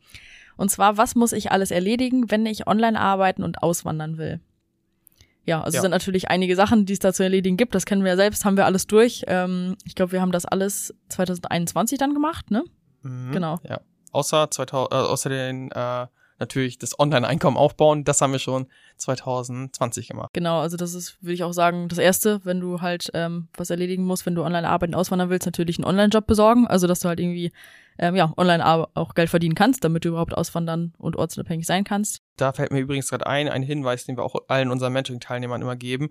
Und 0.57 0.69
zwar, 0.69 0.97
was 0.97 1.15
muss 1.15 1.31
ich 1.31 1.51
alles 1.51 1.71
erledigen, 1.71 2.31
wenn 2.31 2.45
ich 2.45 2.67
online 2.67 2.99
arbeiten 2.99 3.43
und 3.43 3.63
auswandern 3.63 4.17
will? 4.17 4.41
Ja, 5.49 5.61
also 5.61 5.77
ja. 5.77 5.81
sind 5.81 5.91
natürlich 5.91 6.29
einige 6.29 6.55
Sachen, 6.55 6.85
die 6.85 6.93
es 6.93 6.99
da 6.99 7.11
zu 7.11 7.23
erledigen 7.23 7.57
gibt. 7.57 7.73
Das 7.73 7.85
kennen 7.85 8.03
wir 8.03 8.11
ja 8.11 8.15
selbst, 8.15 8.45
haben 8.45 8.55
wir 8.55 8.65
alles 8.65 8.85
durch. 8.85 9.23
Ähm, 9.27 9.75
ich 9.83 9.95
glaube, 9.95 10.11
wir 10.11 10.21
haben 10.21 10.31
das 10.31 10.45
alles 10.45 10.93
2021 11.09 11.97
dann 11.97 12.13
gemacht, 12.13 12.51
ne? 12.51 12.63
Mhm, 13.01 13.31
genau. 13.31 13.59
Ja. 13.67 13.81
Außer 14.11 14.51
2000, 14.51 14.91
äh, 14.91 14.95
außer 14.95 15.29
den 15.29 15.71
äh, 15.71 16.07
natürlich 16.39 16.77
das 16.77 16.99
Online-Einkommen 16.99 17.57
aufbauen, 17.57 18.03
das 18.03 18.21
haben 18.21 18.31
wir 18.31 18.39
schon 18.39 18.67
2020 18.97 20.09
gemacht. 20.09 20.29
Genau, 20.33 20.59
also 20.59 20.77
das 20.77 20.93
ist, 20.93 21.21
würde 21.21 21.33
ich 21.33 21.43
auch 21.43 21.51
sagen, 21.51 21.87
das 21.89 21.97
Erste, 21.97 22.41
wenn 22.43 22.59
du 22.59 22.81
halt 22.81 23.09
ähm, 23.13 23.47
was 23.55 23.69
erledigen 23.69 24.05
musst, 24.05 24.25
wenn 24.25 24.35
du 24.35 24.43
online 24.43 24.67
arbeiten, 24.67 24.95
auswandern 24.95 25.29
willst, 25.29 25.45
natürlich 25.45 25.77
einen 25.77 25.85
Online-Job 25.85 26.27
besorgen, 26.27 26.67
also 26.67 26.87
dass 26.87 27.01
du 27.01 27.09
halt 27.09 27.19
irgendwie 27.19 27.51
ähm, 27.97 28.15
ja, 28.15 28.33
online 28.37 28.65
auch 28.65 29.13
Geld 29.13 29.29
verdienen 29.29 29.55
kannst, 29.55 29.83
damit 29.83 30.05
du 30.05 30.09
überhaupt 30.09 30.33
auswandern 30.33 30.93
und 30.97 31.17
ortsunabhängig 31.17 31.65
sein 31.65 31.83
kannst. 31.83 32.21
Da 32.37 32.53
fällt 32.53 32.71
mir 32.71 32.79
übrigens 32.79 33.09
gerade 33.09 33.27
ein, 33.27 33.49
ein 33.49 33.61
Hinweis, 33.61 34.05
den 34.05 34.17
wir 34.17 34.23
auch 34.23 34.35
allen 34.47 34.71
unseren 34.71 34.93
Mentoring-Teilnehmern 34.93 35.61
immer 35.61 35.75
geben 35.75 36.09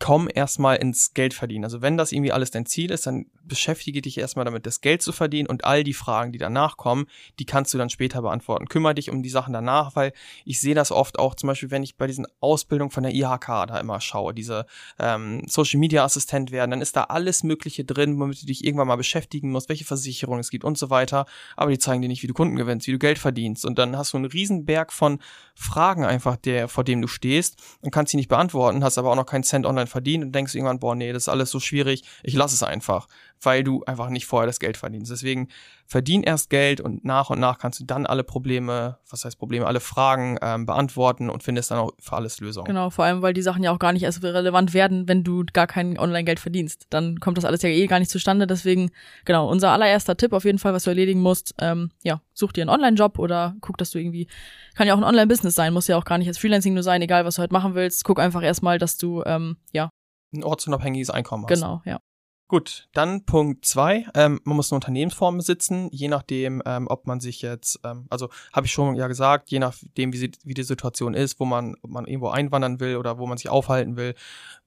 komm 0.00 0.28
erstmal 0.32 0.76
ins 0.76 1.12
Geld 1.12 1.34
verdienen. 1.34 1.64
Also 1.64 1.82
wenn 1.82 1.96
das 1.96 2.12
irgendwie 2.12 2.30
alles 2.30 2.50
dein 2.50 2.66
Ziel 2.66 2.90
ist, 2.90 3.06
dann 3.06 3.26
beschäftige 3.42 4.00
dich 4.00 4.18
erstmal 4.18 4.44
damit, 4.44 4.64
das 4.64 4.80
Geld 4.80 5.02
zu 5.02 5.10
verdienen 5.12 5.48
und 5.48 5.64
all 5.64 5.82
die 5.82 5.94
Fragen, 5.94 6.30
die 6.30 6.38
danach 6.38 6.76
kommen, 6.76 7.06
die 7.38 7.46
kannst 7.46 7.74
du 7.74 7.78
dann 7.78 7.90
später 7.90 8.22
beantworten. 8.22 8.68
Kümmer 8.68 8.94
dich 8.94 9.10
um 9.10 9.22
die 9.22 9.28
Sachen 9.28 9.52
danach, 9.52 9.96
weil 9.96 10.12
ich 10.44 10.60
sehe 10.60 10.74
das 10.74 10.92
oft 10.92 11.18
auch, 11.18 11.34
zum 11.34 11.48
Beispiel, 11.48 11.70
wenn 11.70 11.82
ich 11.82 11.96
bei 11.96 12.06
diesen 12.06 12.26
Ausbildungen 12.40 12.92
von 12.92 13.02
der 13.02 13.12
IHK 13.12 13.66
da 13.66 13.78
immer 13.80 14.00
schaue, 14.00 14.34
diese 14.34 14.66
ähm, 15.00 15.42
Social 15.48 15.80
Media 15.80 16.04
Assistent 16.04 16.52
werden, 16.52 16.70
dann 16.70 16.80
ist 16.80 16.94
da 16.94 17.04
alles 17.04 17.42
Mögliche 17.42 17.84
drin, 17.84 18.20
womit 18.20 18.42
du 18.42 18.46
dich 18.46 18.64
irgendwann 18.64 18.88
mal 18.88 18.96
beschäftigen 18.96 19.50
musst, 19.50 19.68
welche 19.68 19.84
Versicherungen 19.84 20.40
es 20.40 20.50
gibt 20.50 20.64
und 20.64 20.78
so 20.78 20.90
weiter. 20.90 21.26
Aber 21.56 21.70
die 21.70 21.78
zeigen 21.78 22.02
dir 22.02 22.08
nicht, 22.08 22.22
wie 22.22 22.28
du 22.28 22.34
Kunden 22.34 22.56
gewinnst, 22.56 22.86
wie 22.86 22.92
du 22.92 22.98
Geld 22.98 23.18
verdienst. 23.18 23.64
Und 23.64 23.78
dann 23.78 23.96
hast 23.96 24.12
du 24.12 24.16
einen 24.18 24.26
Riesenberg 24.26 24.92
von 24.92 25.18
Fragen 25.54 26.04
einfach, 26.04 26.36
der, 26.36 26.68
vor 26.68 26.84
dem 26.84 27.02
du 27.02 27.08
stehst 27.08 27.56
und 27.80 27.90
kannst 27.90 28.12
sie 28.12 28.16
nicht 28.16 28.28
beantworten, 28.28 28.84
hast 28.84 28.96
aber 28.98 29.10
auch 29.10 29.16
noch 29.16 29.26
keinen 29.26 29.42
Cent 29.42 29.66
online 29.66 29.87
verdient 29.88 30.24
und 30.24 30.32
denkst 30.32 30.54
irgendwann, 30.54 30.78
boah, 30.78 30.94
nee, 30.94 31.12
das 31.12 31.24
ist 31.24 31.28
alles 31.28 31.50
so 31.50 31.60
schwierig, 31.60 32.02
ich 32.22 32.34
lass 32.34 32.52
es 32.52 32.62
einfach 32.62 33.08
weil 33.42 33.64
du 33.64 33.84
einfach 33.84 34.08
nicht 34.08 34.26
vorher 34.26 34.46
das 34.46 34.60
Geld 34.60 34.76
verdienst. 34.76 35.10
Deswegen 35.10 35.48
verdien 35.86 36.22
erst 36.22 36.50
Geld 36.50 36.80
und 36.80 37.04
nach 37.04 37.30
und 37.30 37.40
nach 37.40 37.58
kannst 37.58 37.80
du 37.80 37.84
dann 37.84 38.06
alle 38.06 38.24
Probleme, 38.24 38.98
was 39.08 39.24
heißt 39.24 39.38
Probleme, 39.38 39.66
alle 39.66 39.80
Fragen 39.80 40.38
ähm, 40.42 40.66
beantworten 40.66 41.30
und 41.30 41.42
findest 41.42 41.70
dann 41.70 41.78
auch 41.78 41.92
für 41.98 42.16
alles 42.16 42.40
Lösungen. 42.40 42.66
Genau, 42.66 42.90
vor 42.90 43.04
allem, 43.04 43.22
weil 43.22 43.32
die 43.32 43.42
Sachen 43.42 43.62
ja 43.62 43.72
auch 43.72 43.78
gar 43.78 43.92
nicht 43.92 44.02
erst 44.02 44.22
relevant 44.22 44.74
werden, 44.74 45.08
wenn 45.08 45.24
du 45.24 45.44
gar 45.52 45.66
kein 45.66 45.98
Online-Geld 45.98 46.40
verdienst. 46.40 46.86
Dann 46.90 47.20
kommt 47.20 47.38
das 47.38 47.44
alles 47.44 47.62
ja 47.62 47.68
eh 47.68 47.86
gar 47.86 47.98
nicht 47.98 48.10
zustande. 48.10 48.46
Deswegen, 48.46 48.90
genau, 49.24 49.48
unser 49.48 49.70
allererster 49.70 50.16
Tipp 50.16 50.32
auf 50.32 50.44
jeden 50.44 50.58
Fall, 50.58 50.74
was 50.74 50.84
du 50.84 50.90
erledigen 50.90 51.20
musst, 51.20 51.54
ähm, 51.60 51.90
ja, 52.02 52.20
such 52.34 52.52
dir 52.52 52.62
einen 52.62 52.70
Online-Job 52.70 53.18
oder 53.18 53.56
guck, 53.60 53.78
dass 53.78 53.90
du 53.90 53.98
irgendwie, 53.98 54.28
kann 54.74 54.86
ja 54.86 54.94
auch 54.94 54.98
ein 54.98 55.04
Online-Business 55.04 55.54
sein, 55.54 55.72
muss 55.72 55.88
ja 55.88 55.96
auch 55.96 56.04
gar 56.04 56.18
nicht 56.18 56.28
als 56.28 56.38
Freelancing 56.38 56.74
nur 56.74 56.82
sein, 56.82 57.00
egal 57.02 57.24
was 57.24 57.36
du 57.36 57.40
halt 57.40 57.52
machen 57.52 57.74
willst. 57.74 58.04
Guck 58.04 58.20
einfach 58.20 58.42
erstmal, 58.42 58.78
dass 58.78 58.96
du, 58.98 59.22
ähm, 59.24 59.56
ja, 59.72 59.88
ein 60.34 60.44
ortsunabhängiges 60.44 61.10
Einkommen 61.10 61.44
hast. 61.44 61.54
Genau, 61.54 61.80
ja. 61.86 62.00
Gut, 62.48 62.88
dann 62.94 63.24
Punkt 63.24 63.66
zwei. 63.66 64.06
Ähm, 64.14 64.40
man 64.44 64.56
muss 64.56 64.72
eine 64.72 64.76
Unternehmensform 64.76 65.36
besitzen, 65.36 65.90
je 65.92 66.08
nachdem, 66.08 66.62
ähm, 66.64 66.86
ob 66.88 67.06
man 67.06 67.20
sich 67.20 67.42
jetzt, 67.42 67.78
ähm, 67.84 68.06
also 68.08 68.30
habe 68.54 68.64
ich 68.64 68.72
schon 68.72 68.96
ja 68.96 69.06
gesagt, 69.06 69.50
je 69.50 69.58
nachdem, 69.58 70.14
wie, 70.14 70.32
wie 70.44 70.54
die 70.54 70.62
Situation 70.62 71.12
ist, 71.12 71.38
wo 71.40 71.44
man, 71.44 71.74
ob 71.82 71.90
man 71.90 72.06
irgendwo 72.06 72.30
einwandern 72.30 72.80
will 72.80 72.96
oder 72.96 73.18
wo 73.18 73.26
man 73.26 73.36
sich 73.36 73.50
aufhalten 73.50 73.98
will, 73.98 74.14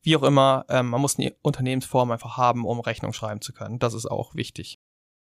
wie 0.04 0.16
auch 0.16 0.22
immer, 0.22 0.64
ähm, 0.70 0.90
man 0.90 1.02
muss 1.02 1.18
eine 1.18 1.34
Unternehmensform 1.42 2.12
einfach 2.12 2.38
haben, 2.38 2.68
um 2.68 2.80
Rechnung 2.82 3.14
schreiben 3.14 3.42
zu 3.42 3.52
können. 3.52 3.80
Das 3.80 3.96
ist 3.96 4.06
auch 4.06 4.36
wichtig. 4.36 4.78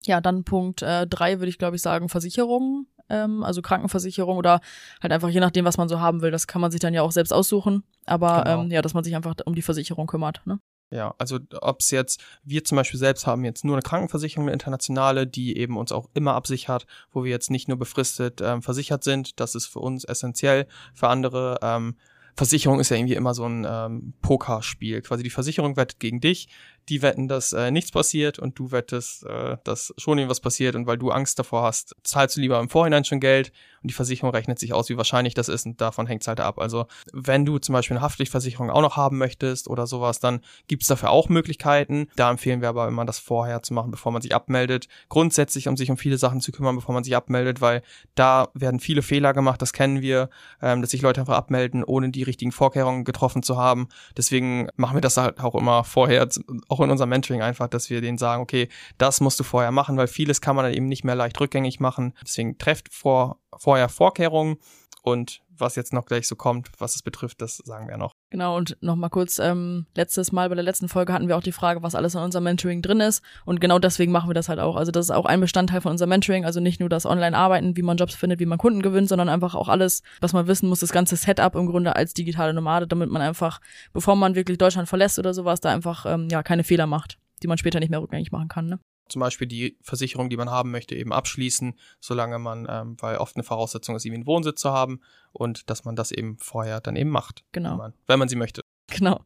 Ja, 0.06 0.20
dann 0.20 0.44
Punkt 0.44 0.82
äh, 0.82 1.08
drei 1.08 1.40
würde 1.40 1.50
ich 1.50 1.58
glaube 1.58 1.78
ich 1.78 1.82
sagen, 1.82 2.10
Versicherungen, 2.10 2.88
ähm, 3.08 3.42
also 3.46 3.62
Krankenversicherung 3.62 4.36
oder 4.36 4.60
halt 5.02 5.14
einfach 5.14 5.30
je 5.30 5.40
nachdem, 5.40 5.64
was 5.64 5.78
man 5.78 5.88
so 5.88 6.02
haben 6.02 6.22
will. 6.22 6.32
Das 6.32 6.46
kann 6.46 6.60
man 6.60 6.72
sich 6.72 6.82
dann 6.82 6.94
ja 6.94 7.04
auch 7.04 7.14
selbst 7.14 7.32
aussuchen, 7.32 7.84
aber 8.06 8.44
genau. 8.44 8.64
ähm, 8.64 8.72
ja, 8.72 8.82
dass 8.82 8.94
man 8.94 9.06
sich 9.06 9.16
einfach 9.16 9.36
um 9.46 9.56
die 9.56 9.62
Versicherung 9.62 10.08
kümmert. 10.08 10.42
Ne? 10.46 10.60
Ja, 10.94 11.16
also 11.18 11.40
ob 11.60 11.80
es 11.80 11.90
jetzt, 11.90 12.24
wir 12.44 12.64
zum 12.64 12.76
Beispiel 12.76 13.00
selbst 13.00 13.26
haben 13.26 13.44
jetzt 13.44 13.66
nur 13.66 13.76
eine 13.76 13.82
Krankenversicherung, 13.82 14.46
eine 14.46 14.54
internationale, 14.54 15.26
die 15.26 15.58
eben 15.58 15.76
uns 15.76 15.92
auch 15.92 16.08
immer 16.14 16.36
absichert, 16.36 16.86
wo 17.12 17.24
wir 17.24 17.32
jetzt 17.32 17.50
nicht 17.50 17.68
nur 17.68 17.80
befristet 17.80 18.42
ähm, 18.42 18.62
versichert 18.62 19.04
sind. 19.04 19.40
Das 19.40 19.56
ist 19.56 19.66
für 19.66 19.80
uns 19.80 20.04
essentiell. 20.04 20.68
Für 20.94 21.08
andere 21.08 21.58
ähm, 21.64 21.96
Versicherung 22.36 22.80
ist 22.80 22.90
ja 22.90 22.98
irgendwie 22.98 23.16
immer 23.16 23.34
so 23.34 23.46
ein 23.46 23.66
ähm, 23.68 24.14
Pokerspiel. 24.22 25.02
Quasi 25.02 25.24
die 25.24 25.32
Versicherung 25.32 25.78
wettet 25.78 26.00
gegen 26.00 26.22
dich, 26.22 26.48
die 26.90 27.02
wetten, 27.02 27.28
dass 27.28 27.54
äh, 27.54 27.72
nichts 27.72 27.92
passiert 27.92 28.40
und 28.40 28.58
du 28.60 28.72
wettest, 28.72 29.26
äh, 29.26 29.58
dass 29.64 29.94
schon 29.98 30.18
irgendwas 30.18 30.40
passiert 30.40 30.76
und 30.76 30.88
weil 30.88 30.98
du 30.98 31.12
Angst 31.12 31.40
davor 31.40 31.64
hast, 31.64 31.96
zahlst 32.04 32.38
du 32.38 32.42
lieber 32.42 32.60
im 32.60 32.70
Vorhinein 32.70 33.06
schon 33.06 33.20
Geld 33.20 33.52
und 33.82 33.90
die 33.90 33.94
Versicherung 33.94 34.32
rechnet 34.32 34.60
sich 34.60 34.74
aus, 34.74 34.90
wie 34.90 34.98
wahrscheinlich 34.98 35.34
das 35.34 35.50
ist 35.50 35.66
und 35.66 35.80
davon 35.82 36.08
hängt 36.08 36.22
es 36.22 36.28
halt 36.28 36.40
ab. 36.40 36.60
Also 36.60 36.88
wenn 37.12 37.46
du 37.46 37.58
zum 37.58 37.74
Beispiel 37.74 37.98
eine 37.98 38.04
Haftpflichtversicherung 38.04 38.70
auch 38.70 38.82
noch 38.82 38.98
haben 38.98 39.18
möchtest 39.18 39.68
oder 39.68 39.88
sowas, 39.88 40.20
dann 40.20 40.42
gibt's 40.68 40.88
dafür 40.88 41.12
auch 41.12 41.30
Möglichkeiten. 41.30 42.08
Da 42.16 42.30
empfehlen 42.30 42.62
wir 42.62 42.70
aber 42.70 42.88
immer, 42.88 43.06
das 43.06 43.20
vorher 43.20 43.64
zu 43.64 43.74
machen, 43.74 43.92
bevor 43.92 44.12
man 44.12 44.22
sich 44.22 44.34
abmeldet. 44.34 44.88
Grundsätzlich, 45.10 45.68
um 45.68 45.78
sich 45.78 45.90
um 45.90 45.98
viele 45.98 46.18
Sachen 46.18 46.42
zu 46.42 46.52
kümmern, 46.52 46.76
bevor 46.76 46.94
man 46.94 47.04
sich 47.04 47.16
abmeldet, 47.16 47.62
weil 47.62 47.82
da 48.16 48.50
werden 48.54 48.80
viele 48.80 49.02
Fehler 49.02 49.34
gemacht, 49.34 49.62
das 49.62 49.74
kennen 49.74 50.02
wir, 50.02 50.30
ähm, 50.62 50.82
dass 50.82 50.92
sich 50.92 51.02
Leute 51.02 51.22
einfach 51.22 51.38
abmelden, 51.38 51.84
ohne 51.84 52.10
die 52.10 52.24
richtigen 52.24 52.52
Vorkehrungen 52.52 53.04
getroffen 53.04 53.44
zu 53.44 53.58
haben. 53.58 53.88
Deswegen 54.18 54.68
machen 54.76 54.96
wir 54.96 55.02
das 55.02 55.18
halt 55.18 55.40
auch 55.40 55.56
immer 55.56 55.84
vorher, 55.84 56.28
auch 56.74 56.80
in 56.80 56.92
unserem 56.92 57.10
Mentoring 57.10 57.42
einfach, 57.42 57.68
dass 57.68 57.90
wir 57.90 58.02
denen 58.02 58.18
sagen, 58.18 58.42
okay, 58.42 58.68
das 58.98 59.22
musst 59.22 59.40
du 59.40 59.44
vorher 59.44 59.72
machen, 59.72 59.98
weil 59.98 60.08
vieles 60.08 60.42
kann 60.42 60.56
man 60.56 60.66
dann 60.66 60.74
eben 60.74 60.88
nicht 60.88 61.04
mehr 61.04 61.16
leicht 61.16 61.40
rückgängig 61.40 61.80
machen. 61.80 62.14
Deswegen 62.24 62.58
trefft 62.58 62.94
vor, 62.94 63.40
vorher 63.56 63.90
Vorkehrungen 63.90 64.58
und 65.04 65.42
was 65.56 65.76
jetzt 65.76 65.94
noch 65.94 66.06
gleich 66.06 66.28
so 66.28 66.36
kommt, 66.36 66.70
was 66.80 66.96
es 66.96 67.02
betrifft, 67.02 67.42
das 67.42 67.58
sagen 67.58 67.88
wir 67.88 67.98
noch. 67.98 68.14
Genau, 68.32 68.58
und 68.58 68.78
nochmal 68.82 69.10
kurz, 69.10 69.38
ähm, 69.38 69.86
letztes 69.96 70.32
Mal 70.32 70.50
bei 70.50 70.56
der 70.56 70.64
letzten 70.64 70.90
Folge 70.90 71.14
hatten 71.14 71.28
wir 71.28 71.38
auch 71.38 71.44
die 71.44 71.52
Frage, 71.52 71.84
was 71.84 71.94
alles 71.94 72.16
in 72.16 72.22
unserem 72.22 72.46
Mentoring 72.46 72.82
drin 72.82 73.02
ist. 73.02 73.22
Und 73.46 73.62
genau 73.62 73.80
deswegen 73.80 74.12
machen 74.12 74.30
wir 74.30 74.34
das 74.34 74.50
halt 74.50 74.60
auch. 74.60 74.76
Also 74.76 74.92
das 74.92 75.06
ist 75.06 75.12
auch 75.12 75.26
ein 75.26 75.42
Bestandteil 75.42 75.82
von 75.82 75.92
unserem 75.92 76.10
Mentoring. 76.10 76.46
Also 76.46 76.60
nicht 76.60 76.80
nur 76.80 76.90
das 76.90 77.06
Online-Arbeiten, 77.06 77.78
wie 77.78 77.82
man 77.82 77.98
Jobs 77.98 78.16
findet, 78.16 78.40
wie 78.40 78.46
man 78.46 78.58
Kunden 78.58 78.82
gewinnt, 78.82 79.10
sondern 79.10 79.30
einfach 79.30 79.56
auch 79.56 79.68
alles, 79.68 80.02
was 80.22 80.34
man 80.34 80.48
wissen 80.48 80.70
muss, 80.70 80.80
das 80.80 80.94
ganze 80.94 81.18
Setup 81.18 81.54
im 81.56 81.68
Grunde 81.68 81.96
als 81.96 82.14
digitale 82.14 82.54
Nomade, 82.54 82.88
damit 82.88 83.10
man 83.10 83.22
einfach, 83.22 83.60
bevor 83.92 84.16
man 84.16 84.36
wirklich 84.36 84.58
Deutschland 84.58 84.88
verlässt 84.88 85.20
oder 85.20 85.34
sowas, 85.34 85.60
da 85.60 85.72
einfach 85.72 86.06
ähm, 86.08 86.30
ja 86.32 86.44
keine 86.44 86.64
Fehler 86.64 86.88
macht, 86.88 87.20
die 87.44 87.48
man 87.48 87.58
später 87.58 87.80
nicht 87.80 87.90
mehr 87.90 88.02
rückgängig 88.02 88.32
machen 88.32 88.48
kann. 88.48 88.68
Ne? 88.68 88.80
Zum 89.10 89.20
Beispiel 89.20 89.48
die 89.48 89.78
Versicherung, 89.82 90.30
die 90.30 90.38
man 90.38 90.50
haben 90.50 90.72
möchte, 90.72 90.96
eben 90.96 91.14
abschließen, 91.14 91.78
solange 92.00 92.40
man, 92.40 92.68
ähm, 92.70 92.98
weil 93.00 93.18
oft 93.18 93.36
eine 93.36 93.44
Voraussetzung 93.44 93.96
ist, 93.96 94.06
eben 94.06 94.16
einen 94.16 94.26
Wohnsitz 94.26 94.62
zu 94.62 94.72
haben 94.72 95.02
und 95.32 95.70
dass 95.70 95.86
man 95.86 95.96
das 95.96 96.12
eben 96.12 96.38
vorher 96.40 96.82
dann 96.82 96.96
eben 96.96 97.10
macht. 97.10 97.44
Genau. 97.52 97.72
Wenn 97.72 97.78
man, 97.78 97.94
wenn 98.08 98.20
man 98.20 98.30
sie 98.30 98.36
möchte. 98.36 98.62
Genau. 98.88 99.22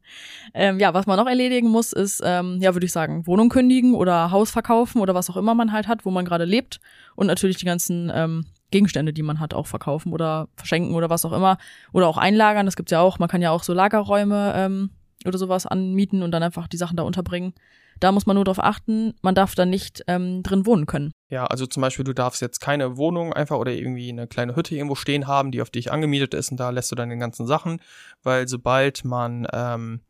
Ähm, 0.54 0.78
ja, 0.78 0.94
was 0.94 1.06
man 1.06 1.18
noch 1.18 1.26
erledigen 1.26 1.68
muss, 1.68 1.92
ist, 1.92 2.22
ähm, 2.24 2.58
ja, 2.60 2.74
würde 2.74 2.86
ich 2.86 2.92
sagen, 2.92 3.26
Wohnung 3.26 3.48
kündigen 3.48 3.94
oder 3.94 4.30
Haus 4.30 4.50
verkaufen 4.50 5.00
oder 5.00 5.14
was 5.14 5.28
auch 5.30 5.36
immer 5.36 5.54
man 5.54 5.72
halt 5.72 5.88
hat, 5.88 6.04
wo 6.04 6.10
man 6.10 6.24
gerade 6.24 6.44
lebt. 6.44 6.80
Und 7.16 7.26
natürlich 7.26 7.56
die 7.56 7.66
ganzen 7.66 8.10
ähm, 8.14 8.46
Gegenstände, 8.70 9.12
die 9.12 9.22
man 9.22 9.40
hat, 9.40 9.54
auch 9.54 9.66
verkaufen 9.66 10.12
oder 10.12 10.48
verschenken 10.56 10.94
oder 10.94 11.10
was 11.10 11.24
auch 11.24 11.32
immer. 11.32 11.58
Oder 11.92 12.06
auch 12.06 12.18
einlagern. 12.18 12.66
Das 12.66 12.76
gibt's 12.76 12.92
ja 12.92 13.00
auch. 13.00 13.18
Man 13.18 13.28
kann 13.28 13.42
ja 13.42 13.50
auch 13.50 13.62
so 13.62 13.72
Lagerräume 13.72 14.52
ähm, 14.56 14.90
oder 15.26 15.38
sowas 15.38 15.66
anmieten 15.66 16.22
und 16.22 16.30
dann 16.30 16.42
einfach 16.42 16.68
die 16.68 16.76
Sachen 16.76 16.96
da 16.96 17.02
unterbringen. 17.02 17.54
Da 18.00 18.12
muss 18.12 18.26
man 18.26 18.36
nur 18.36 18.44
darauf 18.44 18.62
achten, 18.62 19.14
man 19.22 19.34
darf 19.34 19.54
da 19.54 19.66
nicht 19.66 20.04
ähm, 20.06 20.42
drin 20.42 20.66
wohnen 20.66 20.86
können. 20.86 21.12
Ja, 21.30 21.46
also 21.46 21.66
zum 21.66 21.80
Beispiel, 21.80 22.04
du 22.04 22.14
darfst 22.14 22.40
jetzt 22.40 22.60
keine 22.60 22.96
Wohnung 22.96 23.32
einfach 23.32 23.56
oder 23.56 23.72
irgendwie 23.72 24.10
eine 24.10 24.26
kleine 24.26 24.56
Hütte 24.56 24.74
irgendwo 24.74 24.94
stehen 24.94 25.26
haben, 25.26 25.50
die 25.50 25.62
auf 25.62 25.70
dich 25.70 25.92
angemietet 25.92 26.34
ist 26.34 26.50
und 26.50 26.58
da 26.58 26.70
lässt 26.70 26.90
du 26.90 26.96
dann 26.96 27.10
den 27.10 27.20
ganzen 27.20 27.46
Sachen, 27.46 27.80
weil 28.22 28.48
sobald 28.48 29.04
man 29.04 29.46
ähm, 29.52 30.00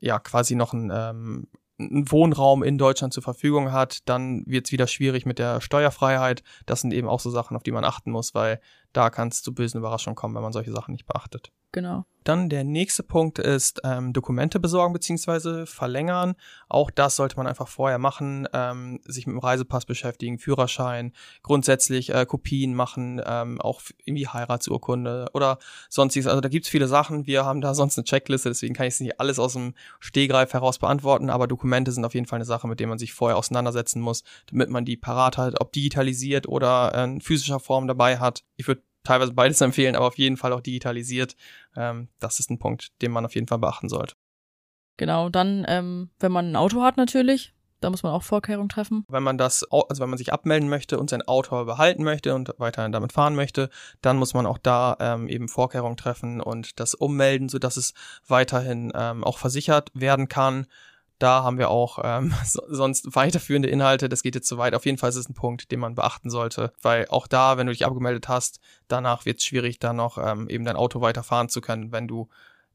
ja 0.00 0.18
quasi 0.18 0.54
noch 0.54 0.72
ein 0.72 0.92
ähm, 0.94 1.48
einen 1.78 2.10
Wohnraum 2.10 2.62
in 2.62 2.76
Deutschland 2.76 3.12
zur 3.12 3.22
Verfügung 3.22 3.72
hat, 3.72 4.08
dann 4.08 4.44
wird 4.46 4.66
es 4.66 4.72
wieder 4.72 4.86
schwierig 4.86 5.26
mit 5.26 5.38
der 5.38 5.60
Steuerfreiheit. 5.60 6.42
Das 6.66 6.80
sind 6.80 6.92
eben 6.92 7.08
auch 7.08 7.20
so 7.20 7.30
Sachen, 7.30 7.56
auf 7.56 7.62
die 7.62 7.70
man 7.72 7.84
achten 7.84 8.10
muss, 8.10 8.34
weil 8.34 8.60
da 8.92 9.10
kann 9.10 9.28
es 9.28 9.42
zu 9.42 9.54
bösen 9.54 9.78
Überraschungen 9.78 10.16
kommen, 10.16 10.34
wenn 10.34 10.42
man 10.42 10.52
solche 10.52 10.72
Sachen 10.72 10.92
nicht 10.92 11.06
beachtet. 11.06 11.52
Genau. 11.72 12.04
Dann 12.24 12.50
der 12.50 12.62
nächste 12.62 13.02
Punkt 13.02 13.38
ist 13.38 13.80
ähm, 13.84 14.12
Dokumente 14.12 14.60
besorgen 14.60 14.92
bzw. 14.92 15.64
verlängern. 15.64 16.34
Auch 16.68 16.90
das 16.90 17.16
sollte 17.16 17.36
man 17.36 17.46
einfach 17.46 17.68
vorher 17.68 17.96
machen, 17.96 18.46
ähm, 18.52 19.00
sich 19.06 19.26
mit 19.26 19.32
dem 19.32 19.38
Reisepass 19.38 19.86
beschäftigen, 19.86 20.38
Führerschein, 20.38 21.12
grundsätzlich 21.42 22.12
äh, 22.12 22.26
Kopien 22.26 22.74
machen, 22.74 23.22
ähm, 23.24 23.62
auch 23.62 23.80
irgendwie 24.04 24.28
Heiratsurkunde 24.28 25.30
oder 25.32 25.58
sonstiges. 25.88 26.26
Also 26.26 26.42
da 26.42 26.50
gibt's 26.50 26.68
viele 26.68 26.86
Sachen. 26.86 27.26
Wir 27.26 27.46
haben 27.46 27.62
da 27.62 27.72
sonst 27.78 27.96
eine 27.96 28.04
Checkliste, 28.04 28.50
deswegen 28.50 28.74
kann 28.74 28.86
ich 28.86 28.94
es 28.94 29.00
nicht 29.00 29.20
alles 29.20 29.38
aus 29.38 29.54
dem 29.54 29.72
Stehgreif 29.98 30.52
heraus 30.52 30.78
beantworten, 30.78 31.30
aber 31.30 31.46
Dokumente 31.46 31.92
sind 31.92 32.04
auf 32.04 32.14
jeden 32.14 32.26
Fall 32.26 32.38
eine 32.38 32.44
Sache, 32.44 32.68
mit 32.68 32.78
der 32.78 32.88
man 32.88 32.98
sich 32.98 33.14
vorher 33.14 33.38
auseinandersetzen 33.38 34.02
muss, 34.02 34.22
damit 34.50 34.68
man 34.68 34.84
die 34.84 34.98
parat 34.98 35.38
hat, 35.38 35.60
ob 35.62 35.72
digitalisiert 35.72 36.46
oder 36.46 36.92
äh, 36.94 37.04
in 37.04 37.22
physischer 37.22 37.58
Form 37.58 37.86
dabei 37.86 38.18
hat. 38.18 38.44
Ich 38.56 38.68
würde 38.68 38.82
teilweise 39.08 39.32
beides 39.32 39.60
empfehlen, 39.62 39.96
aber 39.96 40.06
auf 40.06 40.18
jeden 40.18 40.36
Fall 40.36 40.52
auch 40.52 40.60
digitalisiert. 40.60 41.36
Ähm, 41.76 42.08
das 42.20 42.40
ist 42.40 42.50
ein 42.50 42.58
Punkt, 42.58 42.88
den 43.02 43.10
man 43.10 43.24
auf 43.24 43.34
jeden 43.34 43.48
Fall 43.48 43.58
beachten 43.58 43.88
sollte. 43.88 44.14
Genau, 44.96 45.28
dann, 45.28 45.64
ähm, 45.68 46.10
wenn 46.18 46.32
man 46.32 46.50
ein 46.50 46.56
Auto 46.56 46.82
hat 46.82 46.96
natürlich, 46.96 47.54
da 47.80 47.90
muss 47.90 48.02
man 48.02 48.12
auch 48.12 48.24
Vorkehrungen 48.24 48.68
treffen. 48.68 49.04
Wenn 49.08 49.22
man 49.22 49.38
das, 49.38 49.64
also 49.70 50.02
wenn 50.02 50.10
man 50.10 50.18
sich 50.18 50.32
abmelden 50.32 50.68
möchte 50.68 50.98
und 50.98 51.10
sein 51.10 51.22
Auto 51.22 51.64
behalten 51.64 52.02
möchte 52.02 52.34
und 52.34 52.52
weiterhin 52.58 52.90
damit 52.90 53.12
fahren 53.12 53.36
möchte, 53.36 53.70
dann 54.02 54.16
muss 54.16 54.34
man 54.34 54.46
auch 54.46 54.58
da 54.58 54.96
ähm, 54.98 55.28
eben 55.28 55.48
Vorkehrungen 55.48 55.96
treffen 55.96 56.40
und 56.40 56.80
das 56.80 56.94
ummelden, 56.94 57.48
sodass 57.48 57.76
es 57.76 57.94
weiterhin 58.26 58.90
ähm, 58.94 59.22
auch 59.22 59.38
versichert 59.38 59.90
werden 59.94 60.28
kann. 60.28 60.66
Da 61.18 61.42
haben 61.42 61.58
wir 61.58 61.70
auch 61.70 61.98
ähm, 62.02 62.32
so, 62.44 62.62
sonst 62.68 63.14
weiterführende 63.14 63.68
Inhalte. 63.68 64.08
Das 64.08 64.22
geht 64.22 64.34
jetzt 64.34 64.48
zu 64.48 64.58
weit. 64.58 64.74
Auf 64.74 64.86
jeden 64.86 64.98
Fall 64.98 65.10
ist 65.10 65.16
es 65.16 65.28
ein 65.28 65.34
Punkt, 65.34 65.70
den 65.72 65.80
man 65.80 65.94
beachten 65.94 66.30
sollte, 66.30 66.72
weil 66.82 67.06
auch 67.08 67.26
da, 67.26 67.56
wenn 67.56 67.66
du 67.66 67.72
dich 67.72 67.86
abgemeldet 67.86 68.28
hast, 68.28 68.60
danach 68.88 69.24
wird 69.24 69.38
es 69.38 69.44
schwierig, 69.44 69.78
dann 69.78 69.96
noch 69.96 70.18
ähm, 70.18 70.48
eben 70.48 70.64
dein 70.64 70.76
Auto 70.76 71.00
weiterfahren 71.00 71.48
zu 71.48 71.60
können, 71.60 71.92
wenn 71.92 72.08
du 72.08 72.28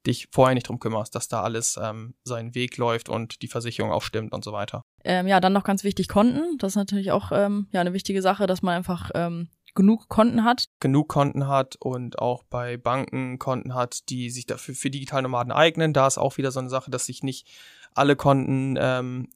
dich 0.05 0.27
vorher 0.31 0.53
nicht 0.53 0.67
drum 0.67 0.79
kümmerst, 0.79 1.15
dass 1.15 1.27
da 1.27 1.43
alles 1.43 1.79
ähm, 1.81 2.13
seinen 2.23 2.55
Weg 2.55 2.77
läuft 2.77 3.09
und 3.09 3.41
die 3.41 3.47
Versicherung 3.47 3.91
auch 3.91 4.01
stimmt 4.01 4.33
und 4.33 4.43
so 4.43 4.51
weiter. 4.51 4.83
Ähm, 5.03 5.27
ja, 5.27 5.39
dann 5.39 5.53
noch 5.53 5.63
ganz 5.63 5.83
wichtig 5.83 6.09
Konten. 6.09 6.57
Das 6.57 6.73
ist 6.73 6.77
natürlich 6.77 7.11
auch 7.11 7.31
ähm, 7.33 7.67
ja 7.71 7.81
eine 7.81 7.93
wichtige 7.93 8.21
Sache, 8.21 8.45
dass 8.45 8.61
man 8.61 8.75
einfach 8.75 9.11
ähm, 9.15 9.49
genug 9.75 10.09
Konten 10.09 10.43
hat. 10.43 10.65
Genug 10.79 11.07
Konten 11.07 11.47
hat 11.47 11.75
und 11.77 12.19
auch 12.19 12.43
bei 12.43 12.77
Banken 12.77 13.39
Konten 13.39 13.73
hat, 13.73 14.09
die 14.09 14.29
sich 14.29 14.45
dafür 14.45 14.75
für 14.75 14.89
Digitalnomaden 14.89 15.51
eignen. 15.51 15.93
Da 15.93 16.07
ist 16.07 16.17
auch 16.17 16.37
wieder 16.37 16.51
so 16.51 16.59
eine 16.59 16.69
Sache, 16.69 16.91
dass 16.91 17.05
sich 17.05 17.23
nicht 17.23 17.47
alle 17.95 18.15
Konten 18.15 18.77
ähm, 18.79 19.29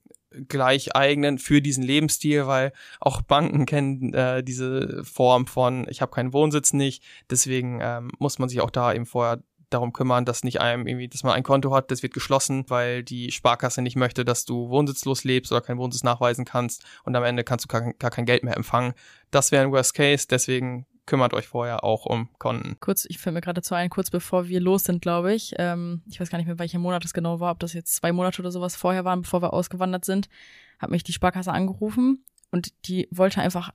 gleich 0.48 0.96
eignen 0.96 1.40
für 1.40 1.62
diesen 1.62 1.84
Lebensstil, 1.84 2.48
weil 2.48 2.74
auch 3.00 3.22
Banken 3.22 3.66
kennen 3.66 4.14
äh, 4.14 4.44
diese 4.44 5.04
Form 5.04 5.48
von 5.48 5.88
ich 5.90 6.02
habe 6.02 6.12
keinen 6.12 6.34
Wohnsitz 6.34 6.74
nicht, 6.74 7.04
deswegen 7.30 7.80
ähm, 7.82 8.12
muss 8.20 8.40
man 8.40 8.50
sich 8.50 8.62
auch 8.62 8.70
da 8.70 8.94
eben 8.94 9.06
vorher 9.06 9.42
darum 9.70 9.94
kümmern, 9.94 10.26
dass 10.26 10.44
nicht 10.44 10.62
einem 10.62 10.88
irgendwie, 10.88 11.08
dass 11.08 11.24
man 11.24 11.34
ein 11.34 11.44
Konto 11.44 11.74
hat, 11.74 11.92
das 11.92 12.04
wird 12.04 12.14
geschlossen, 12.14 12.66
weil 12.70 13.04
die 13.04 13.32
Sparkasse 13.32 13.82
nicht 13.82 13.96
möchte, 13.96 14.24
dass 14.24 14.46
du 14.46 14.70
wohnsitzlos 14.70 15.24
lebst 15.24 15.52
oder 15.52 15.62
keinen 15.62 15.78
Wohnsitz 15.78 16.04
nachweisen 16.04 16.46
kannst. 16.46 16.86
Und 17.04 17.16
am 17.16 17.24
Ende 17.24 17.44
kannst 17.44 17.66
du 17.66 17.68
gar, 17.68 17.94
gar 17.94 18.12
kein 18.12 18.26
Geld 18.26 18.44
mehr 18.44 18.56
empfangen. 18.56 18.94
Das 19.32 19.52
wäre 19.52 19.64
ein 19.64 19.72
Worst 19.72 19.94
Case, 19.94 20.26
deswegen 20.30 20.86
kümmert 21.08 21.34
euch 21.34 21.48
vorher 21.48 21.84
auch 21.84 22.06
um 22.06 22.30
Konten. 22.38 22.78
Kurz, 22.80 23.06
ich 23.10 23.18
fällt 23.18 23.34
mir 23.34 23.42
gerade 23.42 23.62
dazu 23.62 23.74
ein, 23.74 23.90
kurz 23.90 24.12
bevor 24.12 24.48
wir 24.48 24.60
los 24.60 24.84
sind, 24.84 25.02
glaube 25.02 25.34
ich. 25.34 25.56
Ähm, 25.58 26.04
ich 26.08 26.20
weiß 26.20 26.30
gar 26.30 26.38
nicht 26.38 26.46
mehr, 26.46 26.60
welcher 26.60 26.78
Monat 26.78 27.04
es 27.04 27.14
genau 27.14 27.40
war, 27.40 27.54
ob 27.54 27.60
das 27.60 27.74
jetzt 27.74 27.96
zwei 27.96 28.12
Monate 28.12 28.42
oder 28.42 28.52
sowas 28.52 28.76
vorher 28.76 29.06
waren, 29.06 29.24
bevor 29.24 29.42
wir 29.42 29.54
ausgewandert 29.54 30.06
sind, 30.06 30.30
hat 30.78 30.92
mich 30.92 31.04
die 31.04 31.14
Sparkasse 31.14 31.52
angerufen 31.52 32.24
und 32.52 32.74
die 32.88 33.08
wollte 33.10 33.42
einfach, 33.42 33.72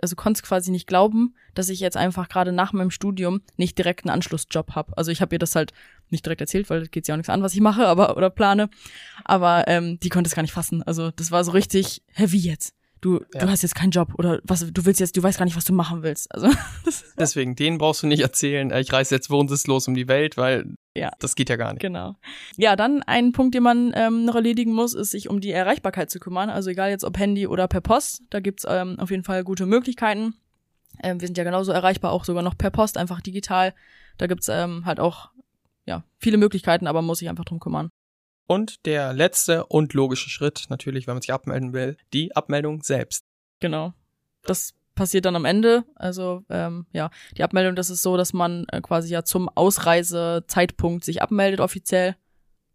also 0.00 0.16
konnte 0.16 0.42
quasi 0.42 0.70
nicht 0.70 0.86
glauben, 0.86 1.34
dass 1.54 1.68
ich 1.68 1.80
jetzt 1.80 1.96
einfach 1.96 2.28
gerade 2.28 2.52
nach 2.52 2.72
meinem 2.72 2.90
Studium 2.90 3.42
nicht 3.56 3.76
direkt 3.76 4.04
einen 4.04 4.14
Anschlussjob 4.14 4.74
habe. 4.74 4.96
Also 4.96 5.10
ich 5.10 5.20
habe 5.20 5.34
ihr 5.34 5.38
das 5.38 5.54
halt 5.54 5.72
nicht 6.08 6.24
direkt 6.24 6.40
erzählt, 6.40 6.70
weil 6.70 6.86
geht 6.86 7.08
ja 7.08 7.14
auch 7.14 7.18
nichts 7.18 7.30
an, 7.30 7.42
was 7.42 7.52
ich 7.52 7.60
mache, 7.60 7.86
aber 7.86 8.16
oder 8.16 8.30
plane. 8.30 8.70
Aber 9.24 9.66
ähm, 9.66 9.98
die 10.00 10.08
konnte 10.08 10.28
es 10.28 10.34
gar 10.34 10.42
nicht 10.42 10.54
fassen. 10.54 10.82
Also 10.84 11.10
das 11.10 11.30
war 11.30 11.44
so 11.44 11.50
richtig, 11.50 12.02
hä, 12.14 12.26
wie 12.28 12.38
jetzt? 12.38 12.75
Du, 13.06 13.20
ja. 13.32 13.40
du 13.40 13.48
hast 13.48 13.62
jetzt 13.62 13.74
keinen 13.74 13.90
Job 13.90 14.14
oder 14.18 14.40
was, 14.42 14.66
du 14.72 14.84
willst 14.84 15.00
jetzt, 15.00 15.16
du 15.16 15.22
weißt 15.22 15.38
gar 15.38 15.44
nicht, 15.44 15.56
was 15.56 15.64
du 15.64 15.72
machen 15.72 16.02
willst. 16.02 16.32
Also 16.34 16.48
deswegen, 17.18 17.54
den 17.54 17.78
brauchst 17.78 18.02
du 18.02 18.06
nicht 18.06 18.20
erzählen. 18.20 18.70
Ich 18.72 18.92
reise 18.92 19.14
jetzt 19.14 19.30
wohnsitzlos 19.30 19.86
um 19.88 19.94
die 19.94 20.08
Welt, 20.08 20.36
weil 20.36 20.74
ja. 20.94 21.10
das 21.20 21.36
geht 21.36 21.48
ja 21.48 21.56
gar 21.56 21.72
nicht. 21.72 21.80
Genau. 21.80 22.16
Ja, 22.56 22.74
dann 22.74 23.02
ein 23.04 23.32
Punkt, 23.32 23.54
den 23.54 23.62
man 23.62 23.92
ähm, 23.94 24.24
noch 24.24 24.34
erledigen 24.34 24.72
muss, 24.72 24.94
ist 24.94 25.12
sich 25.12 25.30
um 25.30 25.40
die 25.40 25.52
Erreichbarkeit 25.52 26.10
zu 26.10 26.18
kümmern. 26.18 26.50
Also 26.50 26.70
egal 26.70 26.90
jetzt 26.90 27.04
ob 27.04 27.18
Handy 27.18 27.46
oder 27.46 27.68
per 27.68 27.80
Post, 27.80 28.22
da 28.30 28.40
gibt's 28.40 28.66
ähm, 28.68 28.98
auf 28.98 29.10
jeden 29.10 29.24
Fall 29.24 29.44
gute 29.44 29.66
Möglichkeiten. 29.66 30.34
Ähm, 31.02 31.20
wir 31.20 31.28
sind 31.28 31.38
ja 31.38 31.44
genauso 31.44 31.72
erreichbar, 31.72 32.12
auch 32.12 32.24
sogar 32.24 32.42
noch 32.42 32.58
per 32.58 32.70
Post, 32.70 32.98
einfach 32.98 33.20
digital. 33.20 33.74
Da 34.18 34.26
gibt's 34.26 34.48
ähm, 34.48 34.84
halt 34.84 34.98
auch 34.98 35.30
ja 35.84 36.02
viele 36.18 36.38
Möglichkeiten, 36.38 36.86
aber 36.86 37.00
man 37.02 37.06
muss 37.06 37.18
sich 37.20 37.28
einfach 37.28 37.44
drum 37.44 37.60
kümmern. 37.60 37.90
Und 38.46 38.86
der 38.86 39.12
letzte 39.12 39.66
und 39.66 39.92
logische 39.92 40.30
Schritt, 40.30 40.66
natürlich, 40.68 41.06
wenn 41.06 41.14
man 41.14 41.22
sich 41.22 41.32
abmelden 41.32 41.72
will, 41.72 41.96
die 42.12 42.34
Abmeldung 42.36 42.82
selbst. 42.82 43.24
Genau. 43.60 43.92
Das 44.42 44.74
passiert 44.94 45.24
dann 45.24 45.36
am 45.36 45.44
Ende. 45.44 45.84
Also 45.94 46.44
ähm, 46.48 46.86
ja, 46.92 47.10
die 47.36 47.42
Abmeldung, 47.42 47.76
das 47.76 47.90
ist 47.90 48.02
so, 48.02 48.16
dass 48.16 48.32
man 48.32 48.66
äh, 48.72 48.80
quasi 48.80 49.12
ja 49.12 49.24
zum 49.24 49.48
Ausreisezeitpunkt 49.48 51.04
sich 51.04 51.22
abmeldet 51.22 51.60
offiziell. 51.60 52.16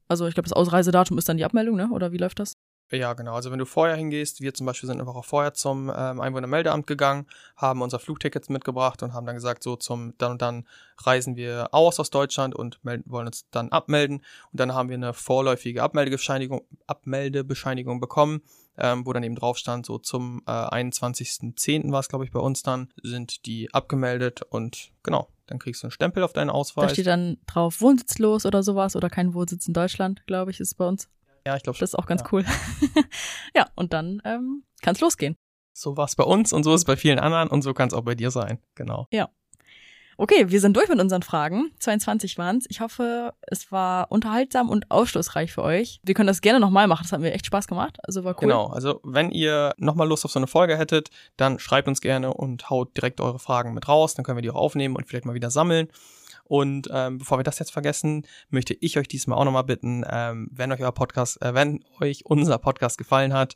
Also 0.07 0.27
ich 0.27 0.33
glaube, 0.33 0.49
das 0.49 0.53
Ausreisedatum 0.53 1.17
ist 1.17 1.29
dann 1.29 1.37
die 1.37 1.45
Abmeldung, 1.45 1.75
ne? 1.77 1.89
Oder 1.91 2.11
wie 2.11 2.17
läuft 2.17 2.39
das? 2.39 2.57
Ja, 2.91 3.13
genau. 3.13 3.35
Also 3.35 3.51
wenn 3.51 3.59
du 3.59 3.65
vorher 3.65 3.95
hingehst, 3.95 4.41
wir 4.41 4.53
zum 4.53 4.65
Beispiel 4.65 4.87
sind 4.87 4.99
eine 4.99 5.07
Woche 5.07 5.23
vorher 5.23 5.53
zum 5.53 5.89
ähm, 5.95 6.19
Einwohnermeldeamt 6.19 6.85
gegangen, 6.87 7.25
haben 7.55 7.81
unser 7.81 7.99
Flugticket 7.99 8.49
mitgebracht 8.49 9.01
und 9.01 9.13
haben 9.13 9.25
dann 9.25 9.35
gesagt, 9.35 9.63
so 9.63 9.77
zum 9.77 10.13
dann 10.17 10.31
und 10.31 10.41
dann 10.41 10.67
reisen 10.97 11.37
wir 11.37 11.69
aus 11.71 11.99
aus 11.99 12.09
Deutschland 12.09 12.53
und 12.53 12.83
melden, 12.83 13.09
wollen 13.09 13.27
uns 13.27 13.45
dann 13.49 13.69
abmelden. 13.69 14.17
Und 14.17 14.59
dann 14.59 14.73
haben 14.73 14.89
wir 14.89 14.95
eine 14.95 15.13
vorläufige 15.13 15.83
Abmeldebescheinigung, 15.83 16.61
Abmeldebescheinigung 16.85 18.01
bekommen, 18.01 18.41
ähm, 18.77 19.05
wo 19.05 19.13
dann 19.13 19.23
eben 19.23 19.35
drauf 19.35 19.57
stand, 19.57 19.85
so 19.85 19.97
zum 19.97 20.41
äh, 20.45 20.51
21.10. 20.51 21.91
war 21.91 22.01
es, 22.01 22.09
glaube 22.09 22.25
ich, 22.25 22.31
bei 22.31 22.39
uns 22.39 22.61
dann, 22.61 22.89
sind 23.01 23.45
die 23.45 23.73
abgemeldet 23.73 24.41
und 24.41 24.91
genau, 25.03 25.29
dann 25.47 25.59
kriegst 25.59 25.83
du 25.83 25.87
einen 25.87 25.91
Stempel 25.91 26.23
auf 26.23 26.33
deinen 26.33 26.49
Ausweis. 26.49 26.87
Da 26.87 26.93
steht 26.93 27.07
dann 27.07 27.37
drauf 27.45 27.79
wohnsitzlos 27.81 28.45
oder 28.45 28.63
sowas 28.63 28.95
oder 28.97 29.09
kein 29.09 29.33
Wohnsitz 29.33 29.67
in 29.67 29.73
Deutschland, 29.73 30.25
glaube 30.27 30.51
ich, 30.51 30.59
ist 30.59 30.75
bei 30.75 30.85
uns. 30.85 31.07
Ja, 31.45 31.55
ich 31.55 31.63
glaube 31.63 31.77
schon. 31.77 31.83
Das 31.83 31.91
ist 31.91 31.99
auch 31.99 32.05
ganz 32.05 32.21
ja. 32.21 32.27
cool. 32.31 32.45
ja, 33.55 33.67
und 33.75 33.93
dann 33.93 34.21
ähm, 34.25 34.63
kann 34.81 34.95
es 34.95 35.01
losgehen. 35.01 35.35
So 35.73 35.97
war 35.97 36.05
es 36.05 36.15
bei 36.15 36.23
uns 36.23 36.53
und 36.53 36.63
so 36.63 36.73
ist 36.73 36.81
es 36.81 36.85
bei 36.85 36.97
vielen 36.97 37.19
anderen 37.19 37.47
und 37.49 37.61
so 37.61 37.73
kann 37.73 37.87
es 37.87 37.93
auch 37.93 38.03
bei 38.03 38.15
dir 38.15 38.31
sein. 38.31 38.59
Genau. 38.75 39.07
Ja. 39.11 39.29
Okay, 40.17 40.51
wir 40.51 40.59
sind 40.59 40.77
durch 40.77 40.87
mit 40.87 40.99
unseren 40.99 41.23
Fragen. 41.23 41.71
22 41.79 42.37
waren's. 42.37 42.65
Ich 42.69 42.79
hoffe, 42.79 43.33
es 43.41 43.71
war 43.71 44.11
unterhaltsam 44.11 44.69
und 44.69 44.91
aufschlussreich 44.91 45.51
für 45.51 45.63
euch. 45.63 45.99
Wir 46.03 46.13
können 46.13 46.27
das 46.27 46.41
gerne 46.41 46.59
nochmal 46.59 46.87
machen. 46.87 47.03
Das 47.03 47.11
hat 47.11 47.21
mir 47.21 47.33
echt 47.33 47.47
Spaß 47.47 47.65
gemacht. 47.65 47.97
Also 48.03 48.23
war 48.23 48.33
cool. 48.33 48.41
Genau. 48.41 48.67
Also 48.67 48.99
wenn 49.03 49.31
ihr 49.31 49.73
nochmal 49.77 50.07
Lust 50.07 50.23
auf 50.23 50.31
so 50.31 50.37
eine 50.37 50.45
Folge 50.45 50.77
hättet, 50.77 51.09
dann 51.37 51.57
schreibt 51.57 51.87
uns 51.87 52.01
gerne 52.01 52.35
und 52.35 52.69
haut 52.69 52.95
direkt 52.95 53.19
eure 53.19 53.39
Fragen 53.39 53.73
mit 53.73 53.87
raus. 53.87 54.13
Dann 54.13 54.23
können 54.23 54.37
wir 54.37 54.43
die 54.43 54.51
auch 54.51 54.55
aufnehmen 54.55 54.95
und 54.95 55.07
vielleicht 55.07 55.25
mal 55.25 55.33
wieder 55.33 55.49
sammeln. 55.49 55.87
Und 56.51 56.89
ähm, 56.91 57.17
bevor 57.17 57.39
wir 57.39 57.45
das 57.45 57.59
jetzt 57.59 57.71
vergessen, 57.71 58.27
möchte 58.49 58.73
ich 58.73 58.97
euch 58.97 59.07
diesmal 59.07 59.37
auch 59.37 59.45
nochmal 59.45 59.63
bitten, 59.63 60.03
ähm, 60.11 60.49
wenn 60.51 60.69
euch 60.73 60.81
euer 60.81 60.91
Podcast, 60.91 61.41
äh, 61.41 61.53
wenn 61.53 61.79
euch 62.01 62.25
unser 62.25 62.57
Podcast 62.57 62.97
gefallen 62.97 63.31
hat 63.31 63.55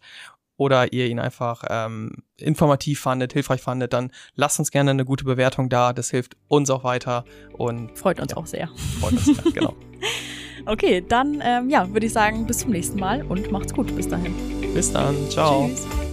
oder 0.55 0.93
ihr 0.93 1.07
ihn 1.07 1.19
einfach 1.19 1.65
ähm, 1.69 2.23
informativ 2.37 3.01
fandet, 3.01 3.33
hilfreich 3.33 3.59
fandet, 3.59 3.91
dann 3.91 4.11
lasst 4.35 4.59
uns 4.59 4.71
gerne 4.71 4.91
eine 4.91 5.03
gute 5.03 5.25
Bewertung 5.25 5.67
da. 5.67 5.91
Das 5.91 6.09
hilft 6.09 6.37
uns 6.47 6.69
auch 6.69 6.85
weiter 6.85 7.25
und 7.51 7.99
freut 7.99 8.21
uns 8.21 8.31
ja, 8.31 8.37
auch 8.37 8.47
sehr. 8.47 8.69
Freut 9.01 9.11
uns 9.11 9.25
sehr, 9.25 9.51
genau. 9.51 9.75
okay, 10.65 11.03
dann 11.05 11.41
ähm, 11.43 11.69
ja, 11.69 11.91
würde 11.91 12.05
ich 12.05 12.13
sagen, 12.13 12.47
bis 12.47 12.59
zum 12.59 12.71
nächsten 12.71 12.97
Mal 12.97 13.23
und 13.23 13.51
macht's 13.51 13.73
gut. 13.73 13.93
Bis 13.93 14.07
dahin. 14.07 14.33
Bis 14.73 14.93
dann. 14.93 15.17
Ciao. 15.29 15.67
Tschüss. 15.67 16.04